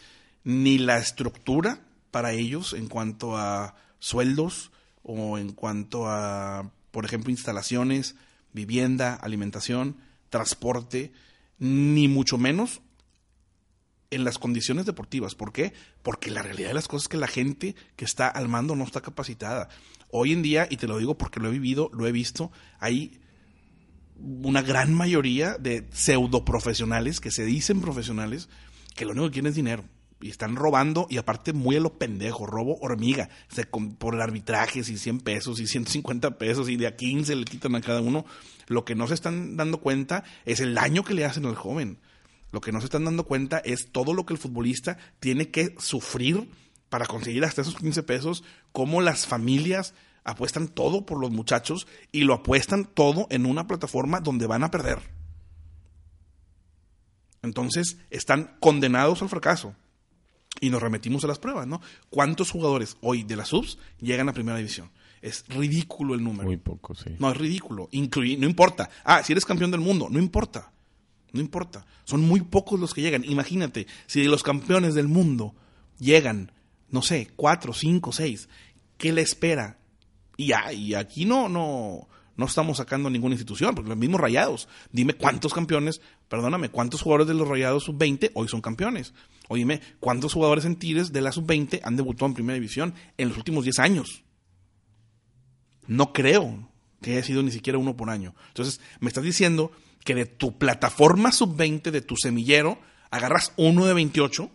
Ni 0.44 0.78
la 0.78 0.98
estructura 0.98 1.80
para 2.12 2.34
ellos 2.34 2.74
en 2.74 2.90
cuanto 2.90 3.38
a 3.38 3.76
sueldos 4.00 4.72
o 5.04 5.38
en 5.38 5.54
cuanto 5.54 6.10
a, 6.10 6.70
por 6.92 7.06
ejemplo, 7.06 7.32
instalaciones, 7.32 8.16
vivienda, 8.52 9.16
alimentación, 9.16 9.96
transporte, 10.30 11.14
ni 11.60 12.10
mucho 12.10 12.38
menos 12.38 12.82
en 14.12 14.26
las 14.26 14.38
condiciones 14.38 14.86
deportivas. 14.86 15.36
¿Por 15.36 15.54
qué? 15.54 15.74
Porque 16.02 16.30
la 16.30 16.42
realidad 16.42 16.68
de 16.70 16.74
las 16.76 16.90
cosas 16.90 17.04
es 17.04 17.10
que 17.10 17.18
la 17.18 17.28
gente 17.28 17.76
que 17.96 18.06
está 18.06 18.28
al 18.28 18.50
mando 18.50 18.76
no 18.76 18.84
está 18.84 19.00
capacitada. 19.00 19.70
Hoy 20.10 20.34
en 20.34 20.42
día, 20.42 20.68
y 20.70 20.78
te 20.78 20.88
lo 20.88 20.98
digo 20.98 21.18
porque 21.18 21.40
lo 21.40 21.48
he 21.48 21.52
vivido, 21.52 21.90
lo 21.94 22.06
he 22.06 22.12
visto, 22.12 22.52
hay 22.80 23.20
una 24.18 24.62
gran 24.62 24.94
mayoría 24.94 25.58
de 25.58 25.88
pseudo 25.92 26.46
profesionales 26.46 27.20
que 27.20 27.32
se 27.32 27.46
dicen 27.46 27.82
profesionales 27.82 28.50
que 28.96 29.06
lo 29.06 29.12
único 29.12 29.28
que 29.28 29.34
quieren 29.34 29.50
es 29.50 29.56
dinero 29.56 29.84
y 30.24 30.30
están 30.30 30.56
robando 30.56 31.06
y 31.10 31.18
aparte 31.18 31.52
muy 31.52 31.76
a 31.76 31.82
lo 31.82 31.98
pendejo, 31.98 32.46
robo 32.46 32.78
hormiga, 32.80 33.30
se, 33.50 33.66
por 33.66 34.16
el 34.16 34.22
arbitraje, 34.22 34.80
y 34.80 34.84
100 34.84 35.20
pesos 35.20 35.60
y 35.60 35.68
150 35.68 36.38
pesos 36.38 36.70
y 36.70 36.78
de 36.78 36.88
a 36.88 36.96
15 36.96 37.36
le 37.36 37.44
quitan 37.44 37.76
a 37.76 37.82
cada 37.82 38.02
uno. 38.02 38.26
Lo 38.68 38.86
que 38.86 38.96
no 38.96 39.08
se 39.08 39.16
están 39.16 39.58
dando 39.58 39.80
cuenta 39.80 40.24
es 40.46 40.62
el 40.62 40.76
daño 40.76 41.04
que 41.04 41.14
le 41.14 41.26
hacen 41.26 41.46
al 41.46 41.56
joven. 41.56 42.00
Lo 42.52 42.62
que 42.62 42.72
no 42.72 42.80
se 42.80 42.86
están 42.86 43.04
dando 43.04 43.26
cuenta 43.26 43.58
es 43.60 43.92
todo 43.92 44.14
lo 44.14 44.26
que 44.26 44.34
el 44.34 44.40
futbolista 44.40 44.98
tiene 45.20 45.50
que 45.50 45.76
sufrir 45.78 46.50
para 46.88 47.06
conseguir 47.06 47.44
hasta 47.44 47.62
esos 47.62 47.76
15 47.76 48.04
pesos, 48.04 48.44
cómo 48.72 49.02
las 49.02 49.28
familias 49.28 49.94
apuestan 50.24 50.68
todo 50.68 51.06
por 51.06 51.20
los 51.20 51.32
muchachos 51.32 51.88
y 52.12 52.24
lo 52.24 52.34
apuestan 52.34 52.86
todo 52.86 53.28
en 53.30 53.46
una 53.46 53.68
plataforma 53.68 54.20
donde 54.20 54.48
van 54.48 54.64
a 54.64 54.72
perder. 54.72 55.00
Entonces 57.42 57.98
están 58.10 58.56
condenados 58.60 59.22
al 59.22 59.30
fracaso. 59.30 59.76
Y 60.62 60.70
nos 60.70 60.82
remetimos 60.82 61.24
a 61.24 61.28
las 61.28 61.40
pruebas, 61.40 61.68
¿no? 61.68 61.82
¿Cuántos 62.10 62.52
jugadores 62.52 62.98
hoy 63.02 63.24
de 63.24 63.36
las 63.36 63.50
subs 63.50 63.78
llegan 64.00 64.30
a 64.30 64.34
primera 64.34 64.58
división? 64.58 64.92
Es 65.22 65.46
ridículo 65.48 66.14
el 66.14 66.24
número. 66.24 66.46
Muy 66.46 66.58
poco, 66.58 66.94
sí. 66.96 67.16
No, 67.20 67.32
es 67.32 67.38
ridículo. 67.38 67.90
no 67.92 68.48
importa. 68.48 68.90
Ah, 69.04 69.24
si 69.24 69.34
eres 69.34 69.46
campeón 69.46 69.72
del 69.72 69.82
mundo, 69.82 70.08
no 70.10 70.20
importa. 70.20 70.72
No 71.32 71.42
importa. 71.42 71.86
Son 72.06 72.22
muy 72.22 72.42
pocos 72.42 72.80
los 72.80 72.94
que 72.94 73.02
llegan. 73.02 73.24
Imagínate, 73.26 73.88
si 74.06 74.22
de 74.22 74.28
los 74.28 74.44
campeones 74.44 74.94
del 74.94 75.08
mundo 75.08 75.56
llegan, 75.98 76.52
no 76.90 77.02
sé, 77.02 77.32
cuatro, 77.36 77.74
cinco, 77.74 78.12
seis, 78.12 78.48
¿qué 78.98 79.12
le 79.12 79.22
espera? 79.22 79.80
Y, 80.38 80.48
ya, 80.48 80.74
y 80.74 80.94
aquí 80.94 81.26
no, 81.26 81.48
no, 81.48 82.08
no 82.36 82.46
estamos 82.46 82.78
sacando 82.78 83.10
ninguna 83.10 83.36
institución, 83.36 83.76
porque 83.76 83.90
los 83.90 83.98
mismos 83.98 84.20
rayados. 84.20 84.68
Dime 84.92 85.14
cuántos 85.14 85.54
campeones, 85.54 86.02
perdóname, 86.28 86.70
cuántos 86.70 87.02
jugadores 87.02 87.28
de 87.28 87.36
los 87.36 87.48
rayados 87.48 87.84
sub-20 87.84 88.32
hoy 88.34 88.48
son 88.48 88.62
campeones. 88.62 89.14
Oíme, 89.50 89.82
¿cuántos 90.00 90.34
jugadores 90.34 90.66
en 90.66 90.78
Tigres 90.78 91.12
de 91.14 91.22
la 91.22 91.32
sub-20 91.32 91.82
han 91.84 91.96
debutado 91.96 92.28
en 92.28 92.34
primera 92.34 92.56
división 92.56 92.94
en 93.18 93.30
los 93.30 93.38
últimos 93.38 93.64
10 93.64 93.80
años? 93.80 94.24
No 95.86 96.14
creo 96.14 96.70
que 97.02 97.12
haya 97.12 97.24
sido 97.24 97.44
ni 97.44 97.52
siquiera 97.52 97.78
uno 97.78 97.96
por 97.96 98.10
año. 98.10 98.34
Entonces, 98.48 98.80
me 99.00 99.10
estás 99.10 99.24
diciendo 99.24 99.72
que 100.04 100.16
de 100.16 100.26
tu 100.26 100.58
plataforma 100.58 101.32
sub-20, 101.32 101.92
de 101.92 102.02
tu 102.02 102.16
semillero, 102.18 102.80
agarras 103.12 103.54
uno 103.58 103.86
de 103.86 103.94
28. 103.94 104.50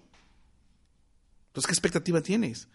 Entonces, 1.48 1.66
¿qué 1.66 1.72
expectativa 1.72 2.20
tienes? 2.22 2.68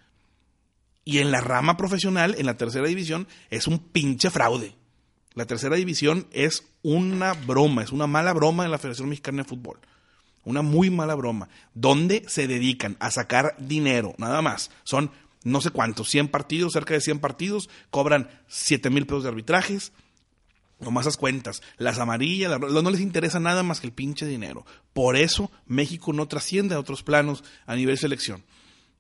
Y 1.06 1.20
en 1.20 1.32
la 1.32 1.42
rama 1.42 1.78
profesional, 1.78 2.36
en 2.38 2.46
la 2.46 2.58
tercera 2.58 2.88
división, 2.88 3.28
es 3.50 3.68
un 3.68 3.80
pinche 3.80 4.30
fraude. 4.30 4.76
La 5.34 5.46
tercera 5.46 5.76
división 5.76 6.28
es 6.32 6.64
una 6.82 7.34
broma, 7.34 7.84
es 7.84 7.92
una 7.92 8.08
mala 8.08 8.34
broma 8.34 8.66
en 8.66 8.72
la 8.72 8.78
Federación 8.78 9.10
Mexicana 9.10 9.44
de 9.44 9.50
Fútbol. 9.50 9.80
Una 10.46 10.62
muy 10.62 10.90
mala 10.90 11.16
broma. 11.16 11.50
Donde 11.74 12.24
se 12.28 12.48
dedican 12.48 12.98
a 13.00 13.12
sacar 13.12 13.56
dinero, 13.58 14.14
nada 14.18 14.42
más. 14.42 14.72
Son 14.84 15.12
no 15.44 15.60
sé 15.60 15.72
cuántos, 15.72 16.10
100 16.10 16.30
partidos, 16.30 16.74
cerca 16.74 16.94
de 16.94 17.02
100 17.02 17.20
partidos, 17.20 17.70
cobran 17.90 18.30
7 18.48 18.90
mil 18.90 19.06
pesos 19.06 19.24
de 19.24 19.30
arbitrajes. 19.30 19.92
Nomás 20.80 21.06
esas 21.06 21.18
cuentas, 21.18 21.62
las 21.78 22.00
amarillas, 22.00 22.60
no 22.60 22.92
les 22.92 23.00
interesa 23.00 23.40
nada 23.40 23.64
más 23.64 23.80
que 23.80 23.88
el 23.88 23.94
pinche 23.94 24.26
dinero. 24.26 24.66
Por 24.94 25.16
eso 25.16 25.52
México 25.66 26.12
no 26.14 26.28
trasciende 26.28 26.76
a 26.76 26.80
otros 26.80 27.04
planos 27.04 27.44
a 27.66 27.76
nivel 27.76 27.98
selección. 27.98 28.44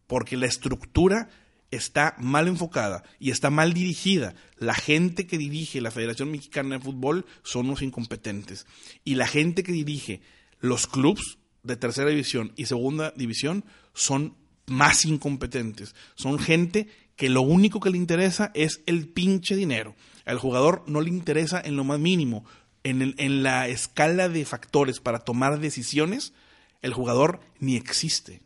Porque 0.07 0.37
la 0.37 0.45
estructura 0.45 1.29
está 1.75 2.15
mal 2.19 2.47
enfocada 2.47 3.03
y 3.19 3.31
está 3.31 3.49
mal 3.49 3.73
dirigida. 3.73 4.35
La 4.57 4.73
gente 4.73 5.27
que 5.27 5.37
dirige 5.37 5.81
la 5.81 5.91
Federación 5.91 6.31
Mexicana 6.31 6.77
de 6.77 6.83
Fútbol 6.83 7.25
son 7.43 7.67
unos 7.67 7.81
incompetentes. 7.81 8.65
Y 9.03 9.15
la 9.15 9.27
gente 9.27 9.63
que 9.63 9.71
dirige 9.71 10.21
los 10.59 10.87
clubs 10.87 11.39
de 11.63 11.75
tercera 11.75 12.09
división 12.09 12.53
y 12.55 12.65
segunda 12.65 13.13
división 13.15 13.65
son 13.93 14.35
más 14.65 15.05
incompetentes. 15.05 15.95
Son 16.15 16.39
gente 16.39 16.87
que 17.15 17.29
lo 17.29 17.41
único 17.41 17.79
que 17.79 17.89
le 17.89 17.97
interesa 17.97 18.51
es 18.53 18.81
el 18.85 19.07
pinche 19.07 19.55
dinero. 19.55 19.95
Al 20.25 20.39
jugador 20.39 20.83
no 20.87 21.01
le 21.01 21.09
interesa 21.09 21.61
en 21.63 21.75
lo 21.75 21.83
más 21.83 21.99
mínimo. 21.99 22.45
En, 22.83 23.15
en 23.17 23.43
la 23.43 23.67
escala 23.67 24.29
de 24.29 24.45
factores 24.45 24.99
para 24.99 25.19
tomar 25.19 25.59
decisiones, 25.59 26.33
el 26.81 26.93
jugador 26.93 27.39
ni 27.59 27.75
existe. 27.75 28.41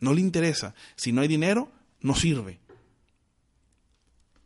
No 0.00 0.12
le 0.12 0.20
interesa. 0.20 0.74
Si 0.96 1.12
no 1.12 1.22
hay 1.22 1.28
dinero, 1.28 1.72
no 2.04 2.14
sirve. 2.14 2.60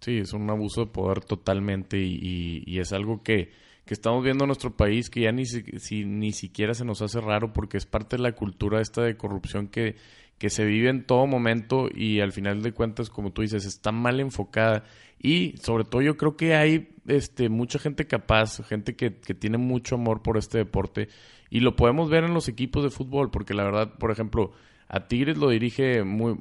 Sí, 0.01 0.17
es 0.17 0.33
un 0.33 0.49
abuso 0.49 0.87
de 0.87 0.93
poder 0.93 1.21
totalmente 1.21 1.99
y 1.99 2.79
es 2.79 2.93
algo 2.95 3.23
que, 3.23 3.51
que 3.89 3.95
estamos 3.95 4.23
viendo 4.23 4.45
en 4.45 4.49
nuestro 4.49 4.77
país 4.77 5.09
que 5.09 5.23
ya 5.23 5.33
ni, 5.33 5.47
si, 5.47 6.05
ni 6.05 6.33
siquiera 6.33 6.75
se 6.75 6.85
nos 6.85 7.01
hace 7.01 7.23
raro 7.23 7.55
porque 7.55 7.79
es 7.79 7.87
parte 7.87 8.17
de 8.17 8.23
la 8.23 8.33
cultura 8.33 8.83
esta 8.83 9.01
de 9.03 9.17
corrupción 9.17 9.69
que, 9.69 9.97
que 10.37 10.51
se 10.51 10.67
vive 10.67 10.91
en 10.91 11.07
todo 11.07 11.27
momento 11.27 11.89
y 11.93 12.21
al 12.21 12.33
final 12.33 12.61
de 12.61 12.73
cuentas, 12.73 13.09
como 13.09 13.33
tú 13.33 13.41
dices, 13.41 13.65
está 13.65 13.91
mal 13.91 14.21
enfocada. 14.21 14.85
Y 15.19 15.55
sobre 15.63 15.85
todo 15.85 16.03
yo 16.03 16.19
creo 16.19 16.37
que 16.37 16.55
hay 16.55 16.91
este, 17.07 17.49
mucha 17.49 17.79
gente 17.79 18.07
capaz, 18.07 18.63
gente 18.69 18.95
que, 18.95 19.17
que 19.21 19.33
tiene 19.33 19.57
mucho 19.57 19.95
amor 19.95 20.23
por 20.23 20.37
este 20.37 20.59
deporte 20.59 21.09
y 21.49 21.61
lo 21.61 21.75
podemos 21.75 22.11
ver 22.11 22.25
en 22.25 22.35
los 22.35 22.47
equipos 22.49 22.85
de 22.85 22.91
fútbol 22.91 23.31
porque 23.31 23.55
la 23.55 23.65
verdad, 23.65 23.95
por 23.99 24.11
ejemplo, 24.11 24.53
a 24.89 25.07
Tigres 25.07 25.37
lo 25.37 25.51
dirige 25.51 26.03
muy, 26.03 26.33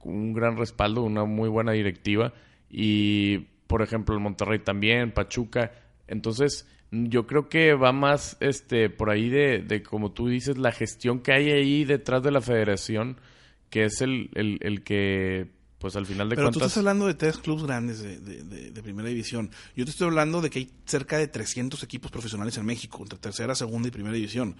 un 0.00 0.32
gran 0.32 0.56
respaldo, 0.56 1.02
una 1.02 1.24
muy 1.24 1.48
buena 1.48 1.72
directiva 1.72 2.32
y 2.68 3.38
por 3.66 3.82
ejemplo 3.82 4.14
el 4.14 4.20
Monterrey 4.20 4.58
también, 4.58 5.12
Pachuca. 5.12 5.72
Entonces, 6.08 6.66
yo 6.90 7.26
creo 7.26 7.48
que 7.48 7.74
va 7.74 7.92
más 7.92 8.36
este 8.40 8.90
por 8.90 9.08
ahí 9.10 9.30
de, 9.30 9.60
de, 9.60 9.82
como 9.82 10.12
tú 10.12 10.28
dices, 10.28 10.58
la 10.58 10.72
gestión 10.72 11.20
que 11.20 11.32
hay 11.32 11.50
ahí 11.50 11.84
detrás 11.84 12.22
de 12.22 12.30
la 12.30 12.40
federación, 12.40 13.18
que 13.70 13.84
es 13.84 14.02
el, 14.02 14.30
el, 14.34 14.82
que, 14.82 15.48
pues 15.78 15.96
al 15.96 16.04
final 16.04 16.28
de 16.28 16.36
Pero 16.36 16.48
cuentas... 16.48 16.60
tú 16.60 16.66
estás 16.66 16.78
hablando 16.78 17.06
de 17.06 17.14
tres 17.14 17.38
clubes 17.38 17.64
grandes 17.64 18.02
de, 18.02 18.18
de, 18.18 18.82
primera 18.82 19.08
división. 19.08 19.50
Yo 19.74 19.86
te 19.86 19.90
estoy 19.90 20.08
hablando 20.08 20.42
de 20.42 20.50
que 20.50 20.58
hay 20.58 20.70
cerca 20.84 21.16
de 21.16 21.28
300 21.28 21.82
equipos 21.82 22.10
profesionales 22.10 22.58
en 22.58 22.66
México, 22.66 22.98
entre 23.00 23.18
tercera, 23.18 23.54
segunda 23.54 23.88
y 23.88 23.90
primera 23.90 24.14
división. 24.14 24.56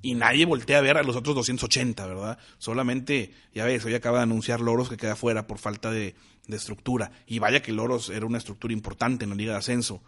Y 0.00 0.14
nadie 0.14 0.46
voltea 0.46 0.78
a 0.78 0.82
ver 0.82 0.96
a 0.96 1.02
los 1.02 1.16
otros 1.16 1.34
280, 1.34 2.06
¿verdad? 2.06 2.38
Solamente, 2.58 3.32
ya 3.52 3.64
ves, 3.64 3.84
hoy 3.84 3.94
acaba 3.94 4.18
de 4.18 4.24
anunciar 4.24 4.60
Loros 4.60 4.88
que 4.88 4.96
queda 4.96 5.16
fuera 5.16 5.46
por 5.46 5.58
falta 5.58 5.90
de, 5.90 6.14
estructura. 6.48 7.10
Y 7.26 7.40
vaya 7.40 7.60
que 7.60 7.72
Loros 7.72 8.08
era 8.08 8.24
una 8.24 8.38
estructura 8.38 8.72
importante 8.72 9.24
en 9.24 9.30
la 9.30 9.36
Liga 9.36 9.52
de 9.52 9.58
Ascenso. 9.58 10.02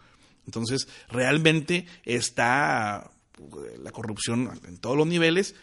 Entonces, 0.45 0.87
realmente 1.09 1.85
está 2.03 3.11
eh, 3.37 3.77
la 3.79 3.91
corrupción 3.91 4.59
en 4.67 4.77
todos 4.77 4.97
los 4.97 5.05
niveles, 5.05 5.55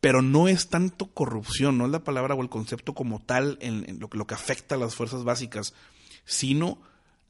pero 0.00 0.22
no 0.22 0.48
es 0.48 0.68
tanto 0.68 1.06
corrupción, 1.06 1.78
no 1.78 1.86
es 1.86 1.92
la 1.92 2.04
palabra 2.04 2.34
o 2.34 2.42
el 2.42 2.48
concepto 2.48 2.94
como 2.94 3.20
tal 3.20 3.58
en, 3.60 4.00
lo, 4.00 4.08
que 4.08 4.34
afecta 4.34 4.74
a 4.74 4.78
las 4.78 4.94
fuerzas 4.94 5.24
básicas, 5.24 5.74
sino 6.24 6.82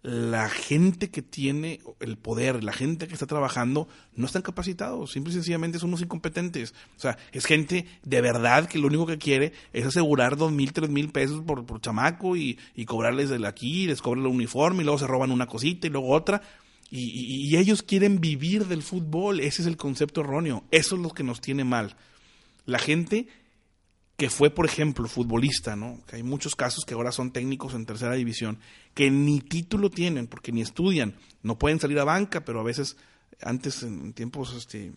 la 0.03 0.49
gente 0.49 1.11
que 1.11 1.21
tiene 1.21 1.81
el 2.01 2.17
poder, 2.17 2.65
la 2.65 2.73
gente 2.73 3.07
que 3.07 3.13
está 3.13 3.27
trabajando, 3.27 3.87
no 4.17 4.25
están 4.25 4.41
capacitados, 4.41 5.13
simple 5.13 5.31
y 5.31 5.35
sencillamente 5.35 5.79
son 5.79 5.91
unos 5.91 6.01
incompetentes. 6.01 6.75
O 6.97 7.01
sea, 7.01 7.19
es 7.33 7.45
gente 7.45 7.87
de 8.03 8.21
verdad 8.23 8.67
que 8.67 8.79
lo 8.79 8.87
único 8.87 9.07
que 9.07 9.19
quiere 9.19 9.53
es 9.75 9.85
asegurar 9.85 10.37
dos 10.37 10.53
mil, 10.53 10.73
tres 10.73 10.89
mil 10.89 11.11
pesos 11.11 11.43
por, 11.43 11.67
por 11.67 11.81
chamaco 11.83 12.37
y, 12.37 12.59
y 12.75 12.87
cobrarles 12.87 13.29
de 13.29 13.47
aquí, 13.47 13.87
les 13.87 14.01
cobran 14.01 14.25
el 14.25 14.33
uniforme 14.33 14.83
y 14.83 14.85
luego 14.85 14.99
se 14.99 15.07
roban 15.07 15.33
una 15.33 15.47
cosita 15.47 15.87
y 15.87 15.91
luego 15.91 16.09
otra. 16.09 16.41
Y, 16.91 17.49
y 17.49 17.57
ellos 17.57 17.83
quieren 17.83 18.21
vivir 18.21 18.67
del 18.67 18.83
fútbol, 18.83 19.41
ese 19.41 19.63
es 19.63 19.69
el 19.69 19.77
concepto 19.77 20.23
erróneo, 20.23 20.65
eso 20.71 20.97
es 20.97 21.03
lo 21.03 21.11
que 21.11 21.23
nos 21.23 21.41
tiene 21.41 21.63
mal. 21.63 21.95
La 22.65 22.79
gente 22.79 23.29
que 24.21 24.29
fue, 24.29 24.51
por 24.51 24.67
ejemplo, 24.67 25.09
futbolista, 25.09 25.77
¿no? 25.77 25.99
Que 26.07 26.17
hay 26.17 26.23
muchos 26.23 26.55
casos 26.55 26.85
que 26.85 26.93
ahora 26.93 27.11
son 27.11 27.31
técnicos 27.31 27.73
en 27.73 27.87
tercera 27.87 28.13
división, 28.13 28.59
que 28.93 29.11
ni 29.11 29.41
título 29.41 29.89
tienen, 29.89 30.27
porque 30.27 30.53
ni 30.53 30.61
estudian, 30.61 31.17
no 31.43 31.59
pueden 31.59 31.81
salir 31.81 31.99
a 31.99 32.05
banca, 32.05 32.45
pero 32.45 32.61
a 32.61 32.63
veces, 32.63 32.99
antes, 33.41 33.83
en 33.83 34.13
tiempos 34.13 34.53
este, 34.55 34.93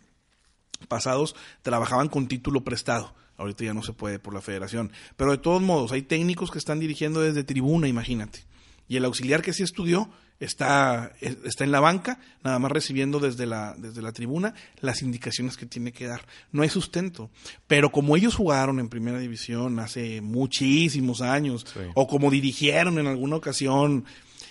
pasados, 0.90 1.38
trabajaban 1.62 2.10
con 2.10 2.28
título 2.28 2.66
prestado. 2.66 3.16
Ahorita 3.38 3.64
ya 3.64 3.74
no 3.74 3.82
se 3.82 3.94
puede 3.94 4.20
por 4.20 4.34
la 4.34 4.42
federación. 4.42 4.92
Pero 5.16 5.32
de 5.32 5.38
todos 5.38 5.62
modos, 5.62 5.94
hay 5.94 6.02
técnicos 6.02 6.52
que 6.52 6.58
están 6.58 6.82
dirigiendo 6.82 7.22
desde 7.22 7.46
tribuna, 7.46 7.88
imagínate. 7.88 8.44
Y 8.90 8.98
el 8.98 9.06
auxiliar 9.06 9.42
que 9.42 9.54
sí 9.54 9.64
estudió, 9.64 10.10
está, 10.40 11.14
está 11.22 11.64
en 11.64 11.72
la 11.72 11.80
banca, 11.80 12.20
nada 12.44 12.60
más 12.60 12.72
recibiendo 12.72 13.20
desde 13.20 13.46
la, 13.46 13.76
desde 13.78 14.02
la 14.02 14.12
tribuna 14.12 14.54
las 14.82 15.02
indicaciones 15.02 15.58
que 15.58 15.66
tiene 15.66 15.92
que 15.92 16.08
dar. 16.08 16.26
No 16.52 16.64
hay 16.64 16.70
sustento. 16.70 17.30
Pero 17.68 17.92
como 17.92 18.16
ellos 18.16 18.36
jugaron 18.36 18.80
en 18.80 18.90
primera 18.90 19.20
división 19.20 19.80
hace 19.80 20.22
muchísimos 20.22 21.22
años, 21.22 21.66
o 21.94 22.08
como 22.08 22.32
dirigieron 22.32 23.00
en 23.00 23.08
alguna 23.08 23.36
ocasión, 23.36 24.06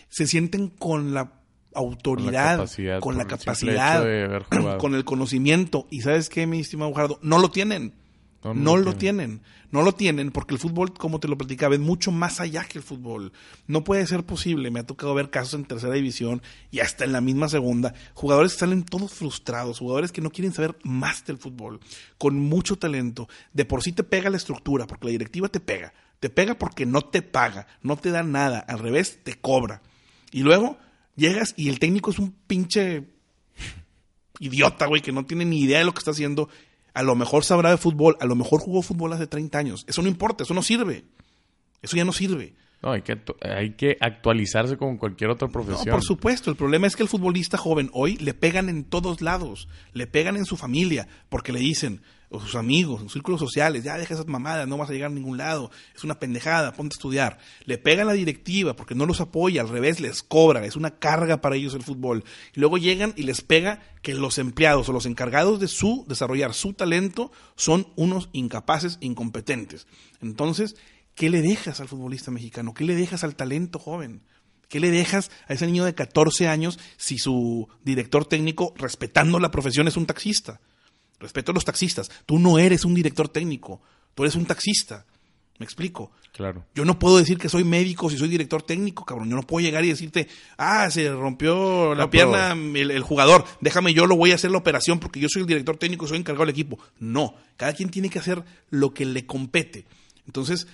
se 0.09 0.27
sienten 0.27 0.69
con 0.69 1.15
la 1.15 1.33
autoridad, 1.75 2.69
con 3.01 3.17
la 3.17 3.27
capacidad, 3.27 4.03
con, 4.79 4.95
el 4.95 5.05
conocimiento. 5.05 5.87
Y 5.91 6.03
sabes 6.03 6.29
qué, 6.29 6.47
mi 6.47 6.61
estimado 6.61 6.91
Guajardo, 6.91 7.19
no 7.23 7.39
lo 7.39 7.51
tienen. 7.51 7.95
No, 8.43 8.77
lo 8.77 8.95
tienen. 8.95 9.41
No 9.71 9.83
lo 9.83 9.93
tienen 9.93 10.33
porque 10.33 10.55
el 10.55 10.61
fútbol, 10.61 10.93
como 10.93 11.21
te 11.21 11.29
lo 11.29 11.39
platicaba, 11.39 11.75
es 11.75 11.81
mucho 11.81 12.11
más 12.11 12.41
allá 12.41 12.65
que 12.65 12.79
el 12.79 12.85
fútbol. 12.85 13.33
No 13.67 13.85
puede 13.85 14.07
ser 14.07 14.25
posible. 14.25 14.71
Me 14.71 14.81
ha 14.81 14.87
tocado 14.87 15.15
ver 15.15 15.31
casos 15.31 15.55
en 15.55 15.65
tercera 15.65 15.95
división 15.95 16.43
y 16.71 16.81
hasta 16.81 17.05
en 17.05 17.13
la 17.13 17.21
misma 17.21 17.49
segunda. 17.49 17.95
Jugadores 18.15 18.53
que 18.53 18.59
salen 18.59 18.85
todos 18.85 19.13
frustrados, 19.13 19.79
jugadores 19.79 20.11
que 20.11 20.21
no 20.21 20.31
quieren 20.31 20.53
saber 20.53 20.77
más 20.83 21.25
del 21.25 21.39
fútbol, 21.39 21.81
con 22.19 22.39
mucho 22.39 22.77
talento. 22.77 23.29
De 23.53 23.65
por 23.65 23.83
sí 23.83 23.93
te 23.93 24.03
pega 24.03 24.31
la 24.31 24.37
estructura, 24.37 24.87
porque 24.87 25.07
la 25.07 25.13
directiva 25.13 25.49
te 25.49 25.61
pega. 25.61 25.95
Te 26.19 26.29
pega 26.29 26.55
porque 26.55 26.85
no 26.85 27.03
te 27.03 27.23
paga, 27.23 27.67
no 27.81 27.97
te 27.97 28.11
da 28.11 28.23
nada. 28.23 28.59
Al 28.59 28.81
revés, 28.81 29.21
te 29.23 29.35
cobra. 29.35 29.83
Y 30.33 30.43
luego 30.43 30.79
llegas 31.17 31.55
y 31.57 31.69
el 31.69 31.79
técnico 31.79 32.11
es 32.11 32.19
un 32.19 32.33
pinche 32.47 33.09
idiota, 34.39 34.87
güey, 34.87 35.03
que 35.03 35.13
no 35.13 35.25
tiene 35.25 35.45
ni 35.45 35.61
idea 35.61 35.79
de 35.79 35.85
lo 35.85 35.93
que 35.93 36.01
está 36.01 36.11
haciendo 36.11 36.49
a 36.95 37.03
lo 37.03 37.15
mejor 37.15 37.45
sabrá 37.45 37.71
de 37.71 37.77
fútbol, 37.77 38.17
a 38.21 38.27
lo 38.27 38.35
mejor 38.35 38.61
jugó 38.61 38.83
fútbol 38.83 39.13
hace 39.13 39.27
30 39.27 39.59
años. 39.59 39.85
Eso 39.87 40.03
no 40.03 40.09
importa, 40.09 40.45
eso 40.45 40.55
no 40.55 40.63
sirve. 40.63 41.05
Eso 41.81 41.97
ya 41.97 42.05
no 42.05 42.13
sirve. 42.13 42.55
No, 42.83 42.91
hay 42.91 43.03
que, 43.03 43.17
hay 43.43 43.71
que 43.75 43.97
actualizarse 44.01 44.77
con 44.77 44.97
cualquier 44.97 45.31
otra 45.31 45.49
profesión. 45.49 45.95
por 45.95 46.03
supuesto. 46.03 46.51
El 46.51 46.57
problema 46.57 46.89
es 46.89 46.97
que 46.97 47.05
el 47.05 47.09
futbolista 47.09 47.57
joven 47.57 47.91
hoy 47.93 48.17
le 48.17 48.35
pegan 48.35 48.69
en 48.69 48.85
todos 48.85 49.21
lados. 49.21 49.69
Le 49.93 50.09
pegan 50.09 50.37
en 50.37 50.45
su 50.45 50.57
familia 50.57 51.07
porque 51.29 51.53
le 51.53 51.61
dicen, 51.61 52.03
o 52.33 52.41
sus 52.41 52.55
amigos, 52.55 53.03
sus 53.03 53.13
círculos 53.13 53.41
sociales, 53.41 53.85
ya 53.85 53.99
deja 53.99 54.15
esas 54.15 54.27
mamadas, 54.27 54.67
no 54.67 54.79
vas 54.79 54.91
a 54.91 54.93
llegar 54.93 55.11
a 55.11 55.15
ningún 55.15 55.39
lado, 55.39 55.71
es 55.95 56.03
una 56.03 56.19
pendejada, 56.19 56.73
ponte 56.73 56.95
a 56.95 56.97
estudiar. 56.97 57.39
Le 57.65 57.79
pegan 57.79 58.07
la 58.07 58.15
directiva 58.15 58.75
porque 58.75 58.95
no 58.95 59.07
los 59.07 59.21
apoya, 59.21 59.61
al 59.61 59.69
revés, 59.69 60.01
les 60.01 60.23
cobra, 60.23 60.65
es 60.65 60.77
una 60.77 60.99
carga 60.99 61.41
para 61.41 61.57
ellos 61.57 61.75
el 61.75 61.83
fútbol. 61.83 62.25
Y 62.55 62.61
luego 62.61 62.79
llegan 62.79 63.13
y 63.17 63.23
les 63.23 63.43
pega 63.43 63.81
que 64.03 64.15
los 64.15 64.39
empleados 64.39 64.89
o 64.89 64.93
los 64.93 65.07
encargados 65.07 65.61
de 65.61 65.69
su 65.69 66.05
desarrollar 66.09 66.55
su 66.55 66.73
talento 66.73 67.31
son 67.55 67.87
unos 67.97 68.29
incapaces, 68.33 68.99
incompetentes. 69.01 69.87
Entonces, 70.21 70.77
¿qué 71.15 71.31
le 71.31 71.43
dejas 71.43 71.81
al 71.81 71.89
futbolista 71.89 72.31
mexicano? 72.31 72.75
¿Qué 72.75 72.85
le 72.85 72.97
dejas 72.97 73.25
al 73.25 73.37
talento 73.37 73.79
joven? 73.79 74.23
¿Qué 74.69 74.81
le 74.81 74.91
dejas 74.91 75.31
a 75.49 75.53
ese 75.53 75.67
niño 75.67 75.85
de 75.85 75.95
14 75.95 76.49
años 76.49 76.79
si 76.97 77.19
su 77.19 77.69
director 77.85 78.25
técnico, 78.25 78.73
respetando 78.79 79.39
la 79.39 79.51
profesión, 79.51 79.87
es 79.87 79.99
un 79.99 80.07
taxista? 80.07 80.61
Respeto 81.23 81.53
a 81.53 81.55
los 81.55 81.65
taxistas. 81.65 82.11
Tú 82.27 82.41
no 82.41 82.59
eres 82.59 82.85
un 82.85 82.95
director 82.95 83.29
técnico, 83.29 83.81
tú 84.15 84.25
eres 84.25 84.35
un 84.35 84.45
taxista. 84.45 85.07
¿Me 85.59 85.65
explico? 85.65 86.11
Claro. 86.33 86.65
Yo 86.75 86.85
no 86.85 86.99
puedo 86.99 87.19
decir 87.19 87.39
que 87.39 87.49
soy 87.49 87.63
médico 87.63 88.11
si 88.11 88.19
soy 88.19 88.29
director 88.29 88.63
técnico, 88.63 89.05
cabrón. 89.05 89.31
Yo 89.31 89.37
no 89.37 89.47
puedo 89.47 89.65
llegar 89.65 89.85
y 89.85 89.91
decirte, 89.91 90.27
ah, 90.59 90.91
se 90.91 91.13
rompió 91.13 91.95
la 91.95 92.11
pierna 92.11 92.53
el, 92.53 93.03
jugador, 93.03 93.45
déjame 93.61 93.95
yo 93.95 94.09
lo 94.09 94.17
voy 94.17 94.33
a 94.33 94.35
hacer 94.35 94.51
la 94.51 94.59
operación 94.59 94.99
porque 94.99 95.21
yo 95.21 95.29
soy 95.29 95.43
el 95.43 95.49
director 95.49 95.77
técnico, 95.77 96.09
soy 96.09 96.19
encargado 96.19 96.47
del 96.47 96.51
equipo. 96.51 96.81
No, 96.99 97.37
cada 97.57 97.73
quien 97.73 97.91
tiene 97.91 98.11
que 98.11 98.19
hacer 98.19 98.43
lo 98.71 98.93
que 98.93 99.05
le 99.05 99.25
compete. 99.25 99.87
Entonces, 100.27 100.67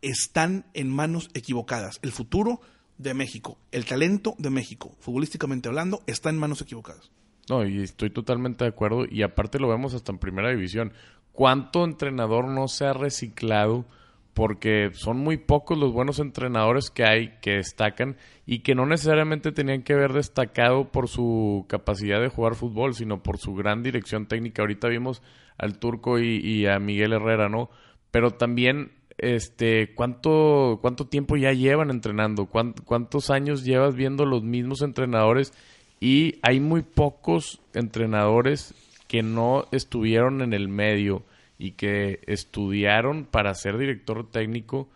están 0.00 0.64
en 0.72 0.88
manos 0.88 1.28
equivocadas. 1.34 1.98
El 2.00 2.12
futuro 2.12 2.62
de 2.96 3.12
México, 3.12 3.58
el 3.70 3.84
talento 3.84 4.34
de 4.38 4.48
México, 4.48 4.96
futbolísticamente 5.00 5.68
hablando, 5.68 6.02
está 6.06 6.30
en 6.30 6.38
manos 6.38 6.62
equivocadas. 6.62 7.10
No, 7.50 7.66
y 7.66 7.82
estoy 7.82 8.10
totalmente 8.10 8.62
de 8.62 8.68
acuerdo. 8.68 9.04
Y 9.10 9.22
aparte 9.24 9.58
lo 9.58 9.68
vemos 9.68 9.92
hasta 9.92 10.12
en 10.12 10.18
primera 10.18 10.50
división. 10.50 10.92
¿Cuánto 11.32 11.84
entrenador 11.84 12.46
no 12.46 12.68
se 12.68 12.86
ha 12.86 12.92
reciclado? 12.92 13.86
Porque 14.34 14.90
son 14.92 15.18
muy 15.18 15.36
pocos 15.36 15.76
los 15.76 15.92
buenos 15.92 16.20
entrenadores 16.20 16.90
que 16.90 17.02
hay 17.04 17.38
que 17.42 17.56
destacan 17.56 18.16
y 18.46 18.60
que 18.60 18.76
no 18.76 18.86
necesariamente 18.86 19.50
tenían 19.50 19.82
que 19.82 19.94
haber 19.94 20.12
destacado 20.12 20.92
por 20.92 21.08
su 21.08 21.66
capacidad 21.68 22.20
de 22.20 22.28
jugar 22.28 22.54
fútbol, 22.54 22.94
sino 22.94 23.20
por 23.20 23.38
su 23.38 23.52
gran 23.56 23.82
dirección 23.82 24.26
técnica. 24.26 24.62
Ahorita 24.62 24.86
vimos 24.86 25.20
al 25.58 25.80
Turco 25.80 26.20
y, 26.20 26.66
a 26.66 26.78
Miguel 26.78 27.14
Herrera, 27.14 27.48
¿no? 27.48 27.68
Pero 28.12 28.30
también 28.30 28.92
este, 29.18 29.92
¿cuánto, 29.96 30.78
cuánto 30.80 31.08
tiempo 31.08 31.36
ya 31.36 31.52
llevan 31.52 31.90
entrenando? 31.90 32.46
¿Cuántos 32.46 33.28
años 33.30 33.64
llevas 33.64 33.96
viendo 33.96 34.24
los 34.24 34.44
mismos 34.44 34.82
entrenadores 34.82 35.52
y 36.00 36.38
hay 36.42 36.60
muy 36.60 36.82
pocos 36.82 37.60
entrenadores 37.74 38.74
que 39.06 39.22
no 39.22 39.66
estuvieron 39.70 40.40
en 40.40 40.54
el 40.54 40.68
medio 40.68 41.24
y 41.58 41.72
que 41.72 42.20
estudiaron 42.26 43.26
para 43.26 43.54
ser 43.54 43.76
director 43.76 44.30
técnico 44.30 44.88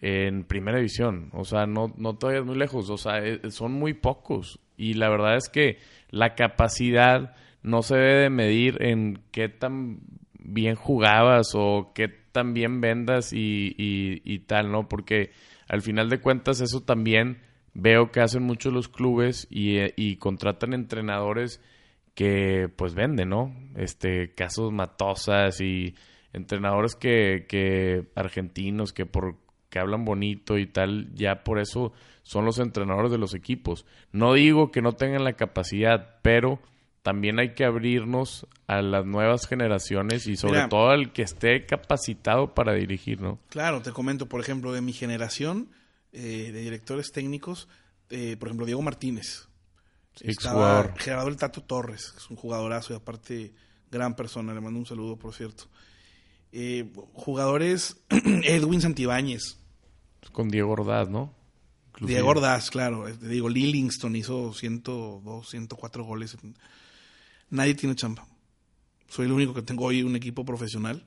en 0.00 0.42
primera 0.42 0.78
división. 0.78 1.30
O 1.32 1.44
sea, 1.44 1.66
no, 1.66 1.94
no 1.96 2.16
te 2.16 2.26
vayas 2.26 2.44
muy 2.44 2.56
lejos. 2.56 2.90
O 2.90 2.98
sea, 2.98 3.24
e, 3.24 3.50
son 3.52 3.72
muy 3.72 3.94
pocos. 3.94 4.58
Y 4.76 4.94
la 4.94 5.08
verdad 5.08 5.36
es 5.36 5.48
que 5.48 5.78
la 6.10 6.34
capacidad 6.34 7.36
no 7.62 7.82
se 7.82 7.94
debe 7.94 8.22
de 8.22 8.30
medir 8.30 8.82
en 8.82 9.20
qué 9.30 9.48
tan 9.48 10.00
bien 10.40 10.74
jugabas 10.74 11.52
o 11.54 11.92
qué 11.94 12.08
tan 12.08 12.52
bien 12.52 12.80
vendas 12.80 13.32
y, 13.32 13.76
y, 13.78 14.22
y 14.24 14.40
tal, 14.40 14.72
¿no? 14.72 14.88
Porque 14.88 15.30
al 15.68 15.82
final 15.82 16.08
de 16.08 16.20
cuentas 16.20 16.60
eso 16.60 16.80
también 16.80 17.38
veo 17.74 18.10
que 18.10 18.20
hacen 18.20 18.42
muchos 18.42 18.72
los 18.72 18.88
clubes 18.88 19.46
y, 19.50 19.78
y, 19.96 20.16
contratan 20.16 20.74
entrenadores 20.74 21.60
que 22.14 22.68
pues 22.76 22.94
venden, 22.94 23.30
¿no? 23.30 23.54
Este, 23.76 24.32
casos 24.34 24.72
matosas 24.72 25.60
y 25.60 25.94
entrenadores 26.32 26.94
que, 26.94 27.46
que 27.48 28.08
argentinos 28.14 28.92
que 28.92 29.06
por 29.06 29.36
que 29.72 29.78
hablan 29.78 30.04
bonito 30.04 30.58
y 30.58 30.66
tal, 30.66 31.14
ya 31.14 31.44
por 31.44 31.58
eso 31.58 31.94
son 32.22 32.44
los 32.44 32.58
entrenadores 32.58 33.10
de 33.10 33.16
los 33.16 33.34
equipos. 33.34 33.86
No 34.12 34.34
digo 34.34 34.70
que 34.70 34.82
no 34.82 34.92
tengan 34.92 35.24
la 35.24 35.32
capacidad, 35.32 36.18
pero 36.20 36.60
también 37.02 37.40
hay 37.40 37.54
que 37.54 37.64
abrirnos 37.64 38.46
a 38.66 38.82
las 38.82 39.06
nuevas 39.06 39.48
generaciones 39.48 40.26
y 40.26 40.36
sobre 40.36 40.68
todo 40.68 40.90
al 40.90 41.12
que 41.14 41.22
esté 41.22 41.64
capacitado 41.64 42.54
para 42.54 42.74
dirigir, 42.74 43.22
¿no? 43.22 43.38
Claro, 43.48 43.80
te 43.80 43.92
comento, 43.92 44.28
por 44.28 44.42
ejemplo, 44.42 44.72
de 44.72 44.82
mi 44.82 44.92
generación, 44.92 45.68
eh, 46.12 46.50
de 46.52 46.60
directores 46.60 47.12
técnicos, 47.12 47.68
eh, 48.10 48.36
por 48.38 48.48
ejemplo, 48.48 48.66
Diego 48.66 48.82
Martínez. 48.82 49.48
Estaba 50.20 50.94
Gerardo 50.98 51.28
El 51.28 51.36
Tato 51.36 51.62
Torres, 51.62 52.12
que 52.12 52.18
es 52.18 52.30
un 52.30 52.36
jugadorazo 52.36 52.92
y 52.92 52.96
aparte 52.96 53.54
gran 53.90 54.14
persona, 54.14 54.52
le 54.54 54.60
mando 54.60 54.78
un 54.78 54.86
saludo, 54.86 55.16
por 55.16 55.34
cierto. 55.34 55.64
Eh, 56.52 56.92
jugadores, 57.14 57.96
Edwin 58.10 58.80
Santibáñez. 58.80 59.58
Con 60.32 60.48
Diego 60.48 60.72
Ordaz, 60.72 61.08
¿no? 61.08 61.34
Diego 62.00 62.28
Ordaz, 62.28 62.70
claro. 62.70 63.06
Digo, 63.16 63.48
Lillingston 63.48 64.16
hizo 64.16 64.52
102, 64.52 65.48
104 65.48 66.04
goles. 66.04 66.36
Nadie 67.50 67.74
tiene 67.74 67.94
chamba. 67.94 68.26
Soy 69.08 69.26
el 69.26 69.32
único 69.32 69.54
que 69.54 69.62
tengo 69.62 69.84
hoy 69.84 70.02
un 70.02 70.16
equipo 70.16 70.44
profesional. 70.44 71.04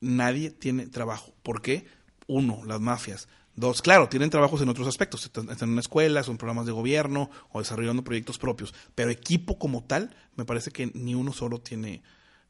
Nadie 0.00 0.50
tiene 0.50 0.86
trabajo. 0.86 1.32
¿Por 1.42 1.62
qué? 1.62 1.86
Uno, 2.26 2.62
las 2.64 2.80
mafias. 2.80 3.28
Dos, 3.56 3.82
claro, 3.82 4.08
tienen 4.08 4.30
trabajos 4.30 4.60
en 4.62 4.68
otros 4.68 4.88
aspectos, 4.88 5.24
están 5.24 5.48
en 5.60 5.68
una 5.70 5.80
escuela, 5.80 6.24
son 6.24 6.38
programas 6.38 6.66
de 6.66 6.72
gobierno 6.72 7.30
o 7.52 7.60
desarrollando 7.60 8.02
proyectos 8.02 8.36
propios, 8.36 8.74
pero 8.94 9.10
equipo 9.10 9.58
como 9.58 9.84
tal, 9.84 10.16
me 10.34 10.44
parece 10.44 10.72
que 10.72 10.90
ni 10.94 11.14
uno 11.14 11.32
solo 11.32 11.60
tiene, 11.60 12.02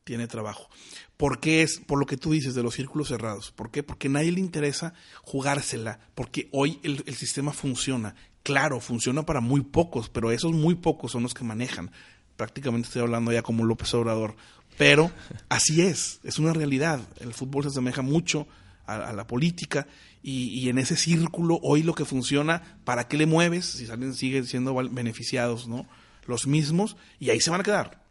tiene 0.04 0.26
trabajo. 0.26 0.70
¿Por 1.18 1.40
qué 1.40 1.62
es? 1.62 1.78
Por 1.78 1.98
lo 1.98 2.06
que 2.06 2.16
tú 2.16 2.32
dices 2.32 2.54
de 2.54 2.62
los 2.62 2.74
círculos 2.74 3.08
cerrados. 3.08 3.52
¿Por 3.52 3.70
qué? 3.70 3.82
Porque 3.82 4.08
a 4.08 4.12
nadie 4.12 4.32
le 4.32 4.40
interesa 4.40 4.94
jugársela, 5.22 5.98
porque 6.14 6.48
hoy 6.52 6.80
el, 6.82 7.04
el 7.06 7.14
sistema 7.14 7.52
funciona. 7.52 8.14
Claro, 8.42 8.80
funciona 8.80 9.26
para 9.26 9.40
muy 9.40 9.60
pocos, 9.60 10.08
pero 10.08 10.30
esos 10.30 10.52
muy 10.52 10.74
pocos 10.74 11.12
son 11.12 11.22
los 11.22 11.34
que 11.34 11.44
manejan. 11.44 11.90
Prácticamente 12.36 12.88
estoy 12.88 13.02
hablando 13.02 13.30
ya 13.30 13.42
como 13.42 13.64
López 13.64 13.92
Obrador. 13.94 14.36
Pero 14.76 15.10
así 15.48 15.82
es, 15.82 16.20
es 16.24 16.38
una 16.38 16.52
realidad. 16.52 17.00
El 17.20 17.32
fútbol 17.32 17.62
se 17.62 17.68
asemeja 17.68 18.02
mucho 18.02 18.46
a, 18.86 19.12
la 19.12 19.26
política 19.26 19.86
y, 20.26 20.70
en 20.70 20.78
ese 20.78 20.96
círculo 20.96 21.60
hoy 21.62 21.82
lo 21.82 21.94
que 21.94 22.06
funciona, 22.06 22.78
¿para 22.84 23.08
qué 23.08 23.18
le 23.18 23.26
mueves? 23.26 23.66
Si 23.66 23.84
salen, 23.84 24.14
siguen 24.14 24.46
siendo 24.46 24.74
beneficiados, 24.74 25.68
¿no? 25.68 25.86
Los 26.26 26.46
mismos 26.46 26.96
y 27.20 27.28
ahí 27.28 27.40
se 27.40 27.50
van 27.50 27.60
a 27.60 27.64
quedar. 27.64 28.02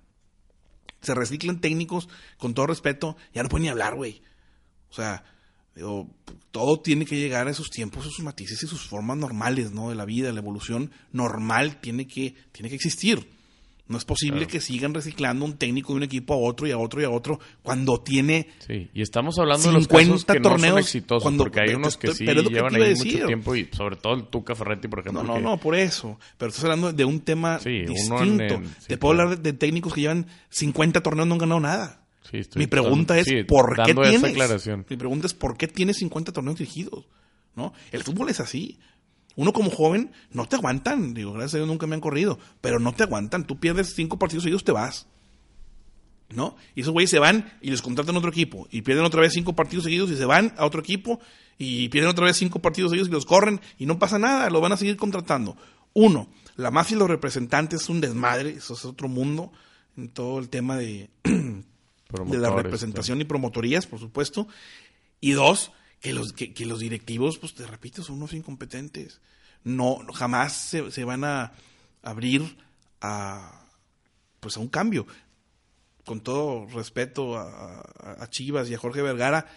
Se 1.02 1.16
reciclan 1.16 1.60
técnicos, 1.60 2.08
con 2.38 2.54
todo 2.54 2.68
respeto, 2.68 3.18
ya 3.34 3.42
no 3.42 3.50
pueden 3.50 3.64
ni 3.64 3.70
hablar, 3.70 3.96
güey. 3.96 4.22
O 4.92 4.94
sea, 4.94 5.24
todo 6.52 6.80
tiene 6.82 7.08
que 7.08 7.18
llegar 7.18 7.48
a 7.48 7.52
esos 7.52 7.72
tiempos, 7.72 8.04
sus 8.04 8.20
matices 8.20 8.62
y 8.62 8.68
sus 8.68 8.88
formas 8.88 9.18
normales, 9.18 9.72
¿no? 9.72 9.90
De 9.90 9.96
la 9.96 10.06
vida, 10.06 10.32
la 10.32 10.40
evolución 10.40 10.92
normal 11.12 11.82
tiene 11.82 12.08
que, 12.08 12.36
tiene 12.52 12.70
que 12.70 12.76
existir. 12.76 13.28
No 13.86 13.98
es 13.98 14.06
posible 14.06 14.48
que 14.48 14.62
sigan 14.62 14.94
reciclando 14.94 15.44
un 15.44 15.58
técnico 15.58 15.92
de 15.92 15.98
un 15.98 16.04
equipo 16.04 16.34
a 16.34 16.38
otro 16.38 16.66
y 16.68 16.72
a 16.72 16.78
otro 16.78 17.02
y 17.02 17.04
a 17.04 17.10
otro 17.10 17.40
cuando 17.62 18.00
tiene 18.00 18.48
Sí, 18.66 18.90
y 18.94 19.02
estamos 19.02 19.38
hablando 19.40 19.68
de 19.68 19.74
los 19.74 19.88
casos 19.90 20.24
que 20.24 20.40
no 20.40 20.58
son 20.58 20.80
exitosos, 20.80 21.34
porque 21.36 21.62
hay 21.62 21.76
unos 21.76 21.98
que 21.98 22.14
sí 22.14 22.26
llevan 22.26 22.76
ahí 22.76 22.96
mucho 22.96 23.26
tiempo 23.26 23.56
y 23.56 23.68
sobre 23.74 23.98
todo 23.98 24.14
el 24.14 24.28
Tuca 24.28 24.56
Ferretti, 24.56 24.88
por 24.88 25.00
ejemplo. 25.00 25.24
No, 25.24 25.36
no, 25.36 25.42
no, 25.42 25.58
por 25.58 25.76
eso. 25.76 26.18
Pero 26.38 26.50
estás 26.50 26.64
hablando 26.64 26.94
de 26.94 27.06
un 27.06 27.20
tema 27.20 27.58
distinto. 27.58 28.62
Te 28.88 28.98
puedo 28.98 29.22
hablar 29.22 29.40
de, 29.40 29.54
técnicos 29.54 29.94
que 29.94 30.02
llevan 30.02 30.28
50 30.50 31.02
torneos 31.02 31.26
y 31.26 31.30
no 31.30 31.36
han 31.36 31.40
ganado 31.40 31.60
nada. 31.60 32.06
Mi 32.56 32.68
pregunta 32.68 33.20
es 33.20 33.28
¿por 33.48 33.76
qué 33.84 33.94
tienes? 33.94 34.68
Mi 34.90 34.98
pregunta 34.98 35.28
es 35.28 35.34
¿por 35.34 35.58
qué 35.58 35.68
tienes 35.68 35.98
50 35.98 36.32
torneos 36.32 36.58
dirigidos? 36.58 37.06
¿No? 37.56 37.74
El 37.92 38.04
fútbol 38.04 38.30
es 38.30 38.40
así. 38.40 38.80
Uno 39.36 39.54
como 39.54 39.70
joven 39.72 40.12
no 40.32 40.46
te 40.46 40.56
aguantan. 40.56 41.14
Digo, 41.14 41.34
gracias 41.34 41.56
a 41.56 41.58
Dios 41.58 41.68
nunca 41.68 41.88
me 41.88 41.96
han 41.96 42.02
corrido. 42.02 42.40
Pero 42.62 42.80
no 42.80 42.94
te 42.94 43.04
aguantan. 43.04 43.46
Tú 43.46 43.60
pierdes 43.60 43.94
cinco 43.96 44.20
partidos 44.20 44.44
seguidos, 44.44 44.64
te 44.64 44.72
vas. 44.72 45.08
¿No? 46.30 46.56
Y 46.74 46.82
esos 46.82 46.94
güeyes 46.94 47.12
se 47.12 47.20
van 47.20 47.58
y 47.62 47.70
les 47.70 47.82
contratan 47.82 48.16
otro 48.18 48.30
equipo. 48.30 48.68
Y 48.72 48.82
pierden 48.82 49.06
otra 49.06 49.22
vez 49.22 49.34
cinco 49.34 49.54
partidos 49.54 49.86
seguidos 49.86 50.10
y 50.12 50.16
se 50.16 50.26
van 50.26 50.54
a 50.58 50.66
otro 50.66 50.82
equipo. 50.82 51.20
Y 51.58 51.90
pierden 51.90 52.10
otra 52.10 52.26
vez 52.26 52.38
cinco 52.38 52.60
partidos 52.60 52.92
seguidos 52.92 53.10
y 53.10 53.12
los 53.12 53.26
corren. 53.26 53.62
Y 53.78 53.86
no 53.86 54.00
pasa 54.00 54.20
nada. 54.20 54.50
Lo 54.50 54.62
van 54.62 54.72
a 54.72 54.78
seguir 54.78 54.98
contratando. 54.98 55.58
Uno, 55.94 56.28
la 56.56 56.72
mafia 56.72 56.96
y 56.96 57.00
los 57.00 57.10
representantes 57.10 57.84
es 57.84 57.90
un 57.90 58.02
desmadre. 58.02 58.52
Eso 58.52 58.74
es 58.74 58.86
otro 58.86 59.08
mundo. 59.08 59.52
En 59.96 60.10
todo 60.10 60.40
el 60.40 60.50
tema 60.50 60.76
de, 60.78 61.10
de 61.24 62.38
la 62.38 62.50
representación 62.50 63.22
y 63.22 63.26
promotorías, 63.26 63.86
por 63.86 64.00
supuesto. 64.00 64.48
Y 65.20 65.32
dos, 65.32 65.72
que 66.04 66.12
los, 66.12 66.34
que, 66.34 66.66
los 66.66 66.80
directivos, 66.80 67.38
pues 67.38 67.54
te 67.54 67.66
repito, 67.66 68.04
son 68.04 68.18
unos 68.18 68.34
incompetentes. 68.34 69.22
No, 69.64 70.00
jamás 70.14 70.52
se, 70.52 71.04
van 71.06 71.24
a 71.24 71.54
abrir 72.02 72.58
a, 73.00 73.66
pues 74.42 74.58
a 74.58 74.60
un 74.60 74.68
cambio. 74.68 75.08
Con 76.04 76.20
todo 76.20 76.68
respeto 76.68 77.38
a, 77.38 78.28
Chivas 78.30 78.70
y 78.70 78.74
a 78.74 78.78
Jorge 78.78 79.02
Vergara, 79.02 79.48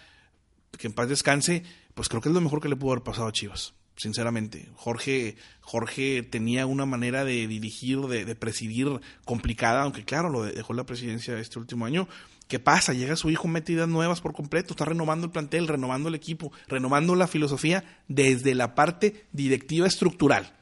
que 0.79 0.87
en 0.87 0.93
paz 0.93 1.09
descanse, 1.09 1.65
pues 1.95 2.09
creo 2.09 2.23
que 2.23 2.29
es 2.29 2.35
lo 2.35 2.41
mejor 2.41 2.63
que 2.63 2.69
le 2.69 2.77
pudo 2.77 2.93
haber 2.93 3.03
pasado 3.03 3.27
a 3.27 3.33
Chivas 3.33 3.75
sinceramente. 3.97 4.69
Jorge, 4.75 5.37
Jorge 5.63 6.23
tenía 6.23 6.67
una 6.67 6.85
manera 6.85 7.25
de 7.25 7.47
dirigir, 7.47 7.99
de, 8.03 8.35
presidir 8.37 9.01
complicada, 9.25 9.83
aunque 9.83 10.05
claro, 10.05 10.29
lo 10.29 10.45
dejó 10.45 10.75
la 10.75 10.85
presidencia 10.85 11.39
este 11.39 11.59
último 11.59 11.87
año, 11.87 12.07
¿Qué 12.49 12.59
pasa? 12.61 12.93
Llega 12.93 13.17
su 13.17 13.29
hijo, 13.31 13.49
mete 13.49 13.73
ideas 13.73 13.89
nuevas 13.89 14.21
por 14.21 14.33
completo, 14.33 14.73
está 14.73 14.85
renovando 14.85 15.27
el 15.27 15.33
plantel, 15.33 15.67
renovando 15.67 16.09
el 16.09 16.15
equipo, 16.15 16.53
renovando 16.69 17.17
la 17.17 17.27
filosofía 17.27 17.85
desde 18.07 18.55
la 18.55 18.75
parte 18.75 19.25
directiva 19.33 19.87
estructural. 19.87 20.53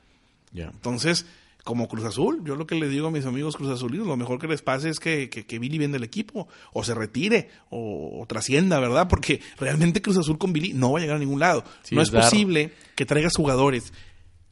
Entonces, 0.55 1.27
como 1.65 1.89
Cruz 1.89 2.05
Azul, 2.05 2.43
yo 2.45 2.57
lo 2.57 2.67
que 2.67 2.75
le 2.75 2.89
digo 2.89 3.09
a 3.09 3.11
mis 3.11 3.27
amigos 3.27 3.57
Cruz 3.57 3.71
Azulinos, 3.71 4.07
lo 4.07 4.17
mejor 4.17 4.39
que 4.39 4.47
les 4.47 4.63
pase 4.63 4.91
es 4.91 5.01
que, 5.01 5.29
que, 5.29 5.59
Billy 5.59 5.79
venda 5.79 5.97
el 5.97 6.05
equipo, 6.05 6.47
o 6.73 6.85
se 6.85 6.95
retire, 6.95 7.51
o, 7.71 8.25
trascienda, 8.29 8.79
¿verdad? 8.79 9.09
Porque 9.09 9.41
realmente 9.59 10.01
Cruz 10.01 10.19
Azul 10.19 10.39
con 10.39 10.53
Billy 10.53 10.73
no 10.75 10.93
va 10.93 10.99
a 10.99 11.03
llegar 11.03 11.17
a 11.17 11.21
ningún 11.21 11.41
lado. 11.41 11.65
no 11.91 12.03
es, 12.03 12.11
posible 12.11 12.73
que 12.95 13.07
traigas 13.07 13.33
jugadores 13.37 13.93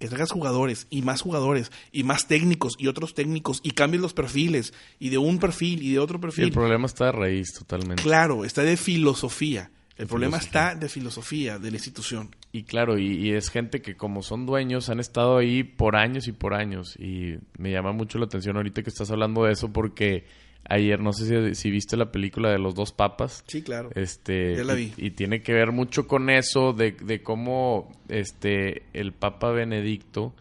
que 0.03 0.09
traigas 0.09 0.32
jugadores 0.32 0.88
y 0.90 1.03
más 1.03 1.20
jugadores 1.20 1.70
y 1.92 2.03
más 2.03 2.26
técnicos 2.26 2.74
y 2.76 2.88
otros 2.88 3.14
técnicos 3.14 3.61
y 3.62 3.70
cambies 3.70 4.03
los 4.03 4.14
perfiles 4.14 4.74
y 4.98 5.11
de 5.11 5.18
un 5.18 5.38
perfil 5.38 5.80
y 5.80 5.92
de 5.92 6.00
otro 6.00 6.20
perfil. 6.20 6.46
el 6.46 6.50
problema 6.50 6.86
está 6.86 7.05
de 7.05 7.12
raíz 7.12 7.55
totalmente. 7.57 8.03
Claro, 8.03 8.44
está 8.44 8.64
de 8.64 8.76
filosofía. 8.76 9.70
El 9.96 10.09
problema 10.09 10.38
está 10.38 10.74
de 10.74 10.88
filosofía 10.88 11.61
de 11.61 11.70
la 11.70 11.76
institución. 11.76 12.34
Y 12.50 12.64
claro, 12.64 12.98
y, 12.98 13.30
es 13.30 13.48
gente 13.48 13.80
que 13.80 13.96
como 13.96 14.24
son 14.24 14.44
dueños 14.44 14.88
han 14.88 14.98
estado 14.98 15.38
ahí 15.38 15.62
por 15.62 15.94
años 15.94 16.26
y 16.26 16.32
por 16.32 16.55
años. 16.55 16.96
Y 16.98 17.36
me 17.57 17.70
llama 17.70 17.92
mucho 17.92 18.18
la 18.18 18.24
atención 18.24 18.57
ahorita 18.57 18.82
que 18.82 18.90
estás 18.90 19.09
hablando 19.12 19.44
de 19.44 19.53
eso 19.53 19.72
porque 19.72 20.24
ayer, 20.69 21.01
no 21.01 21.13
sé 21.13 21.55
si, 21.55 21.71
viste 21.71 21.97
la 21.97 22.13
película 22.13 22.51
de 22.51 22.59
los 22.59 22.75
dos 22.75 22.93
papas. 22.93 23.45
Sí, 23.47 23.63
claro. 23.63 23.91
Este, 23.95 24.57
ya 24.57 24.65
la 24.65 24.75
vi. 24.75 24.93
Y, 24.97 25.11
tiene 25.11 25.43
que 25.43 25.53
ver 25.53 25.73
mucho 25.73 26.07
con 26.07 26.31
eso, 26.31 26.73
de, 26.73 26.93
de 26.93 27.23
cómo 27.23 27.93
este, 28.09 28.85
el 28.93 29.13
Papa 29.13 29.51
Benedicto 29.51 30.35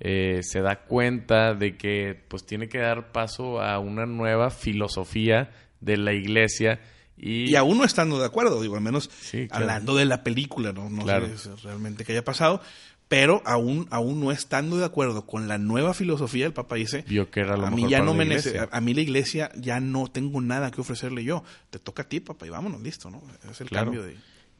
eh, 0.00 0.40
se 0.42 0.60
da 0.60 0.84
cuenta 0.84 1.54
de 1.54 1.76
que 1.76 2.20
pues 2.28 2.46
tiene 2.46 2.68
que 2.68 2.78
dar 2.78 3.10
paso 3.10 3.60
a 3.60 3.78
una 3.78 4.06
nueva 4.06 4.50
filosofía 4.50 5.50
de 5.80 5.96
la 5.96 6.12
iglesia. 6.12 6.80
Y, 7.16 7.50
y 7.50 7.56
aún 7.56 7.78
no 7.78 7.84
estando 7.84 8.20
de 8.20 8.26
acuerdo, 8.26 8.62
digo, 8.62 8.76
al 8.76 8.80
menos 8.80 9.10
hablando 9.50 9.96
de 9.96 10.04
la 10.04 10.22
película, 10.22 10.72
no, 10.72 10.88
no 10.88 11.04
sé 11.36 11.50
realmente 11.64 12.04
qué 12.04 12.12
haya 12.12 12.24
pasado, 12.24 12.62
pero 13.08 13.42
aún, 13.46 13.86
aún 13.90 14.20
no 14.20 14.30
estando 14.30 14.76
de 14.76 14.84
acuerdo 14.84 15.26
con 15.26 15.48
la 15.48 15.56
nueva 15.58 15.94
filosofía, 15.94 16.46
el 16.46 16.52
Papa 16.52 16.76
dice, 16.76 17.04
que 17.04 17.40
era 17.40 17.54
a 17.54 17.70
mí 17.70 17.88
ya 17.88 18.02
no 18.02 18.14
me 18.14 18.24
a, 18.70 18.80
mí 18.80 18.94
la 18.94 19.00
iglesia 19.00 19.50
ya 19.56 19.80
no 19.80 20.08
tengo 20.08 20.40
nada 20.40 20.70
que 20.70 20.82
ofrecerle 20.82 21.24
yo, 21.24 21.42
te 21.70 21.78
toca 21.78 22.02
a 22.02 22.08
ti, 22.08 22.20
Papa, 22.20 22.46
y 22.46 22.50
vámonos, 22.50 22.82
listo, 22.82 23.10
¿no? 23.10 23.22
Es 23.50 23.60
el 23.60 23.70
cambio 23.70 24.02
de... 24.02 24.16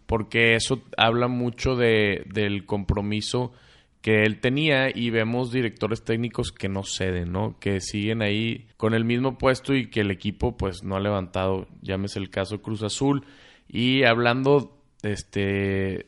Porque 0.07 0.55
eso 0.55 0.82
habla 0.96 1.28
mucho 1.28 1.76
de, 1.76 2.24
del 2.32 2.64
compromiso 2.64 3.53
que 4.01 4.22
él 4.22 4.40
tenía 4.40 4.88
y 4.94 5.11
vemos 5.11 5.53
directores 5.53 6.03
técnicos 6.03 6.51
que 6.51 6.70
no 6.70 6.82
ceden, 6.84 7.32
¿no? 7.32 7.59
Que 7.59 7.80
siguen 7.80 8.22
ahí 8.22 8.66
con 8.78 8.94
el 8.94 9.05
mismo 9.05 9.36
puesto 9.36 9.74
y 9.74 9.90
que 9.90 10.01
el 10.01 10.11
equipo 10.11 10.57
pues 10.57 10.82
no 10.82 10.96
ha 10.96 11.01
levantado, 11.01 11.66
llámese 11.82 12.18
el 12.18 12.30
caso 12.30 12.62
Cruz 12.62 12.82
Azul. 12.82 13.26
Y 13.68 14.05
hablando 14.05 14.80
este 15.03 16.07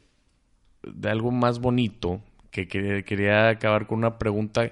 de 0.82 1.10
algo 1.10 1.30
más 1.30 1.60
bonito, 1.60 2.22
que, 2.50 2.68
quería 2.68 3.48
acabar 3.48 3.86
con 3.86 3.98
una 3.98 4.18
pregunta. 4.18 4.70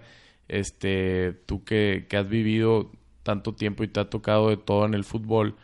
Este, 0.49 1.33
tú 1.47 1.65
que, 1.65 2.07
has 2.13 2.29
vivido 2.29 2.91
tanto 3.23 3.55
tiempo 3.55 3.85
y 3.85 3.89
te 3.89 4.01
ha 4.01 4.09
tocado 4.09 4.49
de 4.49 4.57
todo 4.57 4.87
en 4.87 4.95
el 4.95 5.05
fútbol, 5.05 5.57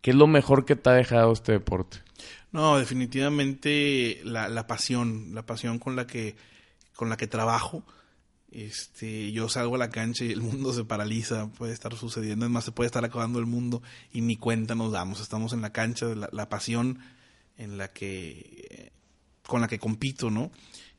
¿qué 0.00 0.10
es 0.10 0.16
lo 0.16 0.26
mejor 0.26 0.64
que 0.64 0.76
te 0.76 0.90
ha 0.90 0.94
dejado 0.94 1.32
este 1.32 1.52
deporte? 1.52 1.98
No, 2.52 2.78
definitivamente 2.78 4.20
la, 4.24 4.66
pasión, 4.66 5.34
la 5.34 5.44
pasión 5.44 5.78
con 5.78 5.96
la 5.96 6.06
que, 6.06 6.36
con 6.94 7.08
la 7.08 7.16
que 7.16 7.26
trabajo. 7.26 7.84
Este, 8.50 9.30
yo 9.32 9.50
salgo 9.50 9.74
a 9.74 9.78
la 9.78 9.90
cancha 9.90 10.24
y 10.24 10.32
el 10.32 10.40
mundo 10.40 10.72
se 10.72 10.84
paraliza, 10.84 11.48
puede 11.52 11.74
estar 11.74 11.94
sucediendo, 11.94 12.46
es 12.46 12.50
más, 12.50 12.64
se 12.64 12.72
puede 12.72 12.86
estar 12.86 13.04
acabando 13.04 13.38
el 13.40 13.44
mundo 13.44 13.82
y 14.12 14.22
ni 14.22 14.36
cuenta 14.36 14.74
nos 14.74 14.92
damos. 14.92 15.20
Estamos 15.20 15.52
en 15.52 15.60
la 15.60 15.72
cancha, 15.72 16.06
la, 16.06 16.30
la 16.32 16.48
pasión 16.48 17.00
en 17.58 17.76
la 17.76 17.88
que, 17.88 18.92
con 19.46 19.60
la 19.60 19.68
que 19.68 19.78
compito, 19.78 20.30
¿no? 20.30 20.50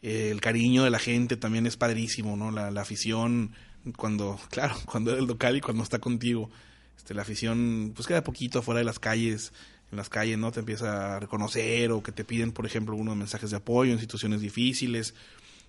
El 0.02 0.40
cariño 0.40 0.84
de 0.84 0.90
la 0.90 1.00
gente 1.00 1.38
también 1.38 1.66
es 1.66 1.76
padrísimo, 1.76 2.38
¿no? 2.38 2.52
La, 2.52 2.82
afición, 2.82 3.52
cuando, 3.98 4.40
claro, 4.50 4.76
cuando 4.86 5.12
eres 5.12 5.28
local 5.28 5.58
y 5.58 5.62
cuando 5.62 5.84
está 5.84 6.00
contigo, 6.00 6.50
este, 6.98 7.14
la 7.14 7.24
afición, 7.24 7.92
pues 7.96 8.08
queda 8.08 8.24
poquito 8.24 8.60
afuera 8.60 8.80
de 8.80 8.86
las 8.86 9.00
calles, 9.00 9.52
en 9.92 9.98
las 9.98 10.10
calles, 10.10 10.38
¿no? 10.38 10.52
Te 10.52 10.60
empieza 10.60 11.16
a 11.16 11.20
reconocer 11.20 11.92
o 11.92 12.04
que 12.04 12.12
te 12.12 12.24
piden, 12.24 12.52
por 12.52 12.66
ejemplo, 12.66 12.96
unos 12.96 13.16
mensajes 13.16 13.50
de 13.50 13.58
apoyo 13.58 13.92
en 13.92 14.00
situaciones 14.00 14.42
difíciles 14.42 15.16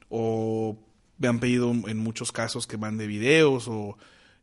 o 0.09 0.76
me 1.18 1.28
han 1.28 1.41
pedido 1.41 1.70
en 1.70 1.99
muchos 1.99 2.33
casos 2.33 2.66
que 2.66 2.76
mande 2.76 3.07
videos 3.07 3.68
o, 3.68 3.97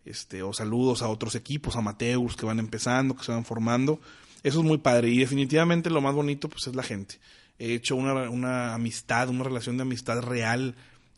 este, 0.05 0.41
o 0.43 0.53
saludos 0.53 1.01
a 1.01 1.09
otros 1.09 1.35
equipos 1.35 1.75
amateurs 1.75 2.35
que 2.35 2.45
van 2.45 2.59
empezando, 2.59 3.15
que 3.15 3.23
se 3.23 3.31
van 3.31 3.45
formando. 3.45 3.99
Eso 4.43 4.59
es 4.59 4.65
muy 4.65 4.77
padre 4.77 5.09
y 5.09 5.19
definitivamente 5.19 5.89
lo 5.89 6.01
más 6.01 6.13
bonito 6.13 6.49
pues 6.49 6.67
es 6.67 6.75
la 6.75 6.83
gente 6.83 7.19
he 7.59 7.73
hecho 7.73 7.95
una, 7.95 8.29
una 8.29 8.73
amistad, 8.73 9.29
una 9.29 9.43
relación 9.43 9.77
de 9.77 9.83
amistad 9.83 10.21
real 10.21 10.75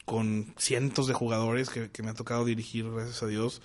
con 0.09 0.53
cientos 0.57 1.05
de 1.05 1.13
jugadores 1.13 1.69
que, 1.69 2.01
me 2.01 2.09
ha 2.09 2.15
tocado 2.15 2.43
dirigir, 2.43 2.89
gracias 2.89 3.21
a 3.21 3.27
Dios, 3.27 3.61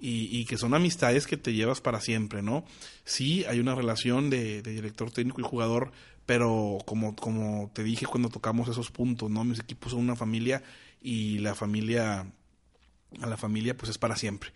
y, 0.00 0.44
que 0.44 0.58
son 0.58 0.74
amistades 0.74 1.26
que 1.26 1.36
te 1.36 1.54
llevas 1.54 1.80
para 1.80 2.00
siempre, 2.00 2.42
¿no? 2.42 2.64
Sí, 3.04 3.44
hay 3.44 3.60
una 3.60 3.74
relación 3.74 4.28
de, 4.28 4.60
director 4.60 5.10
técnico 5.12 5.40
y 5.40 5.44
jugador, 5.44 5.92
pero 6.26 6.78
como, 6.84 7.14
como 7.14 7.70
te 7.72 7.84
dije 7.84 8.06
cuando 8.06 8.28
tocamos 8.28 8.68
esos 8.68 8.90
puntos, 8.90 9.30
¿no? 9.30 9.44
Mis 9.44 9.60
equipos 9.60 9.92
son 9.92 10.00
una 10.00 10.16
familia 10.16 10.64
y 11.00 11.38
la 11.38 11.54
familia, 11.54 12.26
a 13.20 13.26
la 13.26 13.36
familia 13.36 13.76
pues 13.76 13.90
es 13.90 13.98
para 13.98 14.16
siempre. 14.16 14.50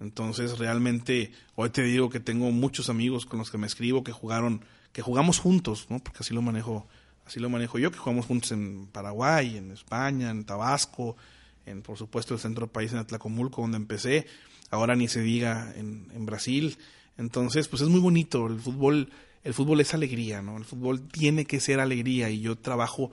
Entonces 0.00 0.58
realmente 0.58 1.32
hoy 1.54 1.70
te 1.70 1.82
digo 1.82 2.10
que 2.10 2.18
tengo 2.18 2.50
muchos 2.50 2.90
amigos 2.90 3.26
con 3.26 3.38
los 3.38 3.50
que 3.50 3.58
me 3.58 3.68
escribo 3.68 4.02
que 4.02 4.12
jugaron, 4.12 4.64
que 4.92 5.02
jugamos 5.02 5.38
juntos, 5.38 5.86
¿no? 5.88 6.00
Porque 6.00 6.18
así 6.20 6.34
lo 6.34 6.42
manejo 6.42 6.88
así 7.30 7.38
lo 7.38 7.48
manejo 7.48 7.78
yo, 7.78 7.92
que 7.92 7.98
jugamos 7.98 8.26
juntos 8.26 8.50
en 8.50 8.86
Paraguay, 8.86 9.56
en 9.56 9.70
España, 9.70 10.30
en 10.30 10.44
Tabasco, 10.44 11.16
en 11.64 11.80
por 11.80 11.96
supuesto 11.96 12.34
el 12.34 12.40
centro 12.40 12.66
del 12.66 12.72
país 12.72 12.90
en 12.90 12.98
Atlacomulco, 12.98 13.62
donde 13.62 13.76
empecé, 13.76 14.26
ahora 14.68 14.96
ni 14.96 15.06
se 15.06 15.20
diga 15.20 15.72
en, 15.76 16.08
en 16.12 16.26
Brasil. 16.26 16.76
Entonces, 17.18 17.68
pues 17.68 17.82
es 17.82 17.88
muy 17.88 18.00
bonito, 18.00 18.48
el 18.48 18.58
fútbol, 18.58 19.10
el 19.44 19.54
fútbol 19.54 19.80
es 19.80 19.94
alegría, 19.94 20.42
¿no? 20.42 20.56
El 20.56 20.64
fútbol 20.64 21.06
tiene 21.06 21.44
que 21.44 21.60
ser 21.60 21.78
alegría 21.78 22.30
y 22.30 22.40
yo 22.40 22.58
trabajo 22.58 23.12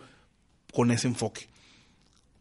con 0.73 0.89
ese 0.89 1.07
enfoque. 1.07 1.47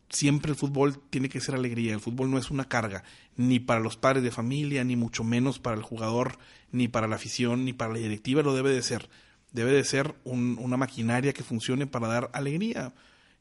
Siempre 0.09 0.53
el 0.53 0.57
fútbol 0.57 0.99
tiene 1.11 1.29
que 1.29 1.43
ser 1.43 1.57
alegría, 1.57 1.93
el 1.93 2.01
fútbol 2.01 2.31
no 2.31 2.39
es 2.39 2.51
una 2.51 2.69
carga, 2.69 3.05
ni 3.37 3.61
para 3.61 3.81
los 3.81 3.99
padres 3.99 4.23
de 4.23 4.31
familia, 4.31 4.83
ni 4.83 4.97
mucho 4.97 5.25
menos 5.25 5.59
para 5.59 5.77
el 5.77 5.83
jugador, 5.83 6.39
ni 6.73 6.89
para 6.89 7.07
la 7.07 7.17
afición, 7.17 7.67
ni 7.67 7.75
para 7.75 7.93
la 7.93 7.99
directiva 7.99 8.41
lo 8.41 8.55
debe 8.55 8.71
de 8.71 8.83
ser 8.83 9.11
debe 9.57 9.73
de 9.73 9.85
ser 9.85 10.15
una 10.25 10.77
maquinaria 10.77 11.33
que 11.33 11.43
funcione 11.43 11.87
para 11.87 12.07
dar 12.09 12.31
alegría. 12.35 12.93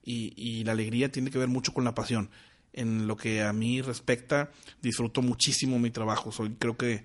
Y, 0.03 0.63
la 0.63 0.71
alegría 0.71 1.11
tiene 1.11 1.29
que 1.29 1.37
ver 1.37 1.49
mucho 1.49 1.73
con 1.73 1.83
la 1.83 1.93
pasión. 1.93 2.29
en 2.73 3.07
lo 3.07 3.15
que 3.15 3.41
a 3.41 3.53
mí 3.53 3.81
respecta, 3.81 4.51
disfruto 4.81 5.21
muchísimo 5.21 5.79
mi 5.79 5.91
trabajo. 5.91 6.31
Soy 6.31 6.49
creo 6.59 6.75
que 6.75 7.03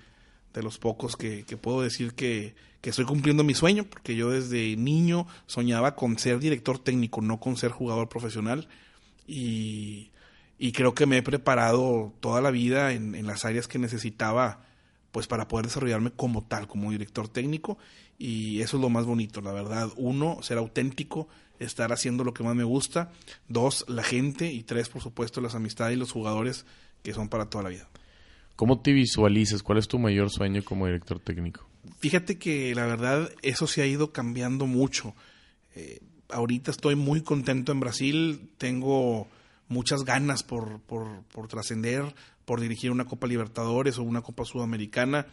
de 0.53 0.63
los 0.63 0.79
pocos 0.79 1.17
que, 1.17 1.45
puedo 1.61 1.83
decir 1.83 2.15
que, 2.15 2.55
estoy 2.83 3.05
cumpliendo 3.05 3.45
mi 3.45 3.55
sueño, 3.55 3.85
porque 3.85 4.17
yo 4.17 4.31
desde 4.31 4.77
niño 4.77 5.27
soñaba 5.47 5.95
con 5.95 6.19
ser 6.19 6.39
director 6.41 6.79
técnico, 6.79 7.21
no 7.21 7.39
con 7.39 7.57
ser 7.57 7.71
jugador 7.71 8.09
profesional. 8.09 8.69
Y, 9.27 10.11
creo 10.73 10.95
que 10.95 11.07
me 11.07 11.19
he 11.19 11.23
preparado 11.23 12.13
toda 12.21 12.41
la 12.41 12.51
vida 12.51 12.93
en, 12.93 13.27
las 13.27 13.45
áreas 13.45 13.69
que 13.69 13.79
necesitaba 13.79 14.70
pues 15.13 15.27
para 15.27 15.49
poder 15.49 15.67
desarrollarme 15.67 16.11
como 16.11 16.45
tal, 16.45 16.67
como 16.67 16.91
director 16.91 17.29
técnico. 17.29 17.79
Y 18.19 18.61
eso 18.61 18.77
es 18.77 18.83
lo 18.83 18.91
más 18.91 19.07
bonito, 19.07 19.41
la 19.41 19.53
verdad. 19.53 19.91
Uno, 19.97 20.43
ser 20.43 20.59
auténtico, 20.59 21.29
estar 21.59 21.93
haciendo 21.93 22.25
lo 22.25 22.35
que 22.35 22.43
más 22.43 22.55
me 22.55 22.65
gusta. 22.65 23.11
Dos, 23.49 23.85
la 23.89 24.03
gente. 24.03 24.53
Y 24.53 24.63
tres, 24.63 24.89
por 24.89 25.03
supuesto, 25.03 25.41
las 25.41 25.55
amistades 25.55 25.97
y 25.97 25.99
los 25.99 26.13
jugadores 26.13 26.67
que 27.03 27.15
son 27.15 27.29
para 27.29 27.47
toda 27.47 27.65
la 27.65 27.71
vida. 27.71 27.89
¿Cómo 28.57 28.81
te 28.81 28.93
visualizas? 28.93 29.63
¿Cuál 29.63 29.79
es 29.79 29.89
tu 29.89 29.99
mayor 29.99 30.31
sueño 30.31 30.63
como 30.63 30.87
director 30.87 31.19
técnico? 31.19 31.67
Fíjate 31.99 32.39
que 32.39 32.75
la 32.75 32.85
verdad 32.85 33.33
eso 33.43 33.67
se 33.67 33.81
ha 33.81 33.87
ido 33.87 34.13
cambiando 34.13 34.67
mucho. 34.67 35.15
Eh, 35.75 36.01
ahorita 36.29 36.71
estoy 36.71 36.95
muy 36.95 37.23
contento 37.23 37.73
en 37.73 37.81
Brasil, 37.81 38.51
tengo 38.59 39.29
muchas 39.69 40.05
ganas 40.05 40.43
por, 40.43 40.81
por, 40.81 41.23
por 41.33 41.49
trascender, 41.49 42.15
por 42.51 42.61
dirigir 42.61 42.91
una 42.91 43.05
Copa 43.05 43.29
Libertadores 43.29 43.97
o 43.99 44.03
una 44.03 44.23
Copa 44.23 44.45
Sudamericana. 44.45 45.29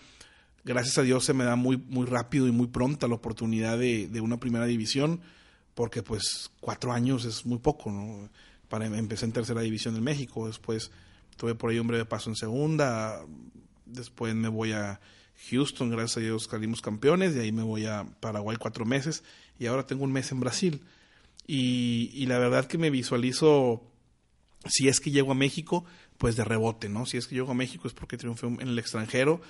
Gracias 0.63 0.99
a 0.99 1.01
Dios 1.01 1.25
se 1.25 1.33
me 1.33 1.45
da 1.45 1.55
muy, 1.55 1.75
muy 1.75 2.05
rápido 2.05 2.47
y 2.47 2.51
muy 2.51 2.67
pronta 2.67 3.07
la 3.07 3.15
oportunidad 3.15 3.75
de, 3.79 4.07
de 4.07 4.21
una 4.21 4.39
primera 4.39 4.67
división 4.67 5.21
porque 5.73 6.03
pues 6.03 6.51
cuatro 6.59 6.93
años 6.93 7.25
es 7.25 7.43
muy 7.43 7.57
poco, 7.57 7.91
¿no? 7.91 8.29
Para 8.69 8.85
empecé 8.85 9.25
en 9.25 9.31
tercera 9.31 9.61
división 9.61 9.95
de 9.95 10.01
México, 10.01 10.45
después 10.45 10.91
tuve 11.37 11.55
por 11.55 11.71
ahí 11.71 11.79
un 11.79 11.87
breve 11.87 12.05
paso 12.05 12.29
en 12.29 12.35
segunda, 12.35 13.25
después 13.87 14.35
me 14.35 14.49
voy 14.49 14.73
a 14.73 14.99
Houston, 15.49 15.89
gracias 15.89 16.17
a 16.17 16.19
Dios 16.19 16.43
salimos 16.43 16.83
campeones, 16.83 17.35
y 17.35 17.39
ahí 17.39 17.51
me 17.51 17.63
voy 17.63 17.87
a 17.87 18.05
Paraguay 18.19 18.57
cuatro 18.59 18.85
meses, 18.85 19.23
y 19.57 19.65
ahora 19.65 19.87
tengo 19.87 20.03
un 20.03 20.11
mes 20.11 20.31
en 20.31 20.39
Brasil. 20.39 20.83
Y 21.47 22.27
la 22.27 22.37
verdad 22.37 22.67
que 22.67 22.77
me 22.77 22.91
visualizo, 22.91 23.81
si 24.67 24.87
es 24.87 24.99
que 24.99 25.09
llego 25.09 25.31
a 25.31 25.35
México, 25.35 25.83
pues 26.17 26.35
de 26.35 26.43
rebote, 26.43 26.89
¿no? 26.89 27.05
Si 27.05 27.17
es 27.17 27.27
que 27.27 27.35
llego 27.35 27.51
a 27.51 27.55
México 27.55 27.87
es 27.87 27.93
porque 27.93 28.17
triunfé 28.17 28.47
en 28.47 28.61
el 28.61 28.79
extranjero, 28.79 29.41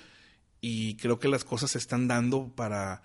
y 0.60 0.96
creo 0.96 1.18
que 1.18 1.28
las 1.28 1.44
cosas 1.44 1.72
se 1.72 1.78
están 1.78 2.08
dando 2.08 2.48
para 2.54 3.02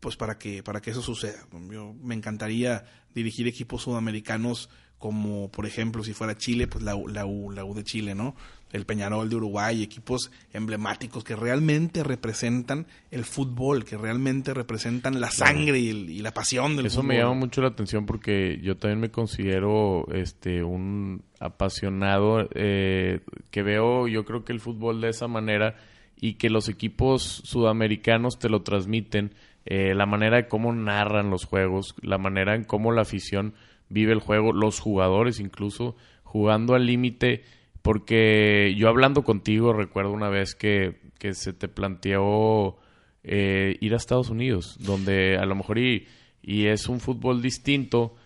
pues 0.00 0.16
para 0.16 0.38
que, 0.38 0.62
para 0.62 0.80
que 0.80 0.90
eso 0.90 1.02
suceda. 1.02 1.46
Yo 1.70 1.94
me 1.94 2.14
encantaría 2.14 2.84
dirigir 3.14 3.48
equipos 3.48 3.82
sudamericanos 3.82 4.68
como 4.98 5.50
por 5.50 5.66
ejemplo 5.66 6.04
si 6.04 6.12
fuera 6.12 6.36
Chile, 6.36 6.66
pues 6.68 6.84
la, 6.84 6.94
la, 7.08 7.26
U, 7.26 7.50
la 7.50 7.64
U 7.64 7.74
de 7.74 7.84
Chile, 7.84 8.14
¿no? 8.14 8.36
El 8.72 8.84
Peñarol 8.84 9.28
de 9.28 9.36
Uruguay, 9.36 9.82
equipos 9.82 10.30
emblemáticos 10.52 11.24
que 11.24 11.36
realmente 11.36 12.02
representan 12.02 12.86
el 13.10 13.24
fútbol, 13.24 13.84
que 13.84 13.96
realmente 13.96 14.52
representan 14.54 15.20
la 15.20 15.30
sangre 15.30 15.78
y, 15.78 16.20
la 16.20 16.32
pasión 16.32 16.76
del 16.76 16.86
Eso 16.86 16.96
fútbol. 16.96 17.08
me 17.08 17.18
llama 17.18 17.34
mucho 17.34 17.62
la 17.62 17.68
atención 17.68 18.06
porque 18.06 18.58
yo 18.62 18.76
también 18.76 19.00
me 19.00 19.10
considero 19.10 20.06
este 20.12 20.62
un 20.62 21.22
apasionado 21.38 22.48
eh, 22.54 23.20
que 23.50 23.62
veo, 23.62 24.08
yo 24.08 24.24
creo 24.24 24.44
que 24.44 24.52
el 24.52 24.60
fútbol 24.60 25.00
de 25.00 25.10
esa 25.10 25.28
manera 25.28 25.76
y 26.20 26.34
que 26.34 26.50
los 26.50 26.68
equipos 26.68 27.22
sudamericanos 27.44 28.38
te 28.38 28.48
lo 28.48 28.62
transmiten 28.62 29.32
eh, 29.64 29.94
la 29.94 30.06
manera 30.06 30.36
de 30.36 30.48
cómo 30.48 30.72
narran 30.72 31.30
los 31.30 31.44
juegos, 31.44 31.94
la 32.00 32.18
manera 32.18 32.54
en 32.54 32.64
cómo 32.64 32.92
la 32.92 33.02
afición 33.02 33.54
vive 33.88 34.12
el 34.12 34.20
juego, 34.20 34.52
los 34.52 34.80
jugadores 34.80 35.40
incluso 35.40 35.96
jugando 36.22 36.74
al 36.74 36.86
límite, 36.86 37.44
porque 37.86 38.74
yo 38.76 38.88
hablando 38.88 39.22
contigo 39.22 39.72
recuerdo 39.72 40.10
una 40.10 40.28
vez 40.28 40.56
que, 40.56 40.98
que 41.20 41.34
se 41.34 41.52
te 41.52 41.68
planteó 41.68 42.78
eh, 43.22 43.76
ir 43.80 43.94
a 43.94 43.96
Estados 43.96 44.28
Unidos, 44.28 44.76
donde 44.80 45.36
a 45.38 45.46
lo 45.46 45.54
mejor 45.54 45.78
y, 45.78 46.08
y 46.42 46.66
es 46.66 46.88
un 46.88 46.98
fútbol 46.98 47.40
distinto 47.40 48.16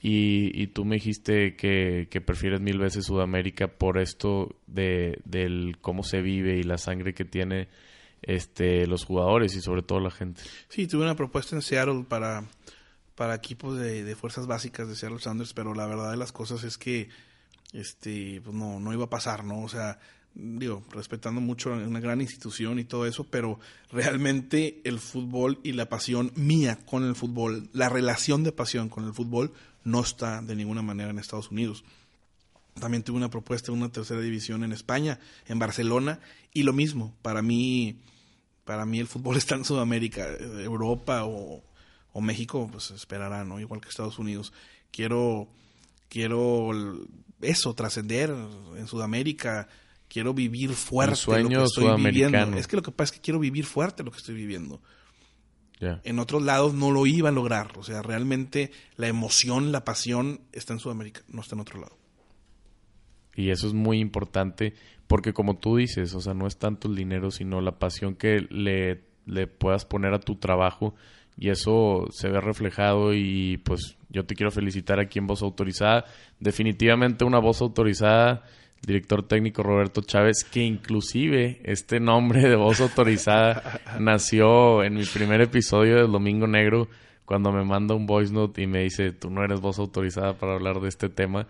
y, 0.00 0.50
y 0.58 0.68
tú 0.68 0.86
me 0.86 0.94
dijiste 0.94 1.54
que, 1.54 2.22
prefieres 2.24 2.62
mil 2.62 2.78
veces 2.78 3.04
Sudamérica 3.04 3.68
por 3.68 3.98
esto 3.98 4.56
de 4.66 5.20
del 5.26 5.76
cómo 5.82 6.02
se 6.02 6.22
vive 6.22 6.56
y 6.56 6.62
la 6.62 6.78
sangre 6.78 7.12
que 7.12 7.26
tiene 7.26 7.68
este, 8.22 8.86
los 8.86 9.04
jugadores 9.04 9.54
y 9.54 9.60
sobre 9.60 9.82
todo 9.82 10.00
la 10.00 10.10
gente. 10.10 10.40
Sí, 10.68 10.86
tuve 10.86 11.02
una 11.02 11.14
propuesta 11.14 11.54
en 11.54 11.60
Seattle 11.60 12.06
para, 12.08 12.44
para 13.16 13.34
equipos 13.34 13.78
de, 13.78 14.16
fuerzas 14.16 14.46
básicas 14.46 14.88
de 14.88 14.96
Seattle 14.96 15.20
Sanders, 15.20 15.52
pero 15.52 15.74
la 15.74 15.86
verdad 15.86 16.10
de 16.10 16.16
las 16.16 16.32
cosas 16.32 16.64
es 16.64 16.78
que 16.78 17.10
este, 17.72 18.40
pues 18.42 18.54
no, 18.54 18.80
no 18.80 18.92
iba 18.92 19.04
a 19.04 19.10
pasar, 19.10 19.44
¿no? 19.44 19.62
O 19.62 19.68
sea, 19.68 19.98
digo, 20.34 20.84
respetando 20.90 21.40
mucho 21.40 21.72
una 21.72 22.00
gran 22.00 22.20
institución 22.20 22.78
y 22.78 22.84
todo 22.84 23.06
eso, 23.06 23.24
pero 23.24 23.58
realmente 23.90 24.80
el 24.84 24.98
fútbol 25.00 25.60
y 25.62 25.72
la 25.72 25.88
pasión 25.88 26.32
mía 26.34 26.78
con 26.86 27.04
el 27.04 27.14
fútbol, 27.14 27.68
la 27.72 27.88
relación 27.88 28.44
de 28.44 28.52
pasión 28.52 28.88
con 28.88 29.04
el 29.04 29.14
fútbol 29.14 29.52
no 29.84 30.00
está 30.00 30.42
de 30.42 30.56
ninguna 30.56 30.82
manera 30.82 31.10
en 31.10 31.18
Estados 31.18 31.50
Unidos. 31.50 31.84
También 32.74 33.02
tuve 33.02 33.16
una 33.16 33.30
propuesta 33.30 33.72
en 33.72 33.78
una 33.78 33.90
tercera 33.90 34.20
división 34.20 34.62
en 34.62 34.72
España, 34.72 35.18
en 35.46 35.58
Barcelona, 35.58 36.20
y 36.52 36.62
lo 36.62 36.72
mismo, 36.72 37.14
para 37.22 37.42
mí, 37.42 37.98
para 38.64 38.86
mí 38.86 39.00
el 39.00 39.08
fútbol 39.08 39.36
está 39.36 39.56
en 39.56 39.64
Sudamérica, 39.64 40.26
Europa 40.62 41.24
o, 41.24 41.62
México, 42.20 42.68
pues 42.70 42.90
esperará, 42.90 43.44
¿no? 43.44 43.60
Igual 43.60 43.80
que 43.80 43.88
Estados 43.88 44.18
Unidos. 44.18 44.52
Quiero, 44.90 45.48
quiero 46.10 46.70
eso, 47.40 47.74
trascender 47.74 48.34
en 48.76 48.86
Sudamérica, 48.86 49.68
quiero 50.08 50.34
vivir 50.34 50.70
fuerte 50.72 51.16
sueño 51.16 51.50
lo 51.50 51.58
que 51.60 51.64
estoy 51.64 52.02
viviendo. 52.02 52.58
Es 52.58 52.66
que 52.66 52.76
lo 52.76 52.82
que 52.82 52.90
pasa 52.90 53.12
es 53.12 53.18
que 53.18 53.22
quiero 53.22 53.38
vivir 53.38 53.64
fuerte 53.64 54.02
lo 54.02 54.10
que 54.10 54.18
estoy 54.18 54.34
viviendo. 54.34 54.80
En 55.80 56.18
otros 56.18 56.42
lados 56.42 56.74
no 56.74 56.90
lo 56.90 57.06
iba 57.06 57.30
a 57.30 57.32
lograr. 57.32 57.78
O 57.78 57.82
sea, 57.82 58.02
realmente 58.02 58.70
la 58.96 59.08
emoción, 59.08 59.72
la 59.72 59.84
pasión 59.84 60.42
está 60.52 60.74
en 60.74 60.78
Sudamérica, 60.78 61.22
no 61.28 61.40
está 61.40 61.54
en 61.54 61.60
otro 61.60 61.80
lado. 61.80 61.96
Y 63.34 63.50
eso 63.50 63.66
es 63.66 63.72
muy 63.72 63.98
importante 63.98 64.74
porque 65.06 65.32
como 65.32 65.58
tú 65.58 65.76
dices, 65.76 66.14
o 66.14 66.20
sea, 66.20 66.34
no 66.34 66.46
es 66.46 66.58
tanto 66.58 66.86
el 66.86 66.96
dinero, 66.96 67.30
sino 67.30 67.60
la 67.60 67.78
pasión 67.78 68.14
que 68.14 68.46
le, 68.50 69.04
le 69.26 69.46
puedas 69.46 69.86
poner 69.86 70.12
a 70.12 70.20
tu 70.20 70.36
trabajo 70.36 70.94
y 71.38 71.50
eso 71.50 72.06
se 72.10 72.28
ve 72.28 72.40
reflejado 72.40 73.14
y 73.14 73.58
pues 73.64 73.96
yo 74.10 74.24
te 74.24 74.34
quiero 74.34 74.50
felicitar 74.50 75.00
aquí 75.00 75.18
en 75.18 75.26
Voz 75.26 75.42
Autorizada. 75.42 76.04
Definitivamente 76.38 77.24
una 77.24 77.38
voz 77.38 77.62
autorizada, 77.62 78.44
director 78.82 79.26
técnico 79.26 79.62
Roberto 79.62 80.02
Chávez, 80.02 80.44
que 80.44 80.60
inclusive 80.60 81.60
este 81.64 82.00
nombre 82.00 82.48
de 82.48 82.56
voz 82.56 82.80
autorizada 82.80 83.80
nació 84.00 84.82
en 84.82 84.94
mi 84.94 85.04
primer 85.04 85.40
episodio 85.40 85.96
del 85.96 86.12
Domingo 86.12 86.46
Negro 86.46 86.88
cuando 87.24 87.52
me 87.52 87.64
manda 87.64 87.94
un 87.94 88.06
voice 88.06 88.32
note 88.32 88.62
y 88.62 88.66
me 88.66 88.82
dice, 88.82 89.12
tú 89.12 89.30
no 89.30 89.44
eres 89.44 89.60
voz 89.60 89.78
autorizada 89.78 90.34
para 90.34 90.54
hablar 90.54 90.80
de 90.80 90.88
este 90.88 91.08
tema. 91.08 91.46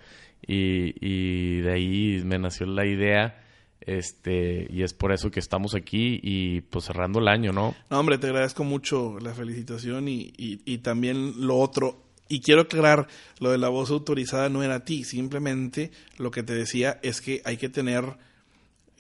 Y, 0.47 0.95
y 1.01 1.61
de 1.61 1.72
ahí 1.72 2.22
me 2.24 2.39
nació 2.39 2.66
la 2.66 2.85
idea 2.85 3.35
este 3.81 4.66
y 4.70 4.83
es 4.83 4.95
por 4.95 5.12
eso 5.12 5.31
que 5.31 5.41
estamos 5.41 5.74
aquí 5.74 6.20
y 6.22 6.61
pues 6.62 6.85
cerrando 6.85 7.18
el 7.18 7.28
año, 7.28 7.53
¿no? 7.53 7.74
No, 7.91 8.01
hombre, 8.01 8.18
te 8.18 8.26
agradezco 8.26 8.64
mucho 8.64 9.18
la 9.20 9.35
felicitación 9.35 10.09
y, 10.09 10.33
y, 10.37 10.61
y 10.64 10.78
también 10.78 11.47
lo 11.47 11.59
otro. 11.59 12.05
Y 12.28 12.41
quiero 12.41 12.62
aclarar, 12.62 13.09
lo 13.41 13.51
de 13.51 13.59
la 13.59 13.68
voz 13.68 13.91
autorizada 13.91 14.49
no 14.49 14.62
era 14.62 14.76
a 14.76 14.85
ti, 14.85 15.03
simplemente 15.03 15.91
lo 16.16 16.31
que 16.31 16.45
te 16.45 16.55
decía 16.55 17.01
es 17.03 17.20
que 17.20 17.43
hay 17.45 17.57
que 17.57 17.68
tener 17.68 18.16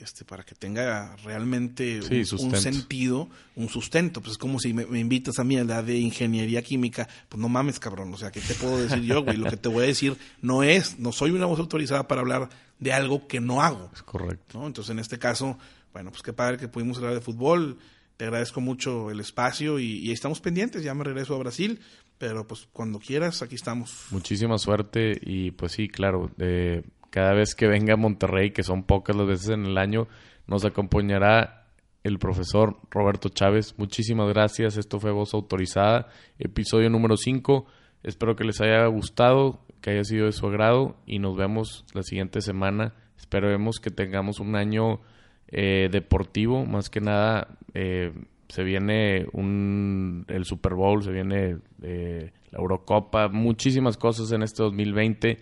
este, 0.00 0.24
para 0.24 0.42
que 0.42 0.54
tenga 0.54 1.16
realmente 1.24 2.00
un, 2.00 2.56
sentido, 2.56 3.28
un 3.54 3.68
sustento. 3.68 4.20
Pues 4.20 4.32
es 4.32 4.38
como 4.38 4.58
si 4.58 4.72
me, 4.72 4.98
invitas 4.98 5.38
a 5.38 5.44
mí 5.44 5.56
a 5.56 5.64
la 5.64 5.82
de 5.82 5.98
ingeniería 5.98 6.62
química, 6.62 7.08
pues 7.28 7.40
no 7.40 7.48
mames, 7.48 7.78
cabrón. 7.78 8.12
O 8.14 8.16
sea, 8.16 8.30
¿qué 8.30 8.40
te 8.40 8.54
puedo 8.54 8.78
decir 8.78 9.02
yo, 9.02 9.22
güey? 9.22 9.36
Lo 9.36 9.50
que 9.50 9.56
te 9.56 9.68
voy 9.68 9.84
a 9.84 9.86
decir 9.86 10.16
no 10.40 10.62
es, 10.62 10.98
no 10.98 11.12
soy 11.12 11.30
una 11.30 11.46
voz 11.46 11.60
autorizada 11.60 12.08
para 12.08 12.20
hablar 12.20 12.48
de 12.78 12.92
algo 12.92 13.26
que 13.26 13.40
no 13.40 13.62
hago. 13.62 13.90
Es 13.94 14.02
correcto. 14.02 14.58
¿no? 14.58 14.66
Entonces, 14.66 14.90
en 14.90 14.98
este 14.98 15.18
caso, 15.18 15.58
bueno, 15.92 16.10
pues 16.10 16.22
qué 16.22 16.32
padre 16.32 16.56
que 16.56 16.68
pudimos 16.68 16.96
hablar 16.98 17.14
de 17.14 17.20
fútbol. 17.20 17.78
Te 18.16 18.24
agradezco 18.24 18.60
mucho 18.60 19.10
el 19.10 19.20
espacio 19.20 19.78
y, 19.78 19.98
y 19.98 20.12
estamos 20.12 20.40
pendientes. 20.40 20.82
Ya 20.82 20.94
me 20.94 21.04
regreso 21.04 21.34
a 21.34 21.38
Brasil, 21.38 21.80
pero 22.18 22.46
pues 22.46 22.68
cuando 22.72 22.98
quieras, 22.98 23.40
aquí 23.42 23.54
estamos. 23.54 24.06
Muchísima 24.10 24.58
suerte 24.58 25.18
y 25.22 25.52
pues 25.52 25.72
sí, 25.72 25.88
claro. 25.88 26.30
Eh, 26.38 26.82
cada 27.10 27.34
vez 27.34 27.54
que 27.54 27.66
venga 27.66 27.94
a 27.94 27.96
Monterrey, 27.96 28.52
que 28.52 28.62
son 28.62 28.84
pocas 28.84 29.16
las 29.16 29.26
veces 29.26 29.50
en 29.50 29.66
el 29.66 29.78
año, 29.78 30.08
nos 30.46 30.64
acompañará 30.64 31.66
el 32.02 32.18
profesor 32.18 32.78
Roberto 32.90 33.28
Chávez. 33.28 33.74
Muchísimas 33.76 34.28
gracias. 34.28 34.76
Esto 34.76 35.00
fue 35.00 35.10
Voz 35.10 35.34
Autorizada, 35.34 36.08
episodio 36.38 36.88
número 36.88 37.16
5. 37.16 37.66
Espero 38.02 38.36
que 38.36 38.44
les 38.44 38.60
haya 38.60 38.86
gustado, 38.86 39.60
que 39.80 39.90
haya 39.90 40.04
sido 40.04 40.26
de 40.26 40.32
su 40.32 40.46
agrado 40.46 40.96
y 41.06 41.18
nos 41.18 41.36
vemos 41.36 41.84
la 41.92 42.02
siguiente 42.02 42.40
semana. 42.40 42.94
Esperemos 43.18 43.80
que 43.80 43.90
tengamos 43.90 44.40
un 44.40 44.56
año 44.56 45.00
eh, 45.48 45.88
deportivo, 45.90 46.64
más 46.64 46.88
que 46.88 47.00
nada. 47.00 47.58
Eh, 47.74 48.12
se 48.48 48.64
viene 48.64 49.26
un, 49.32 50.24
el 50.28 50.44
Super 50.44 50.74
Bowl, 50.74 51.02
se 51.02 51.12
viene 51.12 51.58
eh, 51.82 52.32
la 52.50 52.58
Eurocopa, 52.58 53.28
muchísimas 53.28 53.96
cosas 53.96 54.32
en 54.32 54.42
este 54.42 54.62
2020 54.62 55.38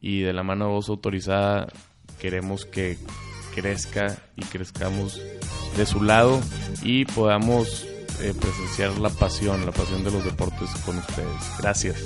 y 0.00 0.20
de 0.20 0.32
la 0.32 0.42
mano 0.42 0.66
de 0.66 0.72
voz 0.72 0.88
autorizada 0.88 1.68
queremos 2.20 2.64
que 2.64 2.98
crezca 3.54 4.16
y 4.36 4.42
crezcamos 4.42 5.20
de 5.76 5.86
su 5.86 6.02
lado 6.02 6.40
y 6.82 7.04
podamos 7.06 7.86
eh, 8.20 8.32
presenciar 8.38 8.98
la 8.98 9.10
pasión, 9.10 9.66
la 9.66 9.72
pasión 9.72 10.04
de 10.04 10.10
los 10.10 10.24
deportes 10.24 10.70
con 10.84 10.98
ustedes. 10.98 11.42
Gracias. 11.58 11.96